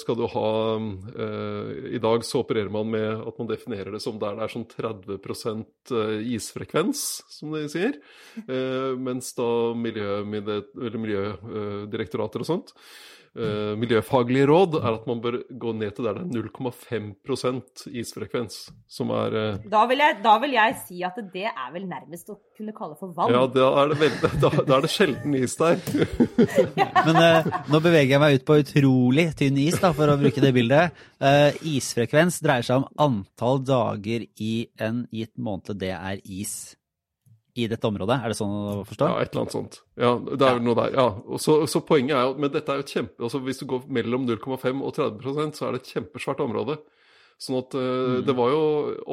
skal 0.00 0.16
du 0.18 0.24
ha 0.32 0.48
eh, 0.76 1.94
I 1.94 2.00
dag 2.02 2.24
så 2.26 2.40
opererer 2.42 2.72
man 2.72 2.88
med 2.90 3.22
at 3.28 3.38
man 3.38 3.50
definerer 3.50 3.94
det 3.94 4.02
som 4.02 4.18
der 4.18 4.34
det 4.38 4.46
er 4.46 4.54
sånn 4.54 4.66
30 4.66 5.18
eh, 5.22 6.34
isfrekvens, 6.34 7.04
som 7.30 7.54
de 7.54 7.68
sier. 7.72 7.98
Eh, 8.42 8.94
mens 8.96 9.34
da 9.36 9.44
eller 9.76 10.96
Miljødirektorater 11.02 12.40
og 12.40 12.48
sånt 12.48 12.72
eh, 13.36 13.72
miljøfaglige 13.80 14.48
råd 14.50 14.76
er 14.80 14.88
at 14.92 15.06
man 15.08 15.20
bør 15.24 15.38
gå 15.60 15.72
ned 15.76 15.94
til 15.96 16.08
der 16.08 16.18
det 16.18 16.24
er 16.40 16.48
0,5% 16.50 17.84
isfrekvens, 18.02 18.58
som 18.90 19.12
er 19.16 19.36
eh, 19.38 19.68
Da 19.72 19.84
vil, 19.90 20.02
jeg, 20.04 20.18
da 20.24 20.34
vil 20.42 20.56
jeg 20.56 20.76
si 20.86 21.02
at 21.06 21.18
det 21.32 21.46
er 21.48 21.70
vel 21.74 21.86
nærmest 21.90 22.32
å 22.32 22.38
kunne 22.56 22.74
kalle 22.76 22.98
for 23.00 23.14
vann. 23.16 23.32
Ja, 23.34 23.46
da 23.50 23.70
er 23.82 23.92
det, 23.92 24.00
veldig, 24.02 24.32
da, 24.42 24.52
da 24.68 24.76
er 24.78 24.86
det 24.86 24.92
sjelden 24.92 25.38
is 25.38 25.56
der. 25.60 25.80
Men 27.06 27.18
uh, 27.22 27.50
nå 27.72 27.80
beveger 27.82 28.16
jeg 28.16 28.22
meg 28.22 28.38
ut 28.38 28.46
på 28.48 28.60
utrolig 28.62 29.26
tynn 29.38 29.58
is, 29.62 29.80
da, 29.80 29.94
for 29.96 30.12
å 30.12 30.18
bruke 30.20 30.44
det 30.44 30.52
bildet. 30.56 31.02
Eh, 31.22 31.64
isfrekvens 31.76 32.40
dreier 32.44 32.66
seg 32.66 32.82
om 32.82 32.88
antall 33.00 33.62
dager 33.64 34.26
i 34.42 34.54
en 34.82 35.04
gitt 35.14 35.34
måned 35.38 35.78
det 35.80 35.94
er 35.94 36.20
is 36.24 36.74
i 37.54 37.66
dette 37.68 37.84
området. 37.84 38.16
Er 38.22 38.32
det 38.32 38.38
sånn 38.38 38.52
å 38.52 38.84
forstå? 38.88 39.08
Ja, 39.10 39.20
et 39.20 39.34
eller 39.34 39.44
annet 39.44 39.54
sånt. 39.54 39.78
Ja, 40.00 40.12
det 40.16 40.46
er 40.46 40.56
vel 40.56 40.64
noe 40.64 40.76
der. 40.78 40.94
Ja, 40.96 41.36
så, 41.42 41.58
så 41.68 41.82
poenget 41.84 42.16
er 42.16 42.24
jo 42.30 42.36
Men 42.40 42.52
dette 42.54 42.72
er 42.72 42.80
jo 42.80 42.86
kjempe... 42.88 43.18
Altså 43.28 43.42
hvis 43.44 43.60
du 43.60 43.66
går 43.68 43.84
mellom 43.92 44.24
0,5 44.28 44.80
og 44.80 44.94
30% 44.96 45.58
så 45.58 45.68
er 45.68 45.76
det 45.76 45.82
et 45.82 45.92
kjempesvært 45.96 46.40
område. 46.44 46.78
Sånn 47.42 47.58
at 47.58 47.74
mm. 47.74 48.20
det 48.26 48.34
var 48.38 48.52
jo 48.52 48.62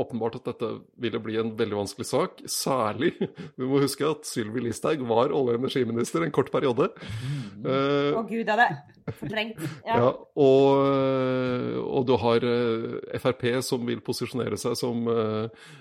åpenbart 0.03 0.37
at 0.37 0.49
dette 0.51 0.67
ville 1.01 1.21
bli 1.23 1.39
en 1.41 1.55
veldig 1.57 1.79
vanskelig 1.79 2.05
sak. 2.05 2.43
Særlig 2.49 3.15
Vi 3.59 3.65
må 3.65 3.81
huske 3.81 4.05
at 4.05 4.27
Sylvi 4.29 4.61
Listhaug 4.67 5.01
var 5.09 5.33
olje- 5.33 5.55
og 5.55 5.63
energiminister 5.63 6.25
en 6.25 6.33
kort 6.35 6.51
periode. 6.53 6.91
Eh, 7.59 8.13
Å 8.13 8.21
gud, 8.29 8.51
er 8.53 8.61
det 8.61 8.69
fortrengt. 9.17 9.63
Ja. 9.87 9.95
Ja, 9.97 10.09
og, 10.37 10.67
øh, 10.85 11.79
og 11.81 12.05
du 12.05 12.13
har 12.21 12.45
Frp 13.23 13.47
som 13.65 13.87
vil 13.89 14.03
posisjonere 14.05 14.59
seg 14.61 14.77
som 14.77 15.09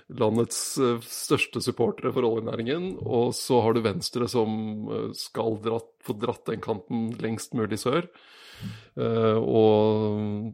landets 0.09 0.63
største 1.05 1.61
supportere 1.61 2.11
for 2.15 2.25
oljenæringen. 2.25 2.95
Og 3.05 3.35
så 3.37 3.61
har 3.61 3.77
du 3.77 3.83
Venstre 3.85 4.25
som 4.31 4.89
skal 5.17 5.61
dratt, 5.63 5.93
få 6.01 6.17
dratt 6.17 6.49
den 6.49 6.65
kanten 6.65 7.11
lengst 7.21 7.53
mulig 7.57 7.81
sør. 7.83 8.09
Uh, 8.97 9.37
og, 9.39 10.53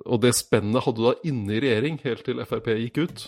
og 0.00 0.22
det 0.24 0.32
spennet 0.36 0.84
hadde 0.86 1.00
du 1.00 1.06
da 1.10 1.14
inne 1.28 1.56
i 1.56 1.62
regjering 1.62 1.98
helt 2.04 2.24
til 2.24 2.40
Frp 2.48 2.70
gikk 2.78 3.00
ut. 3.02 3.24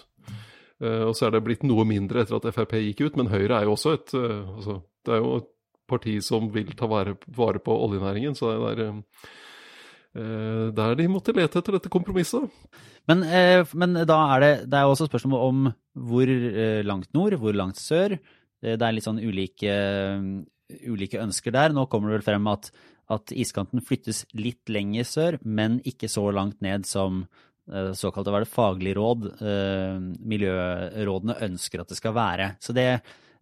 Uh, 0.82 1.10
og 1.10 1.14
så 1.16 1.28
er 1.28 1.36
det 1.36 1.44
blitt 1.46 1.64
noe 1.66 1.84
mindre 1.86 2.24
etter 2.24 2.38
at 2.38 2.48
Frp 2.56 2.78
gikk 2.80 3.04
ut, 3.04 3.18
men 3.20 3.30
Høyre 3.32 3.60
er 3.60 3.68
jo 3.68 3.76
også 3.76 3.94
et 3.98 4.14
uh, 4.16 4.56
altså, 4.56 4.80
Det 5.04 5.14
er 5.14 5.20
jo 5.22 5.34
et 5.42 5.50
parti 5.90 6.16
som 6.24 6.48
vil 6.54 6.72
ta 6.76 6.88
vare, 6.88 7.18
vare 7.36 7.60
på 7.60 7.74
oljenæringen, 7.84 8.32
så 8.34 8.54
det 8.54 8.70
er 8.70 8.78
eh, 8.88 10.70
der 10.72 10.94
de 10.96 11.08
måtte 11.12 11.34
lete 11.36 11.60
etter 11.60 11.76
dette 11.76 11.90
kompromisset. 11.92 12.46
Men, 13.04 13.20
men 13.76 13.98
da 14.08 14.16
er 14.32 14.40
det, 14.40 14.50
det 14.72 14.80
er 14.80 14.88
også 14.88 15.10
spørsmål 15.10 15.42
om 15.44 15.66
hvor 16.08 16.32
langt 16.88 17.12
nord, 17.12 17.36
hvor 17.36 17.52
langt 17.52 17.76
sør. 17.76 18.16
Det 18.64 18.80
er 18.80 18.96
litt 18.96 19.04
sånn 19.04 19.20
ulike, 19.20 19.76
ulike 20.88 21.20
ønsker 21.20 21.52
der. 21.52 21.76
Nå 21.76 21.84
kommer 21.92 22.08
det 22.08 22.22
vel 22.22 22.26
frem 22.30 22.48
at, 22.48 22.72
at 23.12 23.32
iskanten 23.36 23.82
flyttes 23.84 24.24
litt 24.38 24.70
lenger 24.72 25.08
sør, 25.08 25.36
men 25.44 25.80
ikke 25.84 26.08
så 26.08 26.28
langt 26.32 26.62
ned 26.64 26.86
som 26.88 27.24
såkalte 27.96 28.32
var 28.32 28.44
det 28.44 28.52
faglig 28.52 28.92
råd, 28.96 29.28
miljørådene 30.20 31.36
ønsker 31.46 31.80
at 31.80 31.92
det 31.92 31.96
skal 31.96 32.12
være. 32.16 32.48
Så 32.60 32.74
det, 32.76 32.84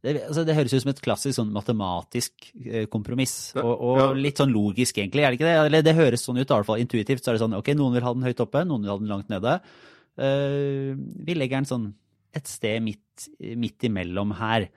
det, 0.03 0.12
altså 0.29 0.44
det, 0.46 0.55
høres 0.55 0.75
ut 0.77 0.85
som 0.85 0.92
et 0.92 1.03
klassisk 1.03 1.37
sånn 1.40 1.51
matematisk 1.55 2.53
kompromiss, 2.92 3.35
og, 3.59 3.72
og 3.72 4.03
litt 4.18 4.38
sånn 4.38 4.55
logisk 4.55 5.01
egentlig, 5.03 5.25
er 5.25 5.35
det 5.35 5.40
ikke 5.40 5.48
det? 5.48 5.57
Eller 5.64 5.87
det 5.87 5.96
høres 5.98 6.22
sånn 6.22 6.38
ut, 6.38 6.46
i 6.46 6.55
hvert 6.55 6.70
fall 6.70 6.85
intuitivt. 6.85 7.25
Så 7.25 7.33
er 7.33 7.38
det 7.38 7.42
sånn 7.42 7.59
ok, 7.59 7.72
noen 7.79 7.98
vil 7.98 8.07
ha 8.07 8.14
den 8.14 8.29
høyt 8.29 8.44
oppe, 8.46 8.62
noen 8.68 8.87
vil 8.87 8.94
ha 8.94 9.01
den 9.03 9.11
langt 9.11 9.33
nede. 9.33 9.59
Vi 10.16 11.38
legger 11.38 11.59
den 11.59 11.70
sånn 11.72 11.90
et 12.37 12.48
sted 12.48 12.83
midt, 12.85 13.29
midt 13.59 13.90
imellom 13.90 14.37
her. 14.38 14.70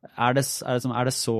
Er 0.00 0.32
det, 0.32 0.46
er, 0.64 0.78
det, 0.80 0.92
er 0.96 1.08
det, 1.10 1.12
så 1.12 1.34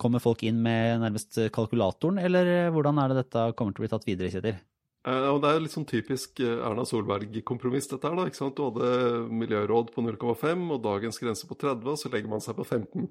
Kommer 0.00 0.20
folk 0.20 0.42
inn 0.44 0.58
med 0.64 1.00
nærmest 1.00 1.38
kalkulatoren, 1.54 2.20
eller 2.20 2.68
hvordan 2.74 3.00
er 3.00 3.12
det 3.12 3.22
dette 3.22 3.46
kommer 3.56 3.72
til 3.72 3.82
å 3.82 3.86
bli 3.86 3.92
tatt 3.94 4.08
videre, 4.08 4.28
Kjetil? 4.34 4.58
Eh, 5.02 5.24
det 5.42 5.48
er 5.50 5.62
litt 5.64 5.72
sånn 5.74 5.86
typisk 5.88 6.38
eh, 6.44 6.60
Erna 6.62 6.84
Solberg-kompromiss, 6.86 7.88
dette 7.90 8.06
her. 8.06 8.14
da, 8.14 8.26
ikke 8.30 8.38
sant? 8.38 8.54
Du 8.54 8.68
hadde 8.68 9.30
miljøråd 9.34 9.88
på 9.90 10.04
0,5 10.06 10.60
og 10.76 10.82
dagens 10.84 11.18
grense 11.18 11.48
på 11.48 11.56
30, 11.58 11.88
og 11.90 11.98
så 11.98 12.10
legger 12.12 12.30
man 12.30 12.44
seg 12.44 12.58
på 12.58 12.66
15. 12.68 13.08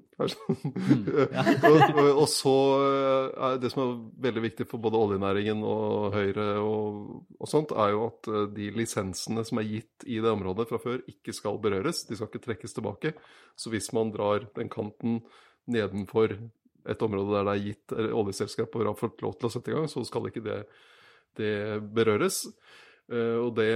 Mm, 0.72 1.06
ja. 1.34 1.42
og, 1.68 1.80
og, 1.98 2.08
og, 2.22 2.26
så 2.30 2.52
eh, 2.84 3.26
er 3.46 3.58
det 3.60 3.70
som 3.72 3.82
er 3.82 3.92
veldig 4.24 4.42
viktig 4.44 4.66
for 4.70 4.80
både 4.82 5.00
oljenæringen 5.00 5.64
og 5.66 6.14
Høyre 6.14 6.46
og, 6.62 7.00
og, 7.36 7.48
sånt, 7.50 7.74
er 7.76 7.92
jo 7.92 8.06
at 8.06 8.30
de 8.54 8.68
lisensene 8.76 9.44
som 9.46 9.60
er 9.60 9.68
gitt 9.68 10.06
i 10.06 10.20
det 10.22 10.30
området 10.30 10.68
fra 10.70 10.80
før, 10.82 11.02
ikke 11.10 11.34
skal 11.36 11.60
berøres. 11.62 12.04
De 12.08 12.16
skal 12.16 12.30
ikke 12.30 12.44
trekkes 12.46 12.76
tilbake. 12.78 13.14
Så 13.58 13.72
hvis 13.74 13.90
man 13.96 14.14
drar 14.14 14.46
den 14.56 14.70
kanten 14.72 15.20
nedenfor 15.70 16.38
et 16.88 17.04
område 17.04 17.36
der 17.36 17.48
det 17.48 17.56
er 17.56 17.66
gitt 17.66 17.96
oljeselskaper 18.22 18.88
har 18.88 18.98
fått 18.98 19.22
lov 19.26 19.36
til 19.38 19.50
å 19.50 19.52
sette 19.54 19.72
i 19.72 19.76
gang, 19.76 19.90
så 19.90 20.04
skal 20.06 20.30
ikke 20.30 20.44
det 20.46 20.62
det 21.38 21.54
berøres. 21.94 22.44
Eh, 23.12 23.38
og 23.42 23.54
det, 23.58 23.70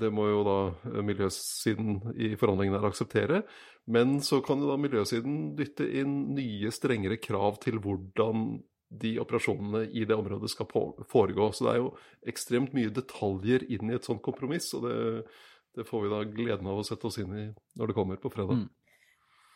det, 0.00 0.10
må 0.14 0.28
jo 0.30 0.42
da 0.46 0.58
miljøsiden 1.04 2.00
i 2.14 2.34
forhandlingene 2.38 2.80
her 2.80 2.90
akseptere. 2.90 3.42
Men 3.90 4.20
så 4.22 4.40
kan 4.44 4.62
jo 4.62 4.70
da 4.70 4.78
miljøsiden 4.78 5.54
dytte 5.58 5.88
inn 6.00 6.34
nye, 6.36 6.70
strengere 6.74 7.18
krav 7.22 7.58
til 7.62 7.80
hvordan 7.82 8.60
de 8.92 9.14
operasjonene 9.22 9.86
i 9.96 10.04
det 10.08 10.16
området 10.16 10.50
skal 10.52 10.68
foregå. 11.10 11.48
Så 11.52 11.66
det 11.66 11.72
er 11.72 11.80
jo 11.80 11.94
ekstremt 12.28 12.76
mye 12.76 12.92
detaljer 12.92 13.64
inn 13.72 13.90
i 13.90 13.96
et 13.96 14.06
sånt 14.06 14.22
kompromiss, 14.24 14.70
og 14.76 14.86
det, 14.86 14.96
det 15.78 15.88
får 15.88 16.04
vi 16.04 16.12
da 16.12 16.22
gleden 16.28 16.68
av 16.68 16.82
å 16.82 16.86
sette 16.86 17.08
oss 17.08 17.18
inn 17.22 17.32
i 17.32 17.48
når 17.80 17.90
det 17.90 17.96
kommer 17.96 18.20
på 18.20 18.32
fredag. 18.32 18.62
Mm. 18.62 18.68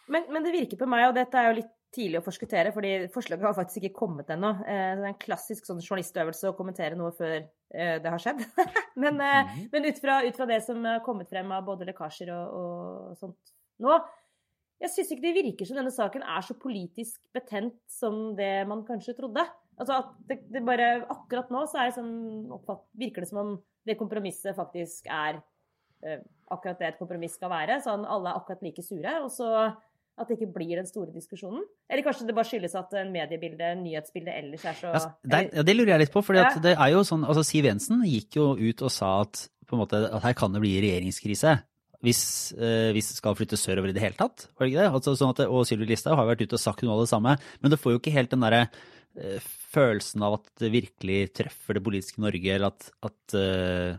Men, 0.06 0.28
men, 0.30 0.44
det 0.46 0.54
virker 0.54 0.78
på 0.80 0.88
meg, 0.88 1.08
og 1.10 1.16
dette 1.18 1.38
er 1.38 1.50
jo 1.50 1.58
litt 1.60 1.72
tidlig 1.96 2.20
å 2.20 2.24
forskuttere, 2.26 2.72
fordi 2.74 2.92
forslaget 3.12 3.46
har 3.48 3.56
faktisk 3.56 3.80
ikke 3.80 3.98
kommet 3.98 4.28
ennå. 4.32 4.52
Eh, 4.62 4.90
det 4.98 5.02
er 5.02 5.10
en 5.10 5.18
klassisk 5.22 5.66
sånn 5.68 5.80
journalistøvelse 5.82 6.50
å 6.50 6.56
kommentere 6.58 6.98
noe 6.98 7.14
før 7.16 7.34
eh, 7.40 7.96
det 8.02 8.12
har 8.12 8.22
skjedd. 8.22 8.44
men, 9.02 9.18
mm. 9.18 9.66
men 9.72 9.88
ut, 9.88 10.00
fra, 10.02 10.20
ut, 10.26 10.36
fra, 10.36 10.48
det 10.50 10.60
som 10.66 10.84
har 10.86 11.02
kommet 11.06 11.30
frem 11.32 11.50
av 11.56 11.66
både 11.66 11.88
lekkasjer 11.88 12.32
og, 12.34 12.54
og 12.60 13.20
sånt 13.20 13.54
nå, 13.84 13.96
jeg 14.80 14.92
syns 14.92 15.10
ikke 15.12 15.24
det 15.24 15.34
virker 15.36 15.68
som 15.68 15.78
denne 15.80 15.92
saken 15.92 16.24
er 16.24 16.44
så 16.44 16.56
politisk 16.60 17.20
betent 17.36 17.78
som 17.92 18.36
det 18.36 18.66
man 18.68 18.84
kanskje 18.88 19.16
trodde. 19.16 19.44
Altså 19.80 19.98
at 20.02 20.14
det, 20.28 20.38
det 20.52 20.62
bare 20.64 20.88
Akkurat 21.12 21.48
nå 21.52 21.64
så 21.68 21.80
er 21.80 21.90
det 21.90 21.96
sånn, 21.96 22.14
virker 22.96 23.24
det 23.24 23.30
som 23.32 23.40
om 23.42 23.52
det 23.88 23.96
kompromisset 24.00 24.56
faktisk 24.56 25.08
er 25.12 25.40
akkurat 26.52 26.78
det 26.78 26.88
et 26.90 26.98
kompromiss 27.00 27.36
skal 27.38 27.50
være. 27.50 27.80
Sånn 27.84 28.04
alle 28.08 28.30
er 28.30 28.40
akkurat 28.40 28.64
like 28.64 28.84
sure. 28.84 29.14
Og 29.24 29.30
så 29.32 29.48
at 30.16 30.30
det 30.30 30.38
ikke 30.38 30.54
blir 30.54 30.78
den 30.78 30.88
store 30.88 31.12
diskusjonen? 31.12 31.64
Eller 31.92 32.04
kanskje 32.06 32.26
det 32.28 32.34
bare 32.36 32.48
skyldes 32.48 32.76
at 32.78 32.94
mediebildet, 33.12 33.76
nyhetsbildet 33.82 34.32
ellers 34.32 34.64
er 34.64 34.78
så 34.78 34.92
ja, 34.94 35.02
det, 35.28 35.40
ja, 35.58 35.64
det 35.68 35.76
lurer 35.76 35.92
jeg 35.94 36.06
litt 36.06 36.14
på. 36.14 36.22
for 36.24 36.38
ja. 36.38 36.48
det 36.62 36.72
er 36.74 36.92
jo 36.94 37.02
sånn, 37.06 37.26
altså 37.28 37.44
Siv 37.44 37.68
Jensen 37.68 38.04
gikk 38.08 38.38
jo 38.38 38.50
ut 38.56 38.84
og 38.86 38.92
sa 38.92 39.10
at, 39.26 39.46
på 39.68 39.76
en 39.76 39.82
måte, 39.84 40.00
at 40.08 40.24
her 40.24 40.36
kan 40.38 40.56
det 40.56 40.62
bli 40.64 40.72
regjeringskrise. 40.84 41.58
Hvis, 42.04 42.22
eh, 42.56 42.90
hvis, 42.94 43.10
det 43.12 43.18
skal 43.18 43.36
flytte 43.36 43.58
sørover 43.60 43.90
i 43.90 43.96
det 43.96 44.04
hele 44.04 44.18
tatt. 44.18 44.48
var 44.54 44.66
det 44.66 44.72
ikke 44.72 44.82
det? 44.82 44.90
Altså, 44.98 45.16
sånn 45.18 45.32
at, 45.32 45.44
og 45.48 45.64
Sylvi 45.68 45.88
Listhaug 45.90 46.18
har 46.20 46.28
vært 46.28 46.44
ute 46.44 46.58
og 46.58 46.62
sagt 46.62 46.84
noe 46.84 46.96
av 46.96 47.04
det 47.04 47.12
samme. 47.12 47.36
Men 47.60 47.72
det 47.72 47.80
får 47.82 47.96
jo 47.96 48.00
ikke 48.02 48.16
helt 48.16 48.32
den 48.32 48.44
derre 48.44 48.66
eh, 49.20 49.40
følelsen 49.72 50.24
av 50.24 50.38
at 50.40 50.50
det 50.62 50.72
virkelig 50.74 51.20
treffer 51.36 51.76
det 51.76 51.84
politiske 51.84 52.22
Norge, 52.22 52.52
eller 52.52 52.72
at, 52.72 52.90
at 53.08 53.36
eh, 53.36 53.96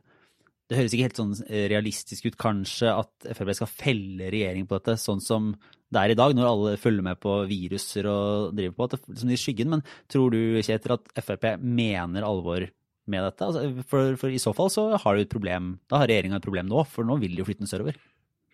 det 0.68 0.78
høres 0.80 0.94
ikke 0.94 1.08
helt 1.08 1.22
sånn 1.22 1.36
eh, 1.48 1.66
realistisk 1.72 2.28
ut 2.28 2.40
kanskje 2.40 2.92
at 2.92 3.30
Frp 3.38 3.54
skal 3.56 3.72
felle 3.72 4.32
regjering 4.34 4.68
på 4.68 4.80
dette, 4.80 4.98
sånn 5.00 5.24
som 5.24 5.54
det 5.94 6.02
er 6.02 6.12
i 6.12 6.18
dag, 6.20 6.34
når 6.36 6.50
alle 6.50 6.74
følger 6.82 7.06
med 7.06 7.20
på 7.24 7.38
viruser 7.48 8.10
og 8.12 8.58
driver 8.58 8.76
på, 8.76 8.88
at 8.88 8.98
det, 8.98 9.14
liksom 9.14 9.32
i 9.32 9.40
skyggen. 9.40 9.72
Men 9.72 9.86
tror 10.12 10.34
du, 10.36 10.42
Kjetil, 10.60 10.98
at 10.98 11.24
Frp 11.24 11.48
mener 11.64 12.28
alvor 12.28 12.68
med 13.08 13.24
dette? 13.24 13.48
Altså, 13.48 13.88
for, 13.88 14.20
for, 14.20 14.36
i 14.36 14.42
så 14.44 14.54
fall 14.58 14.72
så 14.74 14.90
har 15.00 15.16
du 15.16 15.24
et 15.24 15.32
problem. 15.32 15.78
Da 15.88 16.02
har 16.02 16.12
regjeringa 16.12 16.42
et 16.42 16.48
problem 16.48 16.68
nå, 16.72 16.84
for 16.92 17.08
nå 17.08 17.20
vil 17.24 17.38
de 17.38 17.44
jo 17.44 17.48
flytte 17.48 17.64
den 17.64 17.72
sørover. 17.72 18.00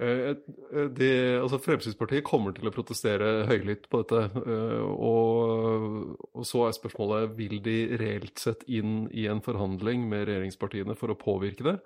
Eh, 0.01 0.29
eh, 0.73 1.35
altså 1.39 1.59
Fremskrittspartiet 1.61 2.25
kommer 2.25 2.53
til 2.53 2.69
å 2.69 2.73
protestere 2.73 3.33
høylytt 3.49 3.89
på 3.89 4.03
dette. 4.03 4.45
Og, 4.93 6.15
og, 6.29 6.45
så 6.49 6.67
er 6.67 6.77
spørsmålet 6.77 7.33
vil 7.37 7.59
de 7.65 7.77
reelt 8.01 8.41
sett 8.41 8.65
inn 8.69 9.07
i 9.09 9.25
en 9.31 9.41
forhandling 9.45 10.05
med 10.09 10.27
regjeringspartiene 10.29 10.97
for 10.99 11.13
å 11.13 11.17
påvirke 11.19 11.65
det. 11.71 11.77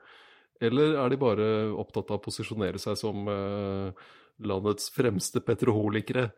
Eller 0.67 0.95
er 0.97 1.11
de 1.13 1.19
bare 1.21 1.47
opptatt 1.77 2.09
av 2.11 2.17
å 2.19 2.23
posisjonere 2.23 2.79
seg 2.81 2.97
som 2.97 3.27
uh, 3.29 4.07
landets 4.45 4.91
fremste 4.93 5.41
petroholikere? 5.45 6.29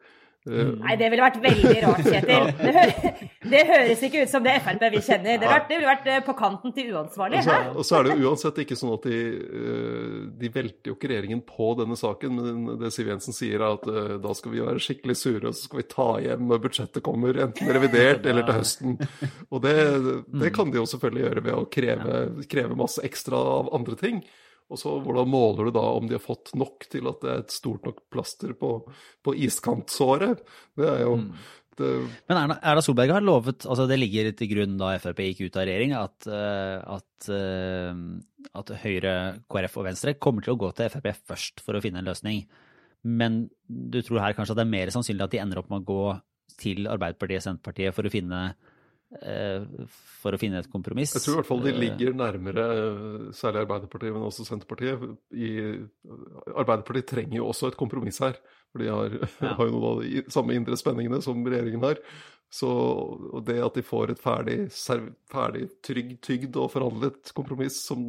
Uh, 0.48 0.72
Nei, 0.80 0.94
det 0.96 1.10
ville 1.12 1.24
vært 1.26 1.42
veldig 1.44 1.72
rart, 1.84 2.06
Kjetil. 2.06 2.30
Ja. 2.40 2.44
Det, 2.56 2.72
høres, 2.72 3.26
det, 3.52 3.62
høres 3.68 4.04
ikke 4.08 4.22
ut 4.24 4.32
som 4.32 4.46
det 4.46 4.54
Frp 4.64 4.86
vi 4.94 5.02
kjenner. 5.04 5.36
Det, 5.42 5.50
vært, 5.52 5.66
det 5.68 5.80
ville 5.80 5.90
vært 5.90 6.08
eh, 6.08 6.22
på 6.24 6.36
kanten 6.40 6.74
til 6.76 6.94
uansvarlig. 6.96 7.42
Altså, 7.42 7.58
og 7.74 7.88
så 7.88 7.98
er 7.98 8.08
det 8.08 8.14
jo 8.16 8.30
uansett 8.30 8.62
ikke 8.64 8.78
sånn 8.80 8.94
at 8.96 9.08
de, 9.10 9.20
de 10.40 10.52
velter 10.54 10.92
jo 10.92 10.96
ikke 10.96 11.12
regjeringen 11.12 11.44
på 11.44 11.74
denne 11.82 12.00
saken. 12.00 12.40
Men 12.40 12.80
det 12.80 12.94
Siv 12.96 13.12
Jensen 13.12 13.36
sier, 13.36 13.60
er 13.60 13.76
at 13.76 14.24
da 14.24 14.36
skal 14.38 14.56
vi 14.56 14.64
være 14.64 14.84
skikkelig 14.86 15.18
sure, 15.20 15.44
og 15.52 15.58
så 15.58 15.68
skal 15.68 15.82
vi 15.82 15.88
ta 15.92 16.10
hjem 16.24 16.48
når 16.48 16.64
budsjettet 16.70 17.06
kommer, 17.06 17.44
enten 17.50 17.74
revidert 17.76 18.30
eller 18.30 18.48
til 18.48 18.60
høsten. 18.62 19.00
Og 19.50 19.64
det, 19.68 19.78
det 20.40 20.54
kan 20.56 20.72
de 20.72 20.80
jo 20.80 20.88
selvfølgelig 20.88 21.26
gjøre 21.28 21.48
ved 21.50 21.58
å 21.58 21.70
kreve, 21.74 22.22
kreve 22.48 22.80
masse 22.80 23.04
ekstra 23.04 23.44
av 23.60 23.74
andre 23.76 24.00
ting. 24.00 24.24
Og 24.70 24.78
så 24.78 24.92
hvordan 25.02 25.30
måler 25.30 25.70
du 25.70 25.76
da 25.76 25.86
om 25.98 26.10
de 26.10 26.18
har 26.18 26.24
fått 26.24 26.52
nok 26.58 26.86
til 26.92 27.10
at 27.10 27.24
det 27.24 27.32
er 27.32 27.40
et 27.44 27.54
stort 27.54 27.88
nok 27.88 28.04
plaster 28.14 28.54
på, 28.58 28.76
på 29.26 29.34
iskantsåret? 29.48 30.44
Det 30.78 30.86
er 30.86 31.02
jo 31.08 31.16
mm. 31.24 31.28
det... 31.82 31.90
Men 32.30 32.42
Erna, 32.44 32.60
Erna, 32.62 32.84
Solberg 32.86 33.16
har 33.16 33.26
lovet, 33.26 33.66
altså 33.66 33.88
det 33.90 33.98
ligger 33.98 34.30
til 34.38 34.52
grunn 34.54 34.78
da 34.82 34.94
Frp 35.02 35.24
gikk 35.26 35.48
ut 35.48 35.58
av 35.58 35.66
regjering, 35.70 35.98
at, 35.98 36.30
eh, 36.30 36.78
at, 36.98 37.30
eh, 37.34 38.50
at 38.62 38.74
Høyre, 38.86 39.16
KrF 39.50 39.82
og 39.82 39.90
Venstre 39.90 40.18
kommer 40.22 40.46
til 40.46 40.54
å 40.54 40.62
gå 40.62 40.72
til 40.78 40.94
Frp 40.94 41.12
først 41.34 41.66
for 41.66 41.78
å 41.78 41.84
finne 41.84 42.04
en 42.04 42.12
løsning. 42.12 42.44
Men 43.10 43.46
du 43.66 44.02
tror 44.04 44.22
her 44.22 44.38
kanskje 44.38 44.54
at 44.54 44.62
det 44.62 44.68
er 44.68 44.76
mer 44.76 44.94
sannsynlig 44.94 45.26
at 45.26 45.34
de 45.34 45.42
ender 45.42 45.62
opp 45.62 45.72
med 45.72 45.82
å 45.82 45.90
gå 45.90 46.04
til 46.60 46.90
Arbeiderpartiet 46.92 47.42
og 47.42 47.48
Senterpartiet 47.48 47.96
for 47.96 48.06
å 48.06 48.14
finne 48.14 48.44
for 49.10 50.36
å 50.36 50.40
finne 50.40 50.60
et 50.62 50.70
kompromiss. 50.70 51.16
Jeg 51.18 51.24
tror 51.26 51.38
i 51.38 51.40
hvert 51.40 51.50
fall 51.50 51.64
de 51.66 51.72
eh, 51.74 51.80
ligger 51.82 52.18
nærmere, 52.18 52.66
særlig 53.34 53.64
Arbeiderpartiet, 53.64 54.14
men 54.14 54.26
også 54.28 54.46
Senterpartiet. 54.46 55.02
I, 55.34 55.50
Arbeiderpartiet 56.54 57.10
trenger 57.10 57.40
jo 57.40 57.48
også 57.50 57.72
et 57.72 57.80
kompromiss 57.80 58.22
her. 58.22 58.38
For 58.70 58.84
de 58.84 58.92
har, 58.94 59.16
ja. 59.42 59.56
har 59.58 59.66
jo 59.66 59.74
noen 59.74 59.88
av 59.90 60.04
de 60.04 60.26
samme 60.30 60.54
indre 60.58 60.78
spenningene 60.78 61.24
som 61.26 61.42
regjeringen 61.42 61.88
har. 61.88 62.02
Så 62.54 62.70
det 63.46 63.60
at 63.62 63.78
de 63.78 63.86
får 63.86 64.14
et 64.14 64.22
ferdig, 64.22 64.60
ferdig 65.30 65.68
trygg, 65.86 66.16
tygd 66.26 66.58
og 66.58 66.72
forhandlet 66.74 67.34
kompromiss 67.38 67.84
som, 67.86 68.04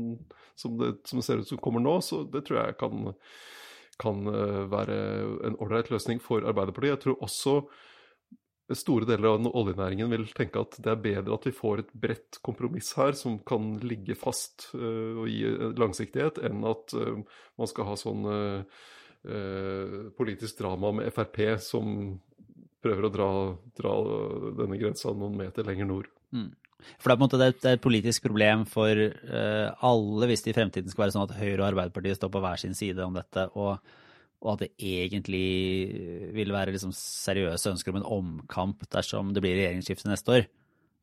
som, 0.56 0.78
det, 0.80 0.94
som, 1.08 1.20
det, 1.20 1.26
ser 1.26 1.42
ut 1.42 1.48
som 1.48 1.60
kommer 1.60 1.84
nå, 1.84 1.98
så 2.04 2.22
det 2.28 2.46
tror 2.48 2.62
jeg 2.62 2.78
kan, 2.80 3.12
kan 4.00 4.24
eh, 4.32 4.62
være 4.72 4.96
en 5.48 5.58
ålreit 5.60 5.92
løsning 5.92 6.20
for 6.24 6.44
Arbeiderpartiet. 6.44 6.96
Jeg 6.96 7.04
tror 7.04 7.24
også 7.28 7.56
store 8.78 9.06
deler 9.09 9.33
av 9.33 9.46
oljenæringen 9.48 10.11
vil 10.12 10.28
tenke 10.37 10.62
at 10.62 10.76
det 10.83 10.92
er 10.92 11.02
bedre 11.02 11.37
at 11.37 11.46
vi 11.48 11.54
får 11.56 11.83
et 11.83 11.92
bredt 12.04 12.38
kompromiss 12.46 12.92
her 12.98 13.16
som 13.18 13.38
kan 13.46 13.74
ligge 13.83 14.16
fast 14.18 14.70
uh, 14.74 15.20
og 15.22 15.28
gi 15.30 15.50
langsiktighet, 15.80 16.42
enn 16.46 16.64
at 16.68 16.94
uh, 16.98 17.20
man 17.61 17.70
skal 17.70 17.90
ha 17.90 17.98
sånn 18.00 18.33
politisk 20.16 20.62
drama 20.62 20.94
med 20.96 21.11
Frp 21.12 21.42
som 21.61 21.90
prøver 22.80 23.05
å 23.05 23.11
dra, 23.12 23.26
dra, 23.76 23.90
denne 24.57 24.78
grensa 24.80 25.12
noen 25.12 25.34
meter 25.36 25.66
lenger 25.68 25.90
nord. 25.90 26.07
Mm. 26.32 26.47
For 26.97 27.05
det 27.05 27.12
er 27.12 27.18
på 27.18 27.26
en 27.26 27.26
måte 27.26 27.40
er 27.51 27.74
et 27.74 27.82
politisk 27.84 28.24
problem 28.24 28.64
for 28.64 29.03
alle 29.84 30.30
hvis 30.30 30.47
det 30.47 30.55
i 30.55 30.57
fremtiden 30.57 30.88
skal 30.88 31.05
være 31.05 31.14
sånn 31.18 31.26
at 31.26 31.36
Høyre 31.36 31.59
og 31.59 31.66
Arbeiderpartiet 31.66 32.16
står 32.16 32.32
på 32.32 32.40
hver 32.47 32.62
sin 32.64 32.78
side 32.78 33.05
om 33.05 33.20
dette. 33.20 33.45
og 33.53 33.84
og 34.41 34.55
at 34.55 34.62
det 34.64 34.70
egentlig 34.80 36.32
vil 36.32 36.53
være 36.55 36.72
liksom 36.72 36.95
seriøse 36.97 37.74
ønsker 37.74 37.93
om 37.93 38.01
en 38.01 38.09
omkamp 38.16 38.86
dersom 38.93 39.34
det 39.36 39.43
blir 39.45 39.59
regjeringsskifte 39.59 40.09
neste 40.09 40.36
år. 40.38 40.49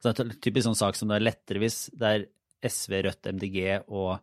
Så 0.01 0.09
det 0.09 0.23
er 0.23 0.29
en 0.29 0.41
typisk 0.41 0.65
sånn 0.67 0.79
sak 0.79 0.97
som 0.97 1.09
det 1.09 1.19
er 1.19 1.27
lettere 1.29 1.61
hvis 1.61 1.79
det 1.97 2.09
er 2.09 2.27
SV, 2.67 2.95
Rødt, 3.05 3.29
MDG 3.37 3.59
og, 3.93 4.17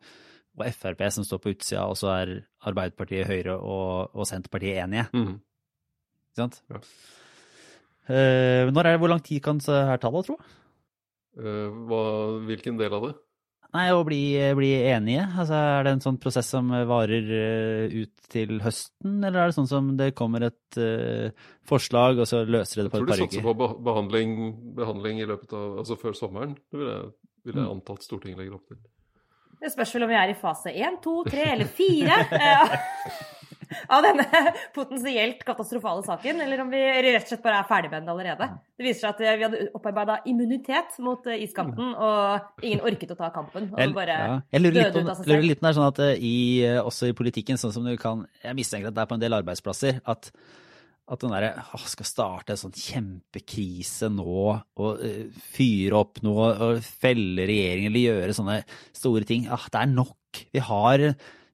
og 0.58 0.64
Frp 0.74 1.04
som 1.14 1.26
står 1.26 1.42
på 1.42 1.54
utsida, 1.54 1.84
og 1.86 1.98
så 1.98 2.10
er 2.16 2.34
Arbeiderpartiet, 2.66 3.28
Høyre 3.30 3.54
og, 3.58 4.14
og 4.14 4.26
Senterpartiet 4.28 4.82
enige. 4.82 5.06
Mm. 5.14 5.36
Ikke 6.32 6.42
sant? 6.42 6.60
Ja. 6.72 6.82
Uh, 8.04 8.68
når 8.68 8.82
er 8.82 8.90
det, 8.90 9.00
hvor 9.00 9.14
lang 9.14 9.22
tid 9.24 9.40
kan 9.44 9.62
det 9.62 9.84
her 9.88 10.02
ta, 10.02 10.10
da, 10.12 10.24
tro? 10.26 10.36
Uh, 11.38 11.70
hva, 11.88 12.02
hvilken 12.50 12.76
del 12.80 12.98
av 12.98 13.06
det? 13.08 13.14
Nei, 13.74 13.88
å 13.90 14.04
bli, 14.06 14.20
bli 14.54 14.68
enige? 14.86 15.24
Altså, 15.34 15.56
er 15.58 15.82
det 15.82 15.92
en 15.96 16.02
sånn 16.04 16.18
prosess 16.22 16.46
som 16.54 16.68
varer 16.86 17.26
eh, 17.34 17.96
ut 18.04 18.28
til 18.30 18.60
høsten, 18.62 19.16
eller 19.26 19.40
er 19.42 19.50
det 19.50 19.56
sånn 19.56 19.66
som 19.70 19.88
det 19.98 20.12
kommer 20.14 20.46
et 20.46 20.78
uh, 20.78 21.32
forslag, 21.66 22.20
og 22.22 22.28
så 22.30 22.44
løser 22.46 22.80
det 22.80 22.84
det 22.84 22.86
et 22.86 22.94
par 22.94 23.02
tror 23.02 23.10
Jeg 23.10 23.18
tror 23.18 23.26
du 23.26 23.34
satser 23.34 23.46
på 23.48 23.54
beh- 23.64 23.76
behandling, 23.90 24.36
behandling 24.78 25.20
i 25.24 25.26
løpet 25.26 25.52
av 25.58 25.78
Altså 25.82 25.96
før 25.98 26.14
sommeren. 26.18 26.54
Det 26.70 26.78
vil 26.80 26.86
jeg, 26.92 27.10
vil 27.44 27.54
jeg 27.58 27.64
Mm. 27.66 27.72
anta 27.74 27.92
at 27.98 28.06
Stortinget 28.06 28.38
legger 28.44 28.54
opp 28.60 28.68
til. 28.70 28.78
Det 29.64 29.72
spørs 29.74 29.94
vel 29.96 30.06
om 30.06 30.10
vi 30.14 30.20
er 30.22 30.30
i 30.30 30.38
fase 30.38 30.70
én, 30.76 31.00
to, 31.02 31.18
tre 31.26 31.44
eller 31.56 31.66
fire 31.66 32.16
av 33.88 34.04
denne 34.04 34.26
potensielt 34.76 35.44
katastrofale 35.46 36.04
saken, 36.06 36.40
eller 36.44 36.64
om 36.64 36.72
vi 36.72 36.82
rett 36.82 37.22
og 37.22 37.32
slett 37.32 37.44
bare 37.44 37.60
er 37.62 37.68
ferdig 37.68 37.90
med 37.92 38.02
den 38.02 38.14
allerede. 38.14 38.48
Det 38.74 38.86
viser 38.86 39.04
seg 39.04 39.12
at 39.12 39.22
eh, 39.22 39.36
vi 39.38 39.46
hadde 39.46 39.68
opparbeida 39.78 40.18
immunitet 40.30 40.98
mot 41.04 41.28
eh, 41.30 41.44
iskanten, 41.44 41.92
og 41.94 42.64
ingen 42.64 42.82
orket 42.86 43.14
å 43.14 43.18
ta 43.18 43.30
kampen. 43.34 43.70
Og 43.70 43.80
Jeg, 43.80 43.94
bare 43.94 44.18
ja. 44.18 44.34
jeg 44.56 44.64
lurer 44.64 44.80
litt 44.80 44.96
på, 44.96 45.04
ut 45.04 45.12
av 45.12 45.20
seg 45.20 45.30
lurer 45.30 45.40
selv. 45.40 45.48
litt 45.50 45.62
om 45.62 45.68
det 45.68 45.70
er 45.70 45.78
sånn 45.78 45.92
at 45.92 46.02
eh, 46.06 46.26
i, 46.26 46.34
også 46.80 47.10
i 47.10 47.16
politikken, 47.16 47.60
sånn 47.60 47.74
som 47.74 47.86
du 47.86 47.94
kan 48.00 48.24
Jeg 48.42 48.56
mistenker 48.58 48.90
at 48.90 48.96
det 48.96 49.04
er 49.04 49.10
på 49.10 49.16
en 49.18 49.22
del 49.22 49.36
arbeidsplasser 49.36 50.00
at, 50.10 50.30
at 51.04 51.22
den 51.22 51.34
derre 51.34 51.80
skal 51.90 52.08
starte 52.08 52.54
en 52.54 52.62
sånn 52.64 52.74
kjempekrise 52.74 54.10
nå 54.12 54.36
og 54.54 55.02
uh, 55.04 55.40
fyre 55.54 56.00
opp 56.00 56.22
noe 56.26 56.50
og 56.66 56.84
felle 56.84 57.46
regjeringen 57.48 57.92
eller 57.92 58.08
gjøre 58.08 58.36
sånne 58.36 58.60
store 58.96 59.28
ting. 59.28 59.46
Ah, 59.52 59.68
det 59.70 59.82
er 59.82 59.92
nok. 59.92 60.44
Vi 60.54 60.62
har, 60.64 61.04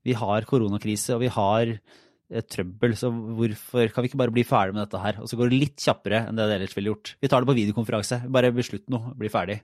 vi 0.06 0.16
har 0.16 0.48
koronakrise 0.48 1.16
og 1.16 1.24
vi 1.24 1.32
har 1.34 1.74
trøbbel, 2.50 2.94
så 2.98 3.10
hvorfor 3.10 3.90
kan 3.90 4.04
vi 4.04 4.10
ikke 4.10 4.20
bare 4.20 4.34
bli 4.34 4.46
ferdig 4.46 4.76
med 4.76 4.84
dette 4.84 5.02
her? 5.02 5.18
Og 5.22 5.30
så 5.30 5.38
går 5.38 5.50
det 5.50 5.60
litt 5.64 5.82
kjappere 5.82 6.24
enn 6.28 6.38
det 6.38 6.46
det 6.46 6.56
ellers 6.60 6.76
ville 6.76 6.92
gjort. 6.92 7.14
Vi 7.20 7.30
tar 7.30 7.42
det 7.42 7.50
på 7.50 7.56
videokonferanse. 7.58 8.22
Bare 8.30 8.52
beslutt 8.54 8.86
noe, 8.92 9.14
bli 9.18 9.30
ferdig. 9.32 9.60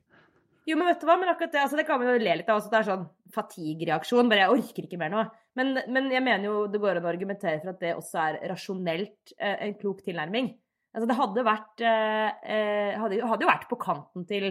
Jo, 0.66 0.74
men 0.74 0.88
vet 0.90 0.98
du 0.98 1.06
hva, 1.06 1.14
men 1.20 1.30
akkurat 1.30 1.52
det, 1.54 1.62
altså 1.62 1.78
det 1.78 1.86
kan 1.86 2.00
vi 2.02 2.08
jo 2.08 2.18
le 2.18 2.32
litt 2.40 2.48
av 2.50 2.58
også, 2.58 2.70
det 2.72 2.78
er 2.80 2.86
sånn 2.88 3.04
fatigue-reaksjon, 3.36 4.30
bare 4.30 4.42
jeg 4.42 4.54
orker 4.56 4.86
ikke 4.88 4.98
mer 4.98 5.12
nå. 5.12 5.20
Men, 5.58 5.76
men 5.94 6.08
jeg 6.10 6.24
mener 6.26 6.48
jo 6.48 6.64
det 6.70 6.80
går 6.82 6.98
an 6.98 7.06
å 7.06 7.12
argumentere 7.12 7.60
for 7.62 7.70
at 7.70 7.82
det 7.84 7.92
også 7.94 8.22
er 8.24 8.38
rasjonelt 8.50 9.36
eh, 9.38 9.60
en 9.68 9.76
klok 9.78 10.02
tilnærming. 10.02 10.50
Altså 10.96 11.06
det 11.10 11.18
hadde 11.20 11.44
vært, 11.46 11.84
eh, 11.86 12.50
eh, 12.56 12.98
hadde, 12.98 13.20
hadde 13.30 13.46
jo 13.46 13.52
vært 13.52 13.68
på 13.70 13.78
kanten 13.78 14.26
til 14.26 14.48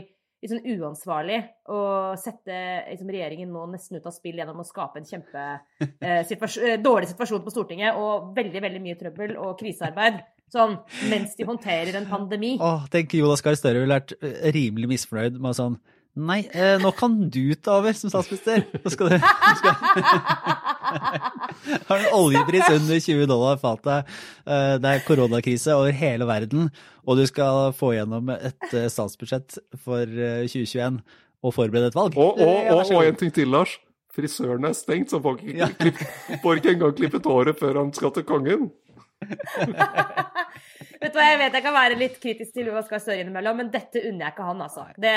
sånn 0.52 0.66
uansvarlig 0.76 1.40
å 1.72 1.80
sette 2.20 2.60
liksom, 2.90 3.10
regjeringen 3.14 3.52
nå 3.54 3.66
nesten 3.72 4.00
ut 4.00 4.08
av 4.08 4.14
spill 4.16 4.40
gjennom 4.40 4.62
å 4.62 4.68
skape 4.68 5.02
en 5.02 5.10
kjempe 5.10 5.46
eh, 6.06 6.22
situasjon, 6.28 6.70
eh, 6.70 6.80
dårlig 6.82 7.10
situasjon 7.12 7.44
på 7.46 7.54
Stortinget 7.54 8.00
og 8.00 8.32
veldig, 8.38 8.64
veldig 8.68 8.84
mye 8.84 9.00
trøbbel 9.00 9.36
og 9.42 9.58
krisearbeid. 9.62 10.22
Sånn 10.54 10.78
mens 11.10 11.34
de 11.36 11.48
håndterer 11.48 11.98
en 11.98 12.08
pandemi. 12.10 12.54
Åh, 12.62 12.86
tenk 12.94 13.16
Jonas 13.18 13.42
Gahr 13.44 13.58
Støre 13.58 13.82
ville 13.82 13.98
vært 13.98 14.14
eh, 14.22 14.52
rimelig 14.56 14.92
misfornøyd 14.94 15.42
med 15.42 15.58
sånn 15.58 15.80
Nei, 16.16 16.46
eh, 16.56 16.78
nå 16.80 16.94
kan 16.96 17.18
du 17.28 17.58
ta 17.60 17.74
over 17.82 17.92
som 17.92 18.08
statsminister. 18.08 18.62
Nå 18.86 18.92
skal 18.94 19.10
du 19.12 19.16
nå 19.20 19.56
skal, 19.60 19.74
Har 21.90 21.98
en 22.02 22.14
oljepris 22.18 22.70
under 22.72 23.00
20 23.02 23.26
dollar 23.30 23.58
fatet. 23.62 24.10
Eh, 24.46 24.76
det 24.82 24.92
er 24.92 25.04
koronakrise 25.08 25.76
over 25.76 25.92
hele 25.96 26.28
verden, 26.30 26.70
og 27.06 27.18
du 27.20 27.26
skal 27.30 27.72
få 27.78 27.94
gjennom 27.98 28.30
et 28.36 28.74
eh, 28.74 28.88
statsbudsjett 28.92 29.58
for 29.84 30.04
eh, 30.06 30.46
2021 30.48 31.02
og 31.46 31.54
forberede 31.54 31.92
et 31.92 31.98
valg. 31.98 32.16
Og, 32.18 32.40
og, 32.40 32.56
Eh, 32.66 32.72
og, 32.74 32.96
og 32.96 33.06
en 33.06 33.20
ting 33.20 33.34
til, 33.36 33.52
Lars. 33.54 33.76
Frisøren 34.16 34.64
er 34.64 34.72
stengt, 34.78 35.12
så 35.12 35.20
folk 35.20 35.42
ikke 35.44 35.58
Ja. 35.60 35.68
klipp, 35.76 35.98
får 36.44 36.62
ikke 36.62 36.72
engang 36.78 36.94
klippet 36.96 37.26
håret 37.28 37.60
før 37.60 37.82
han 37.82 37.90
skal 37.94 38.14
til 38.16 38.24
kongen. 38.24 38.70
Vet 41.02 41.12
du 41.12 41.18
hva, 41.20 41.26
Jeg 41.28 41.40
vet 41.42 41.56
jeg 41.58 41.64
kan 41.66 41.76
være 41.76 41.98
litt 42.00 42.16
kritisk 42.22 42.56
til 42.56 42.70
Jonas 42.70 42.88
Gahr 42.90 43.02
Støre 43.04 43.24
innimellom, 43.24 43.60
men 43.60 43.72
dette 43.74 44.02
unner 44.08 44.28
jeg 44.28 44.36
ikke 44.36 44.48
han, 44.48 44.64
altså. 44.64 44.86
Det, 45.02 45.14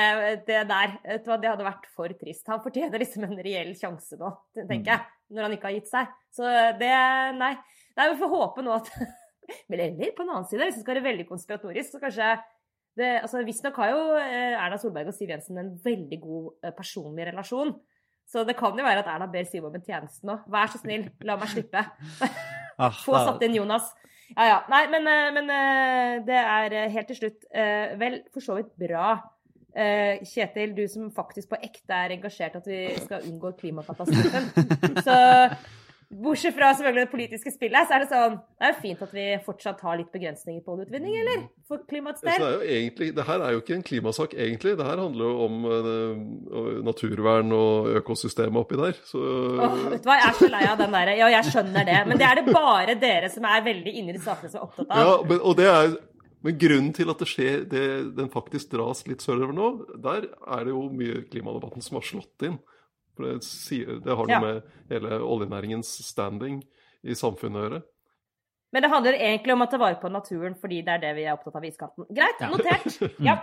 det 0.48 0.64
der, 0.68 0.96
vet 1.04 1.24
du 1.24 1.30
hva, 1.30 1.38
det 1.40 1.50
hadde 1.52 1.68
vært 1.68 1.86
for 1.94 2.14
trist. 2.18 2.48
Han 2.50 2.64
fortjener 2.64 3.02
liksom 3.02 3.24
en 3.28 3.38
reell 3.44 3.72
sjanse 3.78 4.18
nå, 4.20 4.32
tenker 4.58 4.92
jeg, 4.92 5.06
når 5.32 5.46
han 5.46 5.56
ikke 5.56 5.70
har 5.70 5.76
gitt 5.78 5.90
seg. 5.92 6.12
Så 6.34 6.52
det 6.80 6.92
Nei. 7.38 7.54
Nei, 7.98 8.12
Vi 8.12 8.20
får 8.20 8.30
håpe 8.34 8.62
nå 8.66 8.76
at 8.76 8.92
eller 9.72 10.14
på 10.14 10.24
en 10.24 10.32
annen 10.34 10.48
side, 10.48 10.66
hvis 10.66 10.78
det 10.78 10.84
skal 10.84 10.98
være 10.98 11.08
veldig 11.08 11.28
konspiratorisk, 11.30 11.94
så 11.94 12.02
kanskje 12.02 12.32
det, 12.98 13.12
altså 13.22 13.44
Visstnok 13.46 13.78
har 13.78 13.92
jo 13.92 14.02
eh, 14.18 14.58
Erna 14.58 14.78
Solberg 14.80 15.12
og 15.12 15.14
Siv 15.14 15.30
Jensen 15.30 15.60
en 15.60 15.70
veldig 15.84 16.18
god 16.20 16.66
eh, 16.66 16.74
personlig 16.76 17.28
relasjon. 17.30 17.72
Så 18.28 18.42
det 18.44 18.58
kan 18.58 18.76
jo 18.76 18.84
være 18.84 19.04
at 19.04 19.10
Erna 19.14 19.30
ber 19.30 19.46
Siv 19.48 19.68
om 19.68 19.76
en 19.78 19.84
tjeneste 19.84 20.26
nå. 20.28 20.40
Vær 20.50 20.72
så 20.72 20.82
snill, 20.82 21.06
la 21.24 21.38
meg 21.40 21.52
slippe. 21.54 21.84
Ah, 22.78 22.94
Få 22.94 23.16
satt 23.18 23.42
inn 23.42 23.56
Jonas. 23.58 23.90
Ja 24.36 24.44
ja. 24.46 24.58
Nei, 24.70 24.84
men, 24.92 25.08
eh, 25.08 25.30
men 25.34 25.50
eh, 25.50 26.14
det 26.26 26.38
er 26.38 26.76
eh, 26.76 26.92
helt 26.94 27.10
til 27.10 27.20
slutt 27.22 27.48
vel 28.00 28.22
for 28.34 28.44
så 28.44 28.58
vidt 28.60 28.72
bra. 28.78 29.16
Kjetil, 29.78 30.72
du 30.74 30.86
som 30.90 31.10
faktisk 31.14 31.52
på 31.52 31.58
ekte 31.62 31.94
er 31.94 32.14
engasjert 32.16 32.56
at 32.58 32.64
vi 32.66 32.80
skal 32.98 33.26
unngå 33.28 33.52
klimakatastrofen. 33.60 34.48
Så 35.06 35.14
bortsett 36.08 36.54
fra 36.56 36.70
selvfølgelig 36.72 37.04
det 37.04 37.10
politiske 37.12 37.50
spillet, 37.52 37.88
så 37.88 37.96
er 37.96 38.02
det 38.02 38.08
sånn 38.08 38.36
Det 38.40 38.64
er 38.64 38.70
jo 38.72 38.76
fint 38.80 39.02
at 39.04 39.10
vi 39.12 39.24
fortsatt 39.44 39.82
har 39.84 39.98
litt 40.00 40.10
begrensninger 40.12 40.62
på 40.64 40.74
oljeutvinning, 40.74 41.16
eller? 41.20 41.42
For 41.68 41.84
klimaets 41.90 42.22
Så 42.22 42.28
det, 42.28 42.36
er 42.38 42.54
jo 42.54 42.70
egentlig, 42.78 43.08
det 43.16 43.26
her 43.28 43.44
er 43.44 43.52
jo 43.52 43.60
ikke 43.60 43.74
en 43.76 43.84
klimasak, 43.90 44.34
egentlig. 44.34 44.74
Det 44.80 44.86
her 44.88 45.02
handler 45.02 45.28
jo 45.28 45.44
om 45.44 45.66
uh, 45.68 46.78
naturvern 46.86 47.52
og 47.52 47.90
økosystemet 48.00 48.60
oppi 48.62 48.80
der. 48.80 48.96
Så 49.08 49.20
oh, 49.20 49.76
vet 49.92 50.04
du 50.04 50.08
hva, 50.08 50.16
jeg 50.22 50.30
er 50.30 50.38
så 50.40 50.50
lei 50.54 50.64
av 50.70 50.80
den 50.80 50.96
derre 50.96 51.16
Ja, 51.20 51.28
jeg 51.36 51.52
skjønner 51.52 51.88
det, 51.90 51.98
men 52.08 52.20
det 52.20 52.28
er 52.30 52.40
det 52.40 52.56
bare 52.56 52.96
dere 53.00 53.32
som 53.32 53.48
er 53.48 53.66
veldig 53.68 53.96
inne 54.00 54.14
i 54.14 54.16
de 54.16 54.24
sakene 54.24 54.52
som 54.52 54.62
er 54.62 54.70
opptatt 54.70 54.88
av. 54.88 55.04
Ja, 55.04 55.18
men, 55.28 55.44
og 55.44 55.60
det 55.60 55.68
er, 55.74 55.92
men 56.46 56.58
grunnen 56.64 56.90
til 56.96 57.12
at 57.12 57.20
det 57.20 57.28
skjer, 57.28 57.68
det, 57.68 57.84
den 58.16 58.32
faktisk 58.32 58.72
dras 58.72 59.04
litt 59.10 59.24
sørover 59.24 59.52
nå, 59.52 59.70
der 60.00 60.24
er 60.24 60.64
det 60.64 60.72
jo 60.72 60.88
mye 60.88 61.20
klimadebatten 61.28 61.84
som 61.84 62.00
har 62.00 62.08
slått 62.08 62.48
inn. 62.48 62.56
For 63.18 63.26
det, 63.34 64.00
det 64.06 64.16
har 64.16 64.24
noe 64.30 64.38
Ja. 64.38 64.40
med 64.40 64.62
hele 64.94 65.18
oljenæringens 65.26 65.90
standing 66.06 66.62
i 67.02 67.18
samfunnet 67.18 67.58
å 67.58 67.66
gjøre. 67.68 67.82
Men 68.72 68.84
det 68.84 68.90
handler 68.92 69.16
egentlig 69.18 69.54
om 69.56 69.62
å 69.64 69.70
ta 69.72 69.78
vare 69.80 69.96
på 70.00 70.10
naturen 70.12 70.54
fordi 70.60 70.82
det 70.84 70.98
er 70.98 71.06
det 71.06 71.14
vi 71.16 71.22
er 71.26 71.34
opptatt 71.38 71.56
av 71.56 71.64
i 71.64 71.70
iskanten. 71.72 72.04
Greit, 72.14 72.40
Ja. 72.44 72.50
notert. 72.52 72.98
Ja. 73.30 73.38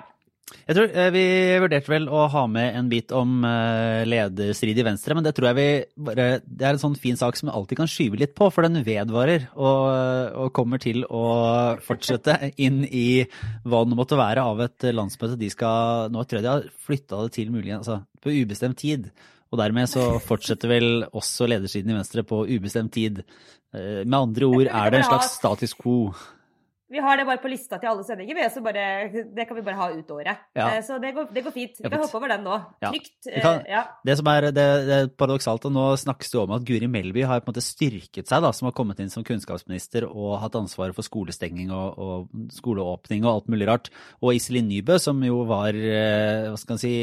Jeg 0.69 0.75
tror 0.77 0.91
eh, 0.93 1.07
Vi 1.09 1.21
vurderte 1.57 1.89
vel 1.89 2.03
å 2.05 2.27
ha 2.29 2.43
med 2.45 2.75
en 2.77 2.85
bit 2.91 3.09
om 3.17 3.39
eh, 3.49 4.03
lederstrid 4.05 4.77
i 4.77 4.83
Venstre, 4.85 5.15
men 5.17 5.25
det 5.25 5.31
tror 5.33 5.47
jeg 5.49 5.57
vi 5.57 6.03
bare 6.05 6.27
Det 6.45 6.61
er 6.67 6.75
en 6.75 6.81
sånn 6.83 6.97
fin 7.01 7.17
sak 7.17 7.33
som 7.39 7.49
vi 7.49 7.55
alltid 7.57 7.79
kan 7.79 7.89
skyve 7.89 8.19
litt 8.21 8.35
på, 8.37 8.51
for 8.53 8.61
den 8.61 8.83
vedvarer 8.85 9.47
og, 9.57 10.37
og 10.45 10.53
kommer 10.53 10.77
til 10.77 11.01
å 11.09 11.23
fortsette 11.81 12.51
inn 12.61 12.83
i 12.85 13.25
hva 13.65 13.81
det 13.89 13.97
måtte 13.97 14.19
være 14.21 14.45
av 14.45 14.61
et 14.67 14.85
landsmøte. 14.93 15.39
De 15.41 15.49
skal 15.49 16.13
Nå 16.13 16.21
tror 16.29 16.37
jeg 16.37 16.45
de 16.45 16.53
har 16.53 16.69
flytta 16.85 17.23
det 17.25 17.33
til 17.39 17.49
muligens 17.49 17.81
altså, 17.89 18.03
på 18.21 18.29
ubestemt 18.45 18.77
tid. 18.77 19.09
Og 19.51 19.59
dermed 19.61 19.87
så 19.91 20.19
fortsetter 20.23 20.71
vel 20.71 21.03
også 21.13 21.47
ledersiden 21.47 21.93
i 21.93 21.97
Venstre 21.97 22.23
på 22.27 22.43
ubestemt 22.49 22.93
tid. 22.93 23.21
Eh, 23.75 24.01
Med 24.05 24.17
andre 24.17 24.45
ord 24.49 24.67
er 24.71 24.89
det 24.89 25.03
en 25.03 25.09
slags 25.11 25.35
status 25.37 25.75
quo. 25.77 26.13
Vi 26.93 26.99
har 27.01 27.17
det 27.17 27.23
bare 27.25 27.41
på 27.41 27.49
lista 27.49 27.79
til 27.81 27.89
alle 27.89 28.03
sendinger, 28.05 28.37
vi, 28.37 28.43
så 28.53 28.61
bare, 28.61 28.81
det 29.33 29.45
kan 29.49 29.57
vi 29.57 29.61
bare 29.65 29.77
ha 29.79 29.87
ut 29.95 30.09
året. 30.13 30.37
Ja. 30.53 30.67
Eh, 30.75 30.83
Så 30.85 30.99
det 31.01 31.15
går, 31.15 31.31
det 31.33 31.41
går 31.47 31.53
fint. 31.55 31.79
Vi 31.81 31.89
kan 31.89 31.97
hoppe 32.03 32.19
over 32.19 32.29
den 32.29 32.43
nå. 32.45 32.59
Ja. 32.83 32.91
Trygt. 32.93 33.15
Kan- 33.41 33.63
eh, 33.65 33.71
Ja. 33.73 33.81
Det 34.05 34.17
som 34.19 34.27
er, 34.29 34.41
det, 34.53 34.65
det 34.85 34.93
er 34.99 35.07
paradoksalt, 35.17 35.65
og 35.65 35.73
nå 35.73 35.85
snakkes 35.97 36.29
det 36.29 36.39
om 36.43 36.53
at 36.53 36.63
Guri 36.67 36.85
Melby 36.85 37.23
har 37.25 37.41
på 37.41 37.49
en 37.49 37.55
måte 37.55 37.65
styrket 37.65 38.29
seg, 38.29 38.43
da, 38.45 38.51
som 38.53 38.67
har 38.69 38.75
kommet 38.77 38.99
inn 39.01 39.09
som 39.09 39.25
kunnskapsminister 39.25 40.05
og 40.05 40.37
hatt 40.43 40.59
ansvaret 40.61 40.93
for 40.93 41.01
skolestenging 41.01 41.73
og, 41.73 41.97
og 41.97 42.53
skoleåpning 42.53 43.25
og 43.25 43.31
alt 43.33 43.49
mulig 43.49 43.67
rart. 43.67 43.89
Og 44.21 44.35
Iselin 44.37 44.69
Nybø, 44.69 44.99
som 45.01 45.25
jo 45.25 45.41
var 45.49 45.73
eh, 45.73 46.51
hva 46.51 46.57
skal 46.61 46.77
man 46.77 46.85
si, 46.85 46.93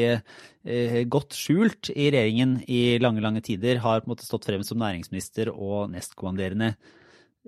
godt 1.10 1.34
skjult 1.34 1.90
i 1.90 2.06
regjeringen 2.14 2.60
i 2.70 2.98
lange, 3.02 3.18
lange 3.24 3.42
tider, 3.42 3.80
har 3.82 4.00
på 4.04 4.06
en 4.06 4.14
måte 4.14 4.26
stått 4.30 4.46
frem 4.46 4.62
som 4.62 4.78
næringsminister 4.78 5.50
og 5.50 5.90
nestkommanderende 5.90 6.76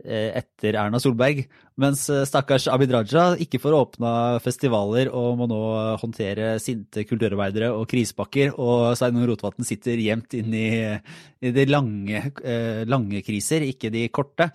etter 0.02 0.74
Erna 0.74 0.98
Solberg, 0.98 1.44
mens 1.78 2.04
eh, 2.10 2.24
stakkars 2.26 2.66
Abid 2.70 2.92
Raja 2.94 3.28
ikke 3.40 3.60
får 3.62 3.76
åpna 3.78 4.14
festivaler 4.42 5.10
og 5.14 5.38
må 5.38 5.46
nå 5.50 5.60
håndtere 6.02 6.56
sinte 6.62 7.06
kulturarbeidere 7.06 7.70
og 7.74 7.86
krisepakker, 7.90 8.56
og 8.58 8.96
Sveinung 8.98 9.28
Rotevatn 9.30 9.66
sitter 9.66 10.00
gjemt 10.02 10.34
inn 10.38 10.54
i, 10.54 10.66
i 11.42 11.54
de 11.54 11.68
lange, 11.70 12.24
eh, 12.42 12.82
lange 12.90 13.22
kriser, 13.26 13.66
ikke 13.70 13.92
de 13.94 14.08
korte. 14.14 14.50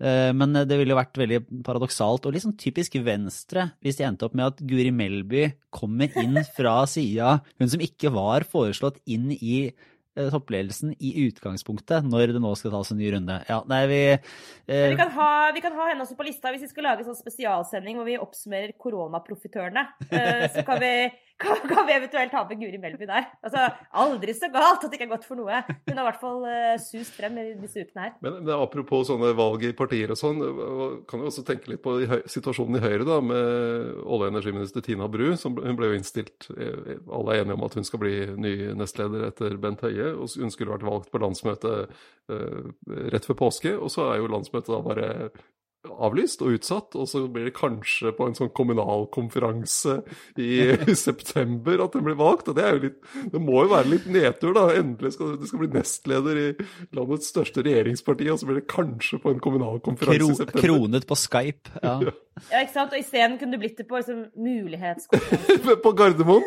Eh, 0.00 0.32
Men 0.32 0.56
det 0.64 0.78
ville 0.80 0.96
vært 0.96 1.18
veldig 1.20 1.42
paradoksalt 1.66 2.26
og 2.26 2.34
liksom 2.34 2.56
typisk 2.58 2.96
Venstre 3.04 3.70
hvis 3.84 3.98
de 3.98 4.06
endte 4.08 4.26
opp 4.26 4.34
med 4.38 4.48
at 4.48 4.62
Guri 4.64 4.90
Melby 4.94 5.50
kommer 5.74 6.10
inn 6.18 6.40
fra 6.56 6.80
sida, 6.90 7.38
hun 7.60 7.70
som 7.70 7.82
ikke 7.84 8.10
var 8.14 8.46
foreslått 8.48 9.02
inn 9.06 9.30
i 9.36 9.68
eh, 9.68 9.88
toppledelsen 10.32 10.92
i 11.00 11.14
utgangspunktet 11.28 12.04
når 12.06 12.34
det 12.36 12.42
nå 12.44 12.52
skal 12.58 12.74
tas 12.76 12.92
en 12.92 13.00
ny 13.00 13.08
runde. 13.14 13.38
Ja, 13.48 13.62
nei, 13.70 13.80
vi, 13.90 14.00
eh, 14.68 14.86
Vi 14.92 14.98
kan, 15.00 15.10
ha, 15.16 15.30
vi 15.56 15.64
kan 15.64 15.72
ha 15.78 15.88
henne 15.90 16.04
også 16.04 16.18
på 16.18 16.26
lista 16.28 16.52
hvis 16.52 16.66
vi 16.66 16.72
skal 16.74 16.88
lage 16.90 17.04
en 17.04 17.10
sånn 17.10 17.20
spesialsending 17.22 17.96
hvor 17.98 18.08
vi 18.08 18.18
oppsummerer 18.20 18.76
koronaprofitørene. 18.78 19.86
Eh, 20.10 20.46
Så 20.50 20.64
kan 20.66 20.80
vi, 20.82 20.92
kan, 21.40 21.56
kan 21.70 21.86
vi 21.86 21.94
eventuelt 21.94 22.32
ha 22.36 22.42
med 22.48 22.58
Guri 22.60 22.78
Melby 22.82 23.06
der. 23.08 23.28
Altså, 23.46 23.66
aldri 23.96 24.34
så 24.36 24.48
galt 24.52 24.82
at 24.84 24.90
det 24.90 24.98
ikke 24.98 25.06
er 25.08 25.12
godt 25.14 25.26
for 25.28 25.38
noe. 25.38 25.60
Hun 25.86 25.96
har 25.96 26.02
i 26.04 26.08
hvert 26.10 26.20
fall 26.20 26.44
eh, 26.50 26.74
sust 26.82 27.14
frem 27.16 27.38
i 27.40 27.46
disse 27.60 27.84
ukene 27.86 28.06
her. 28.08 28.14
Men, 28.24 28.40
men 28.44 28.54
apropos 28.56 29.06
sånne 29.08 29.32
valg 29.38 29.64
i 29.68 29.72
partier 29.78 30.12
og 30.12 30.18
sånn, 30.20 30.42
kan 31.08 31.22
vi 31.22 31.30
også 31.30 31.44
tenke 31.48 31.70
litt 31.72 31.82
på 31.84 31.96
i 32.02 32.08
høy, 32.10 32.18
situasjonen 32.30 32.80
i 32.80 32.82
Høyre, 32.84 33.06
da, 33.08 33.20
med 33.24 33.38
olje- 34.04 34.26
og 34.26 34.26
energiminister 34.34 34.84
Tina 34.84 35.08
Bru. 35.10 35.30
Som, 35.40 35.56
hun 35.62 35.78
ble 35.78 35.92
jo 35.92 35.98
innstilt 36.00 36.48
eh, 36.56 36.98
Alle 37.10 37.36
er 37.38 37.44
enige 37.44 37.56
om 37.56 37.64
at 37.68 37.76
hun 37.78 37.86
skal 37.88 38.02
bli 38.02 38.14
ny 38.40 38.54
nestleder 38.78 39.28
etter 39.30 39.56
Bent 39.62 39.84
Høie. 39.86 40.09
Og 40.14 40.30
Hun 40.40 40.52
skulle 40.52 40.74
vært 40.74 40.86
valgt 40.86 41.10
på 41.12 41.20
landsmøtet 41.22 41.94
eh, 42.30 42.70
rett 43.14 43.28
før 43.28 43.38
påske, 43.46 43.74
og 43.76 43.92
så 43.92 44.10
er 44.10 44.20
jo 44.20 44.30
landsmøtet 44.32 44.72
da 44.74 44.82
bare 44.84 45.08
avlyst 45.88 46.42
og 46.44 46.56
utsatt, 46.58 46.96
og 46.98 47.06
så 47.08 47.22
blir 47.32 47.46
det 47.48 47.54
kanskje 47.56 48.12
på 48.16 48.26
en 48.28 48.36
sånn 48.36 48.50
kommunalkonferanse 48.56 49.96
i 50.40 50.50
september 51.06 51.80
at 51.86 51.96
den 51.96 52.04
blir 52.04 52.18
valgt. 52.20 52.50
og 52.52 52.58
Det 52.58 52.66
er 52.66 52.76
jo 52.76 52.82
litt, 52.84 52.98
det 53.32 53.40
må 53.40 53.64
jo 53.64 53.72
være 53.72 53.92
litt 53.94 54.08
nedtur, 54.12 54.52
da. 54.56 54.66
Endelig 54.76 55.14
skal 55.16 55.38
du 55.40 55.46
skal 55.48 55.62
bli 55.62 55.70
nestleder 55.78 56.40
i 56.42 56.46
landets 56.96 57.30
største 57.32 57.64
regjeringsparti, 57.66 58.28
og 58.32 58.42
så 58.42 58.50
blir 58.50 58.60
det 58.60 58.66
kanskje 58.70 59.20
på 59.22 59.32
en 59.32 59.40
kommunalkonferanse 59.42 60.20
kro, 60.20 60.30
i 60.34 60.40
september. 60.42 60.66
kronet 60.66 61.08
på 61.08 61.20
Skype. 61.20 61.76
Ja. 61.90 61.96
Ja, 62.48 62.60
ikke 62.62 62.72
sant? 62.72 62.92
Og 62.94 63.00
isteden 63.02 63.34
kunne 63.40 63.56
du 63.56 63.60
blitt 63.60 63.80
det 63.80 63.84
på 63.88 63.98
liksom, 63.98 64.22
mulighetskonferanse. 64.38 65.76
på 65.84 65.92
Gardermoen! 65.98 66.46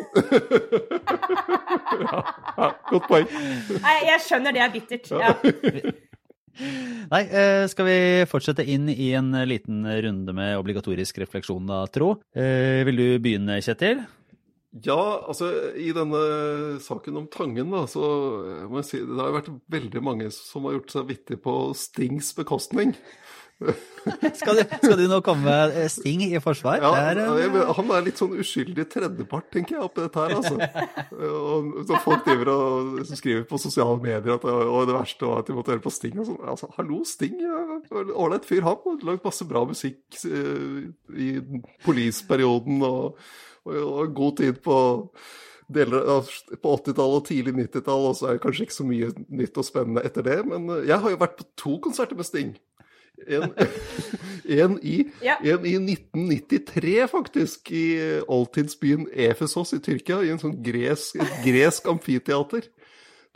ja, 2.00 2.22
ja, 2.58 2.70
godt 2.88 3.06
poeng. 3.10 3.28
Nei, 3.84 3.94
jeg 4.08 4.24
skjønner 4.24 4.56
det 4.56 4.64
er 4.64 4.74
bittert. 4.74 5.12
Ja. 5.14 5.34
Nei, 6.58 7.22
eh, 7.26 7.64
skal 7.70 7.88
vi 7.88 7.98
fortsette 8.30 8.66
inn 8.66 8.88
i 8.92 9.12
en 9.18 9.32
liten 9.48 9.82
runde 9.84 10.34
med 10.36 10.58
obligatorisk 10.60 11.18
refleksjon, 11.24 11.66
da, 11.68 11.84
tro? 11.90 12.14
Eh, 12.34 12.84
Vil 12.86 13.00
du 13.00 13.08
begynne, 13.24 13.58
Kjetil? 13.64 14.04
Ja, 14.82 15.22
altså 15.30 15.48
i 15.78 15.92
denne 15.94 16.20
saken 16.82 17.20
om 17.20 17.28
Tangen, 17.30 17.70
da, 17.70 17.84
så 17.86 18.02
må 18.66 18.80
jeg 18.80 18.88
si 18.88 19.02
det 19.06 19.20
har 19.20 19.36
vært 19.36 19.52
veldig 19.70 20.02
mange 20.02 20.30
som 20.34 20.66
har 20.66 20.80
gjort 20.80 20.94
seg 20.96 21.12
vittige 21.12 21.38
på 21.44 21.54
Stings 21.78 22.32
bekostning. 22.34 22.96
Skal 24.40 24.58
du, 24.58 24.62
skal 24.82 24.96
du 24.98 25.04
nå 25.08 25.20
komme 25.24 25.46
med 25.46 25.76
eh, 25.78 25.86
Sting 25.88 26.20
i 26.26 26.40
forsvar? 26.42 26.82
Ja, 26.82 26.90
Der, 27.14 27.20
er, 27.22 27.38
eh, 27.38 27.44
jeg- 27.54 27.74
Han 27.78 27.92
er 27.94 28.02
litt 28.04 28.18
sånn 28.20 28.34
uskyldig 28.42 28.84
tredjepart, 28.92 29.46
tenker 29.54 29.76
jeg, 29.78 29.84
oppi 29.86 30.02
dette 30.02 30.20
her, 30.20 30.34
altså. 30.34 30.58
Og 31.54 31.78
så 31.88 32.00
folk 32.04 32.26
driver 32.26 32.50
og 32.52 32.98
skriver 33.08 33.46
på 33.48 33.60
sosiale 33.62 33.96
medier 34.02 34.34
at 34.36 34.44
og 34.50 34.88
det 34.90 34.96
verste 34.98 35.30
var 35.30 35.40
at 35.44 35.48
de 35.48 35.56
måtte 35.56 35.72
høre 35.72 35.84
på 35.86 35.94
Sting 35.94 36.18
og 36.20 36.28
sånn. 36.28 36.42
Altså, 36.50 36.68
hallo, 36.76 37.00
Sting, 37.08 37.38
ja, 37.40 37.62
ålreit 38.12 38.44
fyr, 38.50 38.66
han. 38.66 38.82
har 38.84 39.06
Lagd 39.08 39.24
masse 39.24 39.46
bra 39.48 39.64
musikk 39.70 40.20
eh, 40.28 40.90
i 41.14 41.30
Police-perioden 41.86 42.82
og, 42.84 43.16
og, 43.64 43.80
og 43.80 44.14
god 44.18 44.36
tid 44.42 44.60
på 44.66 44.76
deler 45.74 46.04
på 46.60 46.74
80-tallet 46.76 47.16
og 47.22 47.24
tidlig 47.24 47.54
90-tall, 47.56 48.10
og 48.10 48.16
så 48.18 48.28
er 48.28 48.36
det 48.36 48.42
kanskje 48.44 48.66
ikke 48.66 48.76
så 48.76 48.84
mye 48.84 49.06
nytt 49.32 49.56
og 49.62 49.64
spennende 49.64 50.02
etter 50.04 50.26
det. 50.26 50.40
Men 50.50 50.68
eh, 50.74 50.82
jeg 50.90 51.00
har 51.00 51.14
jo 51.14 51.20
vært 51.22 51.38
på 51.40 51.46
to 51.64 51.78
konserter 51.86 52.18
med 52.20 52.28
Sting. 52.28 52.50
En, 53.26 53.52
en, 54.60 54.78
i, 54.82 55.04
Ja. 55.22 55.36
en 55.40 55.66
i 55.66 55.74
1993, 55.78 57.08
faktisk, 57.10 57.70
i 57.72 57.84
oldtidsbyen 58.28 59.06
Efesos 59.12 59.72
i 59.72 59.80
Tyrkia, 59.80 60.20
i 60.22 60.32
en 60.34 60.40
sånn 60.42 60.58
gresk, 60.64 61.16
gresk 61.44 61.86
amfiteater. 61.88 62.66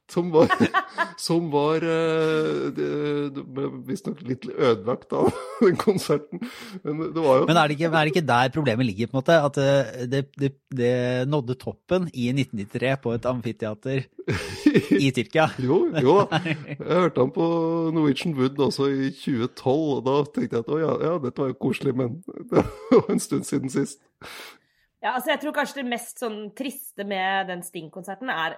Som 0.08 0.30
var, 0.32 0.48
som 1.20 1.50
var 1.52 1.84
eh, 1.84 2.68
Det, 2.72 2.88
det 3.36 3.42
ble 3.44 3.68
visstnok 3.88 4.22
litt 4.24 4.46
ødelagt 4.48 5.12
av 5.12 5.28
den 5.64 5.76
konserten. 5.80 6.40
Men 6.82 7.02
det 7.12 7.24
var 7.24 7.42
jo 7.42 7.48
Men 7.50 7.60
er 7.60 7.68
det, 7.68 7.76
ikke, 7.76 7.90
er 7.92 8.08
det 8.08 8.14
ikke 8.14 8.28
der 8.30 8.52
problemet 8.54 8.88
ligger, 8.88 9.10
på 9.10 9.16
en 9.16 9.20
måte? 9.20 9.36
At 9.48 9.60
eh, 9.60 10.06
det, 10.08 10.22
det, 10.40 10.52
det 10.72 10.92
nådde 11.28 11.58
toppen 11.60 12.08
i 12.14 12.30
1993 12.32 12.94
på 13.04 13.12
et 13.16 13.28
amfiteater 13.28 14.06
i 15.04 15.10
Tyrkia? 15.16 15.50
Jo, 15.60 15.82
jo 16.00 16.16
da. 16.30 16.40
Jeg 16.46 16.78
hørte 16.80 17.26
han 17.26 17.34
på 17.36 17.48
Norwegian 17.96 18.36
Wood 18.38 18.60
også 18.68 18.88
i 18.88 19.10
2012, 19.12 19.74
og 19.98 20.00
da 20.08 20.16
tenkte 20.24 20.60
jeg 20.60 20.64
at 20.64 20.72
å 20.72 20.80
ja, 20.80 20.94
ja, 21.04 21.18
dette 21.20 21.44
var 21.44 21.52
jo 21.52 21.58
koselig, 21.60 21.94
men 21.98 22.22
det 22.48 22.64
var 22.94 23.12
en 23.12 23.22
stund 23.22 23.44
siden 23.48 23.72
sist. 23.72 24.00
Ja, 25.04 25.12
altså 25.14 25.30
jeg 25.30 25.42
tror 25.44 25.54
kanskje 25.54 25.82
det 25.82 25.90
mest 25.92 26.18
sånn 26.24 26.40
triste 26.58 27.04
med 27.06 27.52
den 27.52 27.60
Sting-konserten 27.62 28.32
er 28.32 28.56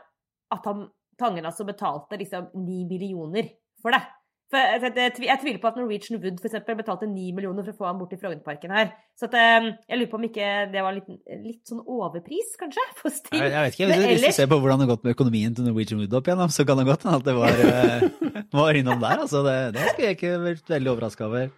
at 0.51 0.67
han 0.67 0.89
Tangen 1.21 1.47
altså 1.47 1.67
betalte 1.69 2.19
liksom 2.21 2.51
ni 2.65 2.85
millioner 2.89 3.53
for 3.81 3.95
det. 3.95 4.03
For 4.51 4.59
jeg, 4.59 4.81
jeg, 4.83 4.95
jeg, 4.99 5.27
jeg 5.29 5.39
tviler 5.45 5.61
på 5.63 5.69
at 5.71 5.77
Norwegian 5.79 6.19
Wood 6.19 6.41
for 6.43 6.51
eksempel, 6.51 6.75
betalte 6.81 7.07
ni 7.07 7.29
millioner 7.31 7.63
for 7.63 7.71
å 7.71 7.79
få 7.79 7.87
ham 7.87 8.01
bort 8.01 8.11
til 8.11 8.19
Frognerparken 8.19 8.73
her. 8.75 8.91
Så 9.15 9.29
at, 9.29 9.37
eh, 9.39 9.69
jeg 9.87 10.01
lurer 10.01 10.11
på 10.11 10.19
om 10.19 10.27
ikke 10.27 10.49
det 10.73 10.83
var 10.83 10.97
litt, 10.97 11.07
litt 11.45 11.71
sånn 11.71 11.85
overpris, 11.85 12.57
kanskje, 12.59 12.87
på 12.99 13.13
Sting. 13.15 13.39
Jeg, 13.39 13.53
jeg 13.55 13.69
vet 13.69 13.79
ikke, 13.79 13.91
hvis, 13.93 14.03
hvis 14.11 14.27
du 14.27 14.39
ser 14.41 14.51
på 14.51 14.59
hvordan 14.59 14.83
det 14.83 14.89
har 14.89 14.93
gått 14.97 15.07
med 15.07 15.15
økonomien 15.15 15.55
til 15.55 15.71
Norwegian 15.71 16.03
Wood 16.03 16.19
opp 16.19 16.31
igjennom, 16.33 16.51
så 16.51 16.67
kan 16.67 16.83
det 16.83 16.89
godt 16.91 17.07
hende 17.07 17.23
at 17.23 17.31
det 17.31 17.37
var, 17.39 17.63
eh, 17.71 18.45
var 18.65 18.81
innom 18.83 19.07
der. 19.07 19.23
Altså, 19.29 19.45
det, 19.47 19.57
det 19.79 19.87
skulle 19.93 20.11
jeg 20.11 20.19
ikke 20.19 20.37
vært 20.49 20.75
veldig 20.75 20.95
overraska 20.97 21.31
over. 21.31 21.53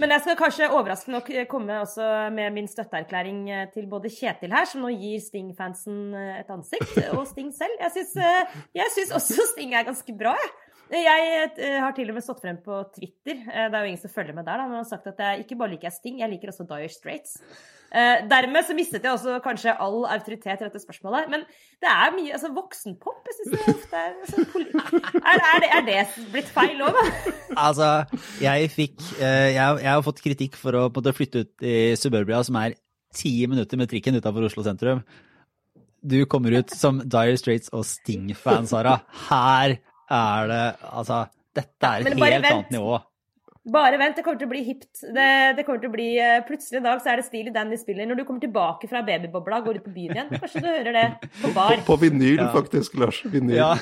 Men 0.00 0.10
jeg 0.10 0.24
skal 0.24 0.38
kanskje 0.38 0.70
overraskende 0.72 1.18
nok 1.18 1.28
komme 1.50 1.76
også 1.84 2.06
med 2.34 2.50
min 2.56 2.66
støtteerklæring 2.68 3.44
eh, 3.50 3.68
til 3.74 3.86
både 3.90 4.10
Kjetil 4.10 4.50
her, 4.54 4.66
som 4.66 4.82
nå 4.82 4.90
gir 4.98 5.20
Sting-fansen 5.22 6.00
eh, 6.18 6.40
et 6.40 6.50
ansikt, 6.50 6.96
og 7.14 7.22
Sting 7.30 7.52
selv. 7.54 7.78
Eh, 7.78 8.58
jeg 8.74 8.94
syns 8.96 9.14
også 9.20 9.46
Sting 9.52 9.76
er 9.78 9.86
ganske 9.86 10.16
bra, 10.18 10.34
jeg. 10.34 10.50
Jeg 10.90 11.50
eh, 11.62 11.76
har 11.78 11.92
til 11.94 12.08
og 12.10 12.16
med 12.16 12.24
stått 12.24 12.40
frem 12.42 12.56
på 12.64 12.80
Twitter, 12.96 13.44
eh, 13.46 13.66
det 13.70 13.76
er 13.78 13.84
jo 13.84 13.90
ingen 13.92 14.00
som 14.02 14.10
følger 14.10 14.34
med 14.34 14.46
der, 14.48 14.58
da, 14.58 14.64
men 14.66 14.80
har 14.80 14.88
sagt 14.88 15.06
at 15.06 15.20
jeg 15.22 15.44
ikke 15.44 15.58
bare 15.60 15.74
liker 15.74 15.86
jeg 15.86 15.96
Sting, 16.00 16.16
jeg 16.18 16.32
liker 16.32 16.50
også 16.50 16.66
Dire 16.66 16.90
Straits. 16.90 17.36
Eh, 17.90 18.24
dermed 18.30 18.66
så 18.66 18.74
mistet 18.74 19.06
jeg 19.06 19.14
også 19.14 19.36
kanskje 19.44 19.74
all 19.82 20.04
autoritet 20.10 20.62
i 20.62 20.66
dette 20.66 20.82
spørsmålet. 20.82 21.30
Men 21.30 21.46
det 21.82 21.90
er 21.90 22.12
mye 22.14 22.34
altså 22.34 22.50
voksenpop. 22.54 23.30
Jeg 23.30 23.38
synes 23.38 23.54
det 23.54 23.74
ofte 23.74 24.02
er, 24.02 24.12
altså, 24.18 24.44
er, 25.20 25.38
er, 25.38 25.62
det, 25.62 25.70
er 25.78 25.86
det 25.88 26.26
blitt 26.34 26.52
feil 26.54 26.82
òg, 26.86 26.98
da? 26.98 27.34
Altså, 27.66 27.88
jeg 28.42 28.70
fikk 28.70 29.02
jeg, 29.18 29.56
jeg 29.58 29.90
har 29.90 30.04
fått 30.06 30.22
kritikk 30.22 30.58
for 30.58 30.78
å 30.78 30.84
måte 30.94 31.14
flytte 31.14 31.42
ut 31.44 31.66
i 31.66 31.76
Suburbia, 31.98 32.42
som 32.46 32.58
er 32.62 32.78
ti 33.14 33.34
minutter 33.50 33.78
med 33.78 33.90
trikken 33.90 34.18
utafor 34.18 34.46
Oslo 34.46 34.62
sentrum. 34.66 35.02
Du 36.00 36.22
kommer 36.30 36.54
ut 36.62 36.72
som 36.72 37.02
Dire 37.02 37.36
Straits 37.36 37.70
og 37.76 37.82
Sting-fan, 37.84 38.70
Sara. 38.70 39.00
Her 39.28 39.76
er 40.10 40.50
det 40.50 40.64
Altså, 40.92 41.22
dette 41.54 41.86
er 41.94 42.00
et 42.00 42.12
helt 42.14 42.20
vent. 42.20 42.50
annet 42.52 42.70
nivå. 42.78 43.00
Bare 43.70 43.98
vent, 44.00 44.16
det 44.16 44.22
kommer 44.24 44.38
til 44.40 44.48
å 44.48 44.50
bli 44.54 44.62
hipt. 44.64 45.02
Det, 45.14 45.24
det 45.58 45.64
kommer 45.66 45.82
til 45.82 45.90
å 45.90 45.92
bli, 45.92 46.06
eh, 46.18 46.38
Plutselig 46.48 46.78
en 46.78 46.86
dag 46.86 47.02
så 47.04 47.10
er 47.12 47.20
det 47.20 47.26
Steely 47.26 47.50
Dan 47.52 47.68
de 47.70 47.76
spiller. 47.76 48.06
Når 48.08 48.16
du 48.16 48.24
kommer 48.24 48.40
tilbake 48.40 48.88
fra 48.88 49.02
babybobla 49.04 49.58
og 49.60 49.66
går 49.68 49.76
ut 49.76 49.84
på 49.84 49.92
byen 49.94 50.14
igjen, 50.16 50.30
kanskje 50.40 50.62
du 50.64 50.68
hører 50.70 50.96
det 50.96 51.28
på 51.42 51.50
bar. 51.54 51.76
På 51.86 51.98
vinyl, 52.00 52.38
Ja. 52.40 52.46
faktisk, 52.54 52.96
Lars. 52.98 53.20
Vinyl. 53.28 53.58
Ja. 53.60 53.74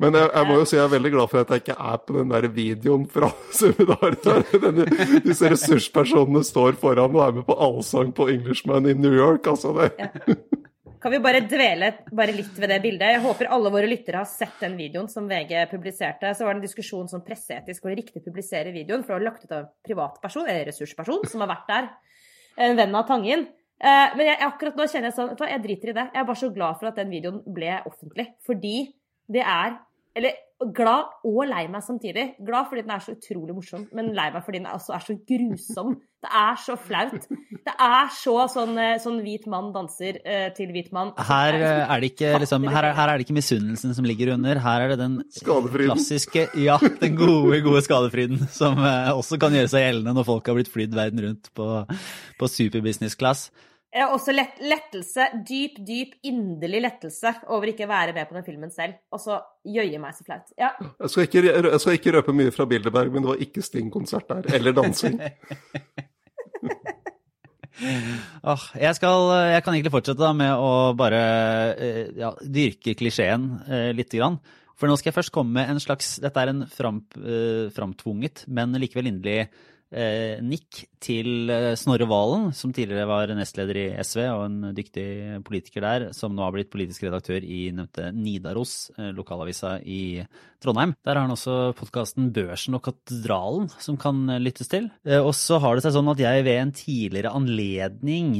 Men 0.00 0.16
jeg, 0.16 0.30
jeg 0.32 0.48
må 0.48 0.56
jo 0.56 0.64
si 0.64 0.76
jeg 0.78 0.84
er 0.86 0.94
veldig 0.96 1.12
glad 1.12 1.28
for 1.34 1.40
at 1.44 1.52
jeg 1.54 1.62
ikke 1.66 1.76
er 1.92 2.00
på 2.08 2.16
den 2.16 2.32
der 2.32 2.48
videoen 2.56 3.04
fra 3.12 3.28
seminaret. 3.60 4.24
der 4.24 5.20
disse 5.28 5.52
ressurspersonene 5.52 6.42
står 6.48 6.80
foran 6.80 7.14
og 7.14 7.26
er 7.28 7.36
med 7.36 7.46
på 7.52 7.58
allsang 7.68 8.14
på 8.16 8.30
Englishman 8.32 8.88
in 8.88 9.04
New 9.04 9.12
York. 9.14 9.44
Altså 9.46 9.76
det. 9.76 9.92
Kan 10.98 11.12
vi 11.14 11.20
bare 11.22 11.44
dvele 11.46 11.92
bare 12.10 12.32
litt 12.34 12.56
ved 12.58 12.72
det 12.72 12.78
bildet? 12.82 13.12
Jeg 13.14 13.22
håper 13.22 13.50
alle 13.54 13.70
våre 13.70 13.86
lyttere 13.90 14.22
har 14.22 14.28
sett 14.30 14.56
den 14.62 14.74
videoen 14.78 15.06
som 15.10 15.28
VG 15.30 15.52
publiserte. 15.70 16.32
Så 16.34 16.46
var 16.46 16.56
det 16.56 16.62
en 16.62 16.66
diskusjon 16.66 17.10
som 17.10 17.22
presseetisk 17.24 17.84
var 17.84 17.94
det 17.94 18.00
riktig 18.02 18.22
å 18.22 18.26
publisere 18.26 18.74
videoen, 18.74 19.04
for 19.04 19.14
det 19.14 19.18
var 19.20 19.26
lagt 19.28 19.44
ut 19.44 19.54
av 19.54 19.60
en 19.62 19.70
privatperson, 19.86 20.48
eller 20.48 20.66
ressursperson, 20.70 21.22
som 21.30 21.44
har 21.44 21.52
vært 21.52 21.70
der. 21.70 21.88
En 22.66 22.78
venn 22.80 22.98
av 22.98 23.06
Tangen. 23.06 23.46
Eh, 23.78 24.16
Men 24.18 24.26
jeg, 24.26 24.38
akkurat 24.42 24.74
nå 24.74 24.88
kjenner 24.90 25.12
jeg 25.12 25.14
sånn 25.14 25.36
Jeg 25.46 25.62
driter 25.62 25.92
i 25.92 25.98
det. 26.00 26.06
Jeg 26.14 26.22
er 26.22 26.26
bare 26.26 26.42
så 26.42 26.50
glad 26.54 26.80
for 26.80 26.90
at 26.90 26.96
den 26.98 27.10
videoen 27.14 27.42
ble 27.46 27.76
offentlig. 27.86 28.26
Fordi 28.46 28.76
det 29.30 29.44
er 29.44 29.78
Eller 30.18 30.34
glad 30.74 31.12
og 31.22 31.44
lei 31.46 31.68
meg 31.70 31.84
samtidig. 31.86 32.24
Glad 32.42 32.66
fordi 32.66 32.82
den 32.82 32.90
er 32.90 33.02
så 33.04 33.12
utrolig 33.14 33.54
morsom, 33.54 33.84
men 33.94 34.08
lei 34.16 34.24
meg 34.34 34.42
fordi 34.42 34.58
den 34.58 34.66
også 34.72 34.96
er 34.96 35.04
så 35.06 35.14
grusom. 35.30 35.92
Det 36.18 36.30
er 36.34 36.56
så 36.58 36.74
flaut. 36.82 37.28
Det 37.68 37.74
er 37.86 38.08
så 38.10 38.34
sånn, 38.50 38.72
eh, 38.82 38.96
sånn 38.98 39.20
hvit 39.22 39.44
mann 39.46 39.68
danser 39.76 40.18
uh, 40.24 40.48
til 40.56 40.72
hvit 40.74 40.88
mann. 40.96 41.12
Her 41.28 41.54
eh, 41.60 41.84
er 41.94 42.02
det 42.02 42.10
ikke 42.10 42.32
liksom, 42.42 42.66
her, 42.74 42.88
er- 42.90 42.96
her 42.98 43.12
er 43.12 43.20
det 43.22 43.28
ikke 43.28 43.36
misunnelsen 43.38 43.94
som 43.94 44.08
ligger 44.08 44.32
under, 44.34 44.58
her 44.64 44.88
er 44.88 44.96
det 44.96 44.98
den 45.04 45.14
klassiske 45.86 46.48
Ja, 46.58 46.80
den 47.04 47.14
gode, 47.20 47.60
gode 47.62 47.84
skadefryden 47.86 48.42
som 48.50 48.82
uh, 48.82 49.14
også 49.14 49.38
kan 49.38 49.54
gjøre 49.54 49.70
seg 49.70 49.86
gjeldende 49.86 50.16
når 50.18 50.26
folk 50.32 50.50
har 50.50 50.58
blitt 50.58 50.72
flydd 50.74 50.98
verden 50.98 51.22
rundt 51.28 51.52
på, 51.54 51.70
på 52.42 52.50
superbusiness 52.50 53.14
class. 53.20 53.46
Også 54.06 54.34
lett, 54.34 54.60
lettelse, 54.62 55.26
dyp, 55.48 55.78
dyp, 55.86 56.12
inderlig 56.28 56.82
lettelse 56.84 57.32
over 57.54 57.72
ikke 57.72 57.86
å 57.88 57.90
være 57.90 58.14
med 58.16 58.28
på 58.28 58.36
den 58.36 58.46
filmen 58.46 58.70
selv. 58.74 59.00
Og 59.10 59.22
så 59.22 59.40
jøye 59.66 59.98
meg 60.02 60.14
så 60.14 60.26
flaut. 60.26 60.52
Ja. 60.60 60.70
Jeg 60.78 61.10
skal, 61.14 61.26
ikke, 61.26 61.42
jeg 61.48 61.82
skal 61.82 61.98
ikke 61.98 62.14
røpe 62.18 62.36
mye 62.36 62.54
fra 62.54 62.68
Bilderberg, 62.70 63.10
men 63.14 63.24
det 63.24 63.32
var 63.32 63.42
ikke 63.48 63.64
Sting-konsert 63.64 64.30
der. 64.30 64.52
Eller 64.58 64.76
dansing. 64.76 65.18
Oh, 67.78 68.62
jeg, 68.74 68.90
skal, 68.98 69.28
jeg 69.52 69.62
kan 69.62 69.74
egentlig 69.76 69.92
fortsette 69.94 70.18
da 70.18 70.32
med 70.34 70.50
å 70.50 70.70
bare 70.98 71.20
eh, 71.78 72.08
ja, 72.18 72.32
dyrke 72.42 72.96
klisjeen 72.98 73.44
eh, 73.68 73.90
lite 73.94 74.18
grann. 74.18 74.40
For 74.78 74.90
nå 74.90 74.96
skal 74.98 75.10
jeg 75.10 75.18
først 75.18 75.34
komme 75.34 75.58
med 75.58 75.72
en 75.72 75.82
slags 75.82 76.16
Dette 76.22 76.42
er 76.42 76.52
en 76.52 76.64
fram, 76.70 77.00
eh, 77.18 77.66
framtvunget, 77.74 78.44
men 78.50 78.74
likevel 78.78 79.10
inderlig 79.12 79.48
nikk 79.88 80.82
til 81.00 81.48
eh, 81.52 81.72
Snorre 81.78 82.04
Valen, 82.10 82.50
som 82.56 82.72
tidligere 82.76 83.08
var 83.08 83.30
nestleder 83.36 83.78
i 83.80 83.86
SV 84.04 84.20
og 84.26 84.42
en 84.44 84.58
dyktig 84.76 85.06
politiker 85.46 85.84
der, 85.84 86.06
som 86.16 86.34
nå 86.36 86.44
har 86.44 86.52
blitt 86.52 86.70
politisk 86.72 87.06
redaktør 87.06 87.44
i 87.44 87.70
nevnte 87.72 88.10
Nidaros, 88.12 88.90
eh, 88.98 89.10
lokalavisa 89.16 89.78
i 89.80 90.26
Trondheim. 90.60 90.92
Der 91.06 91.16
har 91.16 91.24
han 91.24 91.32
også 91.32 91.72
podkasten 91.78 92.32
Børsen 92.36 92.76
og 92.76 92.84
Katedralen, 92.84 93.70
som 93.80 93.96
kan 94.00 94.26
eh, 94.28 94.42
lyttes 94.42 94.68
til. 94.68 94.90
Eh, 95.08 95.22
og 95.22 95.32
så 95.38 95.60
har 95.62 95.76
det 95.76 95.86
seg 95.86 95.96
sånn 95.96 96.12
at 96.12 96.20
jeg 96.20 96.44
ved 96.44 96.60
en 96.60 96.74
tidligere 96.76 97.32
anledning 97.38 98.34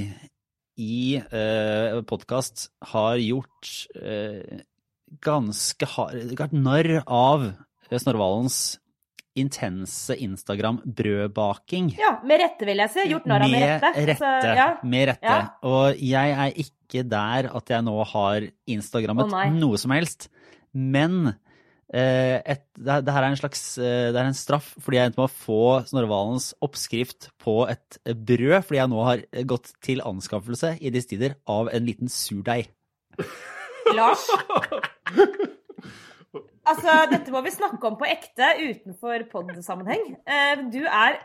i 0.79 1.19
eh, 1.19 2.01
podkast 2.07 2.69
har 2.93 3.17
gjort 3.23 3.73
eh, 3.99 4.67
ganske 5.25 5.89
hard, 5.97 6.37
vært 6.39 6.55
narr 6.55 7.01
av 7.07 7.49
eh, 7.49 7.97
Snorre 7.97 8.21
Valens 8.21 8.61
intense 9.41 10.17
Instagram-brødbaking. 10.25 11.93
Ja, 11.99 12.17
med 12.27 12.41
rette, 12.43 12.67
vil 12.69 12.83
jeg 12.83 12.93
si. 12.95 13.05
Gjort 13.13 13.27
narr 13.31 13.45
av 13.47 13.53
med 13.53 13.65
rette. 13.65 13.93
Med 13.97 14.09
rette. 14.13 14.31
Så, 14.45 14.55
ja. 14.59 14.69
Med 14.83 15.09
rette. 15.13 15.35
Ja. 15.35 15.41
Og 15.69 16.01
jeg 16.03 16.35
er 16.45 16.63
ikke 16.65 17.05
der 17.09 17.51
at 17.55 17.75
jeg 17.75 17.87
nå 17.87 17.97
har 18.13 18.49
Instagrammet 18.71 19.33
oh, 19.33 19.45
noe 19.59 19.81
som 19.81 19.95
helst. 19.95 20.29
Men 20.73 21.31
eh, 21.93 22.39
et, 22.45 22.65
det, 22.77 22.89
her- 22.93 23.05
det 23.07 23.15
her 23.17 23.27
er 23.27 23.33
en 23.33 23.41
slags 23.41 23.63
eh, 23.81 24.09
det 24.13 24.21
er 24.21 24.29
en 24.29 24.37
straff 24.37 24.71
fordi 24.85 24.99
jeg 24.99 25.11
endte 25.11 25.21
med 25.23 25.29
å 25.31 25.37
få 25.47 25.61
Snorre 25.89 26.11
Valens 26.11 26.51
oppskrift 26.65 27.31
på 27.41 27.61
et 27.73 28.01
brød, 28.05 28.59
fordi 28.69 28.81
jeg 28.83 28.93
nå 28.93 29.05
har 29.07 29.25
gått 29.49 29.73
til 29.85 30.03
anskaffelse 30.05 30.75
i 30.81 30.93
disse 30.95 31.11
tider 31.15 31.39
av 31.49 31.71
en 31.73 31.89
liten 31.89 32.13
surdeig. 32.13 32.69
Lars. 33.97 34.27
Altså, 36.69 36.95
dette 37.11 37.33
må 37.33 37.41
vi 37.47 37.55
snakke 37.55 37.89
om 37.89 37.97
på 37.99 38.07
ekte 38.09 38.53
utenfor 38.61 39.25
pod-sammenheng. 39.33 40.15
Eh, 40.29 40.63
Du 40.73 40.83
er 40.85 41.19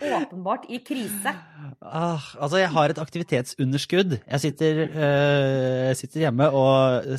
åpenbart 0.00 0.64
i 0.72 0.78
krise. 0.84 1.32
Ah, 1.80 2.24
altså, 2.40 2.60
jeg 2.60 2.70
har 2.72 2.92
et 2.92 3.00
aktivitetsunderskudd. 3.00 4.16
Jeg 4.20 4.40
sitter, 4.44 4.80
uh, 4.94 5.90
sitter 5.98 6.24
hjemme 6.26 6.48
og 6.56 7.10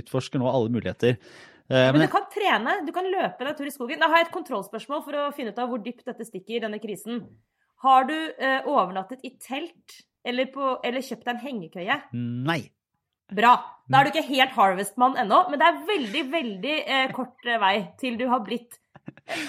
utforsker 0.00 0.40
nå 0.40 0.48
alle 0.50 0.72
muligheter. 0.72 1.18
Uh, 1.66 1.90
Men 1.90 1.98
men 1.98 2.06
du 2.06 2.12
kan 2.12 2.28
trene, 2.32 2.76
du 2.86 2.92
kan 2.94 3.08
løpe 3.10 3.48
deg 3.48 3.58
tur 3.58 3.68
i 3.68 3.74
skogen. 3.74 4.00
Da 4.00 4.08
har 4.12 4.22
jeg 4.22 4.28
et 4.28 4.36
kontrollspørsmål 4.36 5.04
for 5.04 5.20
å 5.20 5.26
finne 5.36 5.52
ut 5.52 5.60
av 5.60 5.72
hvor 5.72 5.82
dypt 5.82 6.06
dette 6.08 6.28
stikker, 6.28 6.62
denne 6.64 6.80
krisen. 6.82 7.24
Har 7.84 8.06
du 8.08 8.14
uh, 8.16 8.60
overnattet 8.70 9.24
i 9.26 9.34
telt 9.42 10.00
eller, 10.26 10.48
på, 10.52 10.76
eller 10.86 11.04
kjøpt 11.04 11.26
deg 11.26 11.34
en 11.34 11.44
hengekøye? 11.44 12.00
nei. 12.16 12.62
Bra. 13.34 13.56
Da 13.90 14.00
er 14.00 14.06
du 14.06 14.12
ikke 14.12 14.28
helt 14.28 14.54
Harvest-mann 14.54 15.16
ennå, 15.18 15.44
men 15.50 15.60
det 15.60 15.66
er 15.66 15.80
veldig, 15.88 16.24
veldig 16.32 16.76
eh, 16.82 17.08
kort 17.14 17.46
eh, 17.46 17.58
vei 17.62 17.76
til 18.00 18.18
du 18.18 18.26
har 18.30 18.42
blitt 18.46 18.78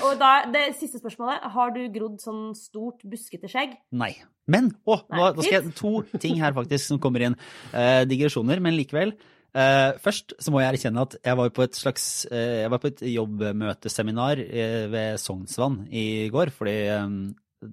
Og 0.06 0.18
da, 0.18 0.32
det 0.50 0.72
siste 0.80 1.00
spørsmålet. 1.02 1.46
Har 1.54 1.74
du 1.76 1.84
grodd 1.94 2.20
sånn 2.22 2.52
stort, 2.58 3.04
buskete 3.06 3.50
skjegg? 3.52 3.76
Nei. 3.98 4.14
Men 4.50 4.72
å, 4.88 5.00
Nei, 5.12 5.32
nå 5.36 5.44
skal 5.44 5.58
jeg 5.60 5.74
to 5.78 5.92
ting 6.22 6.38
her 6.42 6.56
faktisk 6.56 6.88
som 6.88 7.02
kommer 7.02 7.26
inn. 7.26 7.36
Eh, 7.74 8.04
digresjoner, 8.10 8.62
men 8.64 8.78
likevel. 8.78 9.14
Eh, 9.58 9.98
først 10.04 10.36
så 10.44 10.54
må 10.54 10.62
jeg 10.62 10.76
erkjenne 10.76 11.04
at 11.08 11.18
jeg 11.24 11.40
var 11.40 11.52
på 11.56 11.66
et 11.66 11.78
slags 11.78 12.06
eh, 12.30 12.64
jeg 12.64 12.72
var 12.74 12.82
på 12.84 12.92
et 12.92 13.04
jobbmøteseminar 13.10 14.42
eh, 14.46 14.86
ved 14.94 15.22
Sognsvann 15.22 15.84
i 15.90 16.08
går. 16.34 16.54
Fordi 16.56 16.78
eh, 16.94 17.06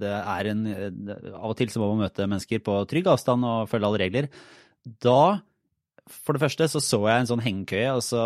det 0.05 0.13
er 0.17 0.53
en 0.53 0.63
Av 1.37 1.51
og 1.51 1.57
til 1.61 1.73
så 1.73 1.81
må 1.83 1.91
man 1.93 2.07
møte 2.07 2.29
mennesker 2.29 2.63
på 2.65 2.79
trygg 2.91 3.11
avstand 3.13 3.45
og 3.49 3.69
følge 3.73 3.91
alle 3.91 4.05
regler. 4.05 4.31
Da, 5.05 5.41
for 6.11 6.37
det 6.37 6.43
første, 6.45 6.69
så 6.69 6.83
så 6.85 7.01
jeg 7.09 7.23
en 7.23 7.31
sånn 7.31 7.45
hengekøye, 7.45 7.95
og 7.97 8.03
så 8.05 8.25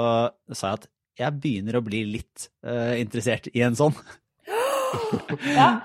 sa 0.51 0.73
jeg 0.73 0.81
at 0.81 0.89
jeg 1.19 1.39
begynner 1.43 1.79
å 1.79 1.85
bli 1.85 2.05
litt 2.07 2.49
uh, 2.67 2.95
interessert 2.99 3.51
i 3.55 3.65
en 3.67 3.79
sånn. 3.79 3.97
Ja. 5.45 5.83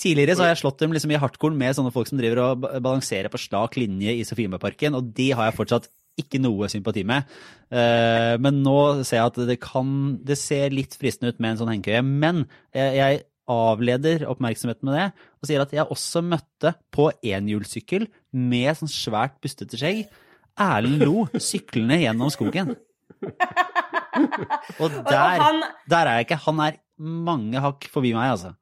Tidligere 0.00 0.34
så 0.34 0.42
har 0.42 0.50
jeg 0.50 0.58
slått 0.60 0.80
dem 0.82 0.92
liksom 0.92 1.12
i 1.14 1.18
hardkorn 1.22 1.54
med 1.56 1.76
sånne 1.76 1.92
folk 1.94 2.08
som 2.10 2.18
driver 2.18 2.40
og 2.42 2.62
ba- 2.64 2.72
balanserer 2.82 3.30
på 3.32 3.38
slak 3.40 3.78
linje 3.78 4.12
i 4.18 4.24
Sofiemøparken, 4.26 4.96
og 4.98 5.12
de 5.16 5.28
har 5.36 5.48
jeg 5.48 5.56
fortsatt 5.56 5.86
ikke 6.20 6.40
noe 6.42 6.68
sympati 6.68 7.04
med. 7.06 7.30
Uh, 7.70 8.34
men 8.42 8.60
nå 8.64 8.76
ser 9.06 9.20
jeg 9.20 9.30
at 9.30 9.38
det 9.48 9.56
kan 9.62 10.18
Det 10.26 10.36
ser 10.36 10.74
litt 10.74 10.96
fristende 10.98 11.30
ut 11.30 11.38
med 11.40 11.54
en 11.54 11.60
sånn 11.62 11.70
hengekøye, 11.72 12.02
men 12.04 12.42
jeg, 12.76 12.96
jeg 12.98 13.22
avleder 13.50 14.26
oppmerksomheten 14.30 14.86
med 14.86 14.98
det 14.98 15.06
og 15.40 15.48
sier 15.48 15.62
at 15.62 15.72
jeg 15.74 15.88
også 15.90 16.20
møtte 16.22 16.74
på 16.94 17.08
enhjulssykkel 17.24 18.04
med 18.36 18.78
sånn 18.78 18.92
svært 18.92 19.40
bustete 19.42 19.78
skjegg 19.80 20.04
Erlend 20.58 21.04
Lo 21.04 21.26
syklende 21.38 22.00
gjennom 22.00 22.32
skogen. 22.32 22.74
Og 24.80 24.80
Og 24.80 24.96
der, 25.06 25.60
der 25.88 26.08
er 26.08 26.18
jeg 26.18 26.28
ikke. 26.28 26.40
Han 26.46 26.62
er 26.64 26.80
mange 27.00 27.62
hakk 27.62 27.86
forbi 27.92 28.12
meg, 28.16 28.32
altså. 28.34 28.52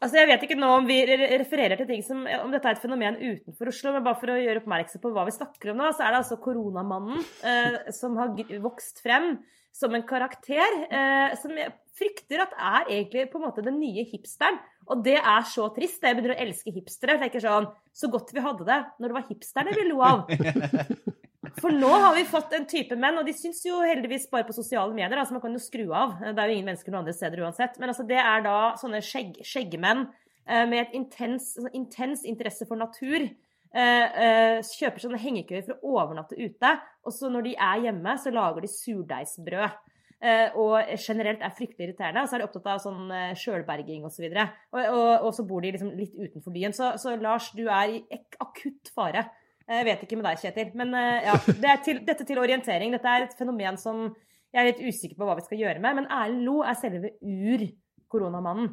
altså 0.00 0.20
jeg 0.20 0.28
vet 0.28 0.42
ikke 0.44 0.58
nå 0.58 0.72
om 0.80 0.88
vi 0.88 0.98
refererer 1.08 1.80
til 1.80 1.88
ting 1.88 2.02
som 2.04 2.26
Om 2.26 2.50
dette 2.52 2.68
er 2.68 2.76
et 2.76 2.82
fenomen 2.82 3.16
utenfor 3.20 3.70
Oslo, 3.72 3.94
men 3.94 4.04
bare 4.04 4.20
for 4.20 4.34
å 4.34 4.40
gjøre 4.40 4.64
oppmerksom 4.64 5.04
på 5.04 5.12
hva 5.14 5.24
vi 5.28 5.36
snakker 5.36 5.72
om 5.72 5.80
nå, 5.80 5.92
så 5.96 6.04
er 6.04 6.12
det 6.12 6.20
altså 6.24 6.40
koronamannen 6.42 7.22
eh, 7.46 7.78
som 7.96 8.18
har 8.20 8.34
vokst 8.60 9.00
frem 9.04 9.38
som 9.72 9.94
en 9.94 10.06
karakter 10.06 10.76
eh, 10.90 11.36
som 11.40 11.54
jeg 11.56 11.72
frykter 12.00 12.42
at 12.42 12.56
er 12.56 12.92
egentlig 12.96 13.28
på 13.30 13.38
en 13.38 13.46
måte 13.46 13.64
den 13.64 13.78
nye 13.80 14.04
hipsteren. 14.08 14.58
Og 14.90 15.04
det 15.04 15.18
er 15.20 15.44
så 15.46 15.68
trist. 15.74 16.02
Jeg 16.02 16.16
begynner 16.16 16.34
å 16.34 16.42
elske 16.42 16.72
hipstere. 16.74 17.14
Jeg 17.14 17.26
tenker 17.26 17.44
sånn 17.44 17.68
Så 17.94 18.08
godt 18.10 18.32
vi 18.34 18.42
hadde 18.42 18.66
det 18.66 18.78
når 18.98 19.12
det 19.12 19.16
var 19.18 19.28
hipsterne 19.28 19.74
vi 19.76 19.84
lo 19.86 20.00
av. 20.02 20.24
For 21.58 21.74
nå 21.74 21.90
har 21.90 22.14
vi 22.14 22.24
fått 22.28 22.54
en 22.56 22.66
type 22.68 22.96
menn, 22.98 23.18
og 23.18 23.26
de 23.26 23.34
syns 23.36 23.62
jo 23.66 23.80
heldigvis 23.82 24.28
bare 24.30 24.46
på 24.46 24.54
sosiale 24.54 24.94
medier. 24.94 25.18
altså 25.18 25.34
Man 25.34 25.42
kan 25.42 25.56
jo 25.56 25.62
skru 25.62 25.86
av. 25.88 26.18
Det 26.22 26.38
er 26.38 26.50
jo 26.50 26.56
ingen 26.58 26.70
mennesker 26.70 26.92
noen 26.92 27.02
andre 27.02 27.16
steder 27.16 27.42
uansett. 27.44 27.78
Men 27.80 27.92
altså, 27.92 28.06
det 28.06 28.18
er 28.22 28.44
da 28.46 28.56
sånne 28.80 29.02
skjegg, 29.04 29.40
skjeggemenn 29.46 30.04
eh, 30.06 30.66
med 30.70 30.82
et 30.84 30.98
intens, 30.98 31.54
altså, 31.58 31.72
intens 31.76 32.26
interesse 32.28 32.68
for 32.68 32.80
natur. 32.80 33.28
Uh, 33.70 34.06
uh, 34.18 34.56
kjøper 34.66 34.98
sånne 34.98 35.18
hengekøyer 35.22 35.62
for 35.62 35.78
å 35.78 35.92
overnatte 36.00 36.34
ute. 36.34 36.72
Og 37.06 37.14
så 37.14 37.30
når 37.30 37.46
de 37.46 37.52
er 37.54 37.84
hjemme, 37.86 38.16
så 38.18 38.32
lager 38.34 38.66
de 38.66 38.70
surdeigsbrød. 38.72 39.76
Uh, 40.20 40.56
og 40.60 40.90
generelt 41.00 41.44
er 41.46 41.54
fryktelig 41.56 41.88
irriterende. 41.88 42.24
Og 42.24 42.30
så 42.30 42.36
er 42.36 42.42
de 42.42 42.48
opptatt 42.48 42.72
av 42.74 42.82
sånn 42.82 43.14
sjølberging 43.38 44.06
osv. 44.08 44.26
Og, 44.26 44.40
og, 44.74 44.88
og, 44.88 45.12
og 45.28 45.36
så 45.38 45.46
bor 45.46 45.62
de 45.64 45.74
liksom 45.76 45.94
litt 45.98 46.18
utenfor 46.18 46.54
byen. 46.54 46.74
Så, 46.76 46.94
så 47.00 47.14
Lars, 47.22 47.52
du 47.56 47.64
er 47.66 47.94
i 47.94 48.02
akutt 48.42 48.90
fare. 48.94 49.28
Jeg 49.70 49.86
vet 49.86 50.00
ikke 50.02 50.18
med 50.18 50.26
deg, 50.26 50.40
Kjetil. 50.42 50.72
Men 50.78 50.96
eh, 50.98 51.28
ja, 51.28 51.36
det 51.62 51.76
til, 51.86 52.00
dette 52.06 52.26
til 52.26 52.40
orientering. 52.42 52.94
Dette 52.96 53.12
er 53.12 53.26
et 53.28 53.36
fenomen 53.38 53.78
som 53.80 54.08
jeg 54.50 54.62
er 54.64 54.72
litt 54.72 54.82
usikker 54.82 55.18
på 55.18 55.28
hva 55.28 55.36
vi 55.38 55.46
skal 55.46 55.60
gjøre 55.62 55.82
med. 55.82 56.00
Men 56.00 56.08
Erlend 56.10 56.42
Lo 56.48 56.56
er 56.66 56.78
selve 56.78 57.12
ur-koronamannen. 57.22 58.72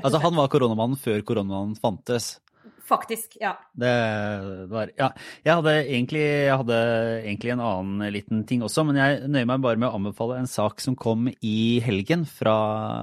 Altså, 0.00 0.22
han 0.22 0.38
var 0.38 0.48
koronamannen 0.52 1.00
før 1.00 1.20
koronaen 1.28 1.76
fantes. 1.76 2.38
Faktisk, 2.84 3.38
ja. 3.40 3.54
Det 3.72 4.68
var 4.68 4.90
Ja. 4.98 5.10
Jeg 5.44 5.54
hadde 5.56 5.72
egentlig, 5.88 6.20
jeg 6.20 6.56
hadde 6.60 6.76
egentlig 7.24 7.52
en 7.54 7.62
annen 7.64 8.12
liten 8.12 8.44
ting 8.44 8.60
også, 8.62 8.84
men 8.84 8.96
jeg 8.96 9.28
nøyer 9.28 9.48
meg 9.48 9.62
bare 9.64 9.80
med 9.80 9.88
å 9.88 9.96
anbefale 9.96 10.36
en 10.38 10.50
sak 10.50 10.80
som 10.84 10.96
kom 10.96 11.30
i 11.40 11.80
helgen 11.80 12.26
fra 12.28 12.54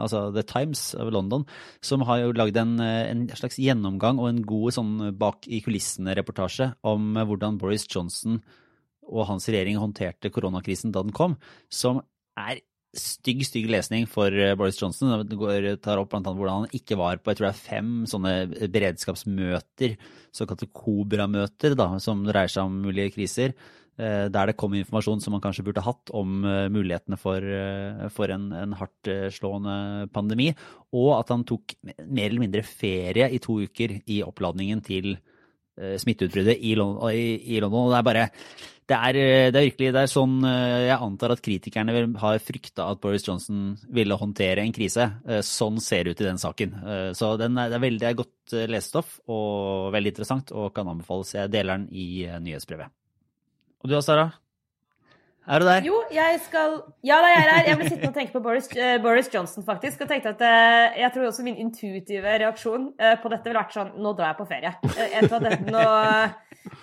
altså 0.04 0.30
The 0.36 0.44
Times 0.46 0.94
av 0.94 1.12
London, 1.12 1.46
som 1.82 2.06
har 2.06 2.22
jo 2.22 2.32
lagd 2.38 2.58
en, 2.62 2.80
en 2.80 3.28
slags 3.34 3.58
gjennomgang 3.58 4.22
og 4.22 4.30
en 4.30 4.44
god 4.46 4.78
sånn 4.78 4.96
bak 5.18 5.50
i 5.50 5.64
kulissene-reportasje 5.66 6.76
om 6.86 7.16
hvordan 7.18 7.58
Boris 7.58 7.88
Johnson 7.90 8.42
og 9.12 9.28
hans 9.28 9.50
regjering 9.50 9.82
håndterte 9.82 10.32
koronakrisen 10.32 10.94
da 10.94 11.02
den 11.04 11.16
kom, 11.16 11.40
som 11.74 12.04
er 12.38 12.62
stygg, 12.98 13.44
stygg 13.48 13.70
lesning 13.72 14.08
for 14.10 14.34
eh, 14.36 14.54
Boris 14.60 14.80
Johnson. 14.82 15.14
Det 15.28 15.38
går, 15.40 15.68
tar 15.84 16.02
opp 16.02 16.16
annet 16.18 16.32
hvordan 16.36 16.64
han 16.66 16.76
ikke 16.76 16.98
var 17.00 17.22
på 17.22 17.32
jeg 17.32 17.40
tror 17.40 17.48
det 17.48 17.54
er 17.54 17.68
fem 17.68 17.92
sånne 18.10 18.34
beredskapsmøter, 18.74 19.96
såkalte 20.36 20.70
Kobra-møter, 20.76 21.78
som 22.04 22.26
dreier 22.28 22.52
seg 22.52 22.68
om 22.68 22.82
mulige 22.84 23.14
kriser. 23.16 23.56
eh, 23.98 24.28
Der 24.28 24.52
det 24.52 24.58
kom 24.60 24.76
informasjon 24.76 25.24
som 25.24 25.38
man 25.38 25.44
kanskje 25.44 25.66
burde 25.68 25.86
hatt 25.86 26.12
om 26.12 26.44
eh, 26.44 26.68
mulighetene 26.74 27.20
for, 27.20 27.48
for 28.12 28.36
en, 28.36 28.52
en 28.52 28.78
hardtslående 28.80 30.10
pandemi. 30.12 30.52
Og 30.92 31.14
at 31.20 31.32
han 31.32 31.48
tok 31.48 31.78
mer 32.06 32.28
eller 32.30 32.44
mindre 32.44 32.68
ferie 32.68 33.32
i 33.32 33.40
to 33.40 33.62
uker 33.64 34.02
i 34.06 34.24
oppladningen 34.28 34.84
til 34.84 35.16
smitteutbruddet 35.78 36.60
i 36.60 36.76
London, 36.78 37.12
i, 37.16 37.56
i 37.56 37.62
London. 37.64 37.88
Og 37.88 37.94
det 37.94 38.00
er 38.02 38.08
bare 38.10 38.28
det 38.92 38.98
er, 38.98 39.18
det 39.54 39.56
er 39.56 39.66
virkelig 39.70 39.92
det 39.96 40.02
er 40.02 40.10
sånn 40.12 40.34
eh, 40.44 40.88
jeg 40.90 40.98
antar 41.06 41.32
at 41.32 41.42
kritikerne 41.46 41.94
har 42.20 42.42
frykta 42.44 42.90
at 42.92 43.00
Boris 43.00 43.24
Johnson 43.24 43.78
ville 43.94 44.18
håndtere 44.20 44.66
en 44.66 44.74
krise. 44.76 45.06
Eh, 45.24 45.40
Sånn 45.48 45.78
ser 45.80 46.04
det 46.04 46.16
ut 46.16 46.24
i 46.26 46.28
den 46.28 46.42
saken. 46.42 46.74
Eh, 46.82 47.10
Så 47.16 47.30
den 47.40 47.56
er, 47.62 47.72
det 47.72 47.78
er 47.78 47.86
veldig 47.86 48.12
godt 48.20 48.56
eh, 48.58 48.68
lesestoff 48.68 49.20
og 49.32 49.94
veldig 49.96 50.12
interessant 50.12 50.52
og 50.52 50.74
kan 50.76 50.90
anbefales. 50.92 51.36
Jeg 51.38 51.54
deler 51.54 51.80
den 51.80 51.88
i 51.96 52.26
eh, 52.26 52.40
nyhetsbrevet. 52.44 52.92
Og 53.82 53.90
du 53.90 53.96
da, 53.96 54.04
Sara? 54.04 54.28
Er 55.48 55.60
du 55.60 55.66
der? 55.66 55.82
Jo, 55.82 55.96
jeg 56.14 56.38
skal 56.46 56.76
Ja 57.04 57.18
da, 57.18 57.30
jeg 57.32 57.42
er 57.42 57.50
her. 57.50 57.68
Jeg 57.72 57.78
ble 57.80 57.88
sittende 57.90 58.10
og 58.12 58.18
tenke 58.18 58.34
på 58.36 58.44
Boris, 58.46 58.68
uh, 58.78 58.98
Boris 59.02 59.30
Johnson, 59.34 59.66
faktisk. 59.66 60.04
Og 60.04 60.12
tenkte 60.12 60.36
at 60.36 60.44
uh, 60.46 61.00
jeg 61.02 61.10
tror 61.16 61.30
også 61.32 61.46
min 61.46 61.58
intuitive 61.58 62.36
reaksjon 62.44 62.92
uh, 62.94 63.16
på 63.22 63.32
dette 63.34 63.50
ville 63.50 63.58
vært 63.58 63.74
sånn 63.74 63.96
Nå 63.98 64.14
drar 64.18 64.32
jeg 64.32 64.38
på 64.38 64.48
ferie. 64.52 64.74
Jeg 65.16 65.30
tar 65.32 65.42
dette, 65.42 65.74
nå, 65.74 65.86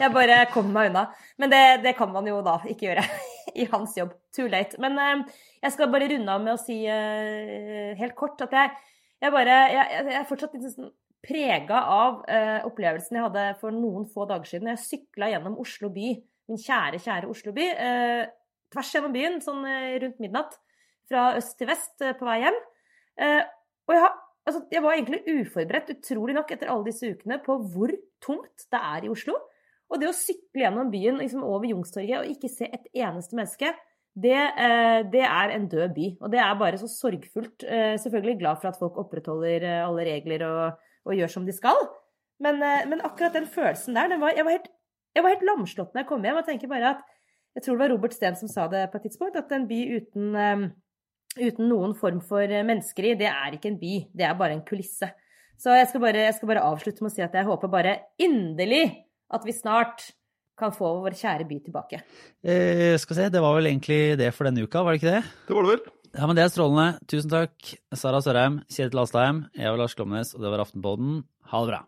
jeg 0.00 0.14
bare 0.16 0.38
kommer 0.50 0.74
meg 0.74 0.90
unna. 0.90 1.04
Men 1.38 1.52
det, 1.54 1.64
det 1.84 1.94
kan 1.98 2.10
man 2.10 2.26
jo 2.26 2.40
da 2.46 2.56
ikke 2.66 2.88
gjøre 2.88 3.04
i 3.62 3.66
hans 3.70 3.94
jobb. 4.00 4.16
Too 4.34 4.50
late. 4.50 4.80
Men 4.82 4.98
jeg 5.62 5.74
skal 5.76 5.92
bare 5.92 6.10
runde 6.10 6.34
av 6.34 6.42
med 6.42 6.56
å 6.56 6.62
si 6.62 6.80
helt 8.02 8.16
kort 8.18 8.42
at 8.42 8.54
jeg, 8.54 8.74
jeg 9.22 9.34
bare 9.34 9.60
jeg, 9.70 10.02
jeg 10.02 10.18
er 10.18 10.26
fortsatt 10.26 10.58
litt 10.58 10.66
sånn 10.74 10.90
prega 11.28 11.80
av 11.90 12.20
opplevelsen 12.66 13.18
jeg 13.18 13.24
hadde 13.24 13.46
for 13.62 13.74
noen 13.74 14.10
få 14.10 14.26
dager 14.30 14.50
siden. 14.50 14.74
Jeg 14.74 14.82
sykla 14.82 15.30
gjennom 15.30 15.58
Oslo 15.62 15.90
by, 15.94 16.12
min 16.50 16.60
kjære, 16.62 17.00
kjære 17.06 17.30
Oslo 17.30 17.54
by. 17.54 17.70
Eh, 17.86 18.26
tvers 18.72 18.94
gjennom 18.94 19.14
byen, 19.14 19.38
sånn 19.44 19.66
eh, 19.68 19.98
rundt 20.04 20.22
midnatt. 20.22 20.56
Fra 21.08 21.32
øst 21.38 21.56
til 21.60 21.70
vest 21.70 22.04
eh, 22.04 22.16
på 22.16 22.28
vei 22.28 22.40
hjem. 22.44 22.56
Eh, 23.24 23.42
og 23.88 23.94
jeg, 23.96 24.08
altså, 24.50 24.62
jeg 24.74 24.84
var 24.84 24.96
egentlig 24.96 25.20
uforberedt, 25.26 25.92
utrolig 25.96 26.36
nok, 26.36 26.54
etter 26.54 26.72
alle 26.72 26.88
disse 26.90 27.12
ukene, 27.12 27.40
på 27.44 27.58
hvor 27.72 27.94
tomt 28.24 28.66
det 28.68 28.80
er 28.92 29.06
i 29.06 29.12
Oslo. 29.12 29.36
Og 29.88 30.00
det 30.00 30.10
å 30.10 30.16
sykle 30.16 30.66
gjennom 30.66 30.90
byen 30.92 31.20
liksom 31.22 31.44
over 31.46 31.64
Youngstorget 31.70 32.20
og 32.20 32.32
ikke 32.34 32.50
se 32.52 32.68
et 32.68 32.90
eneste 32.92 33.38
menneske, 33.38 33.72
det, 34.18 34.36
det, 35.12 35.22
er 35.22 35.52
en 35.54 35.68
død 35.70 35.92
by. 35.94 36.08
Og 36.26 36.32
det 36.32 36.40
er 36.42 36.58
bare 36.60 36.80
så 36.80 36.88
sorgfullt. 36.90 37.62
Selvfølgelig 38.02 38.40
glad 38.40 38.58
for 38.58 38.68
at 38.68 38.80
folk 38.80 38.98
opprettholder 39.00 39.64
alle 39.86 40.04
regler 40.08 40.42
og, 40.44 40.80
og 41.06 41.14
gjør 41.16 41.32
som 41.32 41.46
de 41.46 41.54
skal. 41.54 41.78
Men, 42.42 42.58
men, 42.90 43.00
akkurat 43.06 43.38
den 43.38 43.46
følelsen 43.48 43.96
der, 43.96 44.10
den 44.10 44.20
var, 44.20 44.34
jeg, 44.36 44.44
var 44.44 44.58
helt, 44.58 44.68
jeg 45.16 45.24
helt 45.24 45.46
lamslått 45.46 45.94
når 45.94 46.02
jeg 46.02 46.10
kom 46.10 46.26
hjem. 46.26 46.40
og 46.42 46.50
tenker 46.50 46.72
bare 46.72 46.92
at, 46.96 47.06
Jeg 47.58 47.64
tror 47.64 47.74
det 47.74 47.82
var 47.82 47.90
Robert 47.90 48.14
Steen 48.14 48.36
som 48.38 48.50
sa 48.50 48.68
det 48.70 48.84
på 48.92 49.00
et 49.00 49.08
tidspunkt, 49.08 49.38
at 49.40 49.50
en 49.56 49.64
by 49.66 49.78
uten, 49.98 50.28
eh, 50.38 50.60
uten 51.42 51.66
noen 51.66 51.96
form 51.98 52.20
for 52.22 52.46
mennesker 52.46 53.08
i, 53.10 53.16
det 53.18 53.26
er 53.26 53.56
ikke 53.56 53.72
en 53.72 53.80
by. 53.80 53.94
Det 54.14 54.28
er 54.28 54.36
bare 54.38 54.54
en 54.54 54.62
kulisse. 54.62 55.08
Så 55.58 55.74
jeg 55.74 55.88
skal, 55.90 56.04
bare, 56.04 56.22
jeg 56.28 56.36
skal 56.36 56.52
bare 56.52 56.62
avslutte 56.62 57.02
med 57.02 57.10
å 57.10 57.16
si 57.16 57.24
at 57.24 57.34
jeg 57.34 57.48
håper 57.48 57.72
bare 57.72 57.96
inderlig 58.22 58.84
at 59.34 59.42
vi 59.42 59.56
snart 59.56 60.06
kan 60.58 60.70
få 60.74 60.92
vår 61.02 61.18
kjære 61.18 61.48
by 61.50 61.58
tilbake. 61.66 62.00
Eh, 62.46 62.94
skal 63.02 63.18
se, 63.18 63.28
Det 63.34 63.42
var 63.42 63.58
vel 63.58 63.72
egentlig 63.72 64.16
det 64.22 64.30
for 64.34 64.46
denne 64.46 64.62
uka, 64.62 64.84
var 64.86 64.94
det 64.94 65.02
ikke 65.02 65.16
det? 65.18 65.24
Det 65.48 65.58
var 65.58 65.66
det 65.66 65.74
vel. 65.74 65.92
Ja, 66.14 66.26
men 66.26 66.36
Det 66.38 66.44
er 66.46 66.54
strålende. 66.54 66.88
Tusen 67.10 67.30
takk, 67.34 67.74
Sara 67.94 68.22
Sørheim, 68.22 68.62
Kjetil 68.70 69.02
Astheim, 69.02 69.44
jeg 69.58 69.66
var 69.66 69.82
Lars 69.82 69.98
Glomnes, 69.98 70.34
og 70.34 70.46
det 70.46 70.54
var 70.54 70.62
Aftenpodden. 70.62 71.24
Ha 71.50 71.66
det 71.66 71.74
bra. 71.74 71.82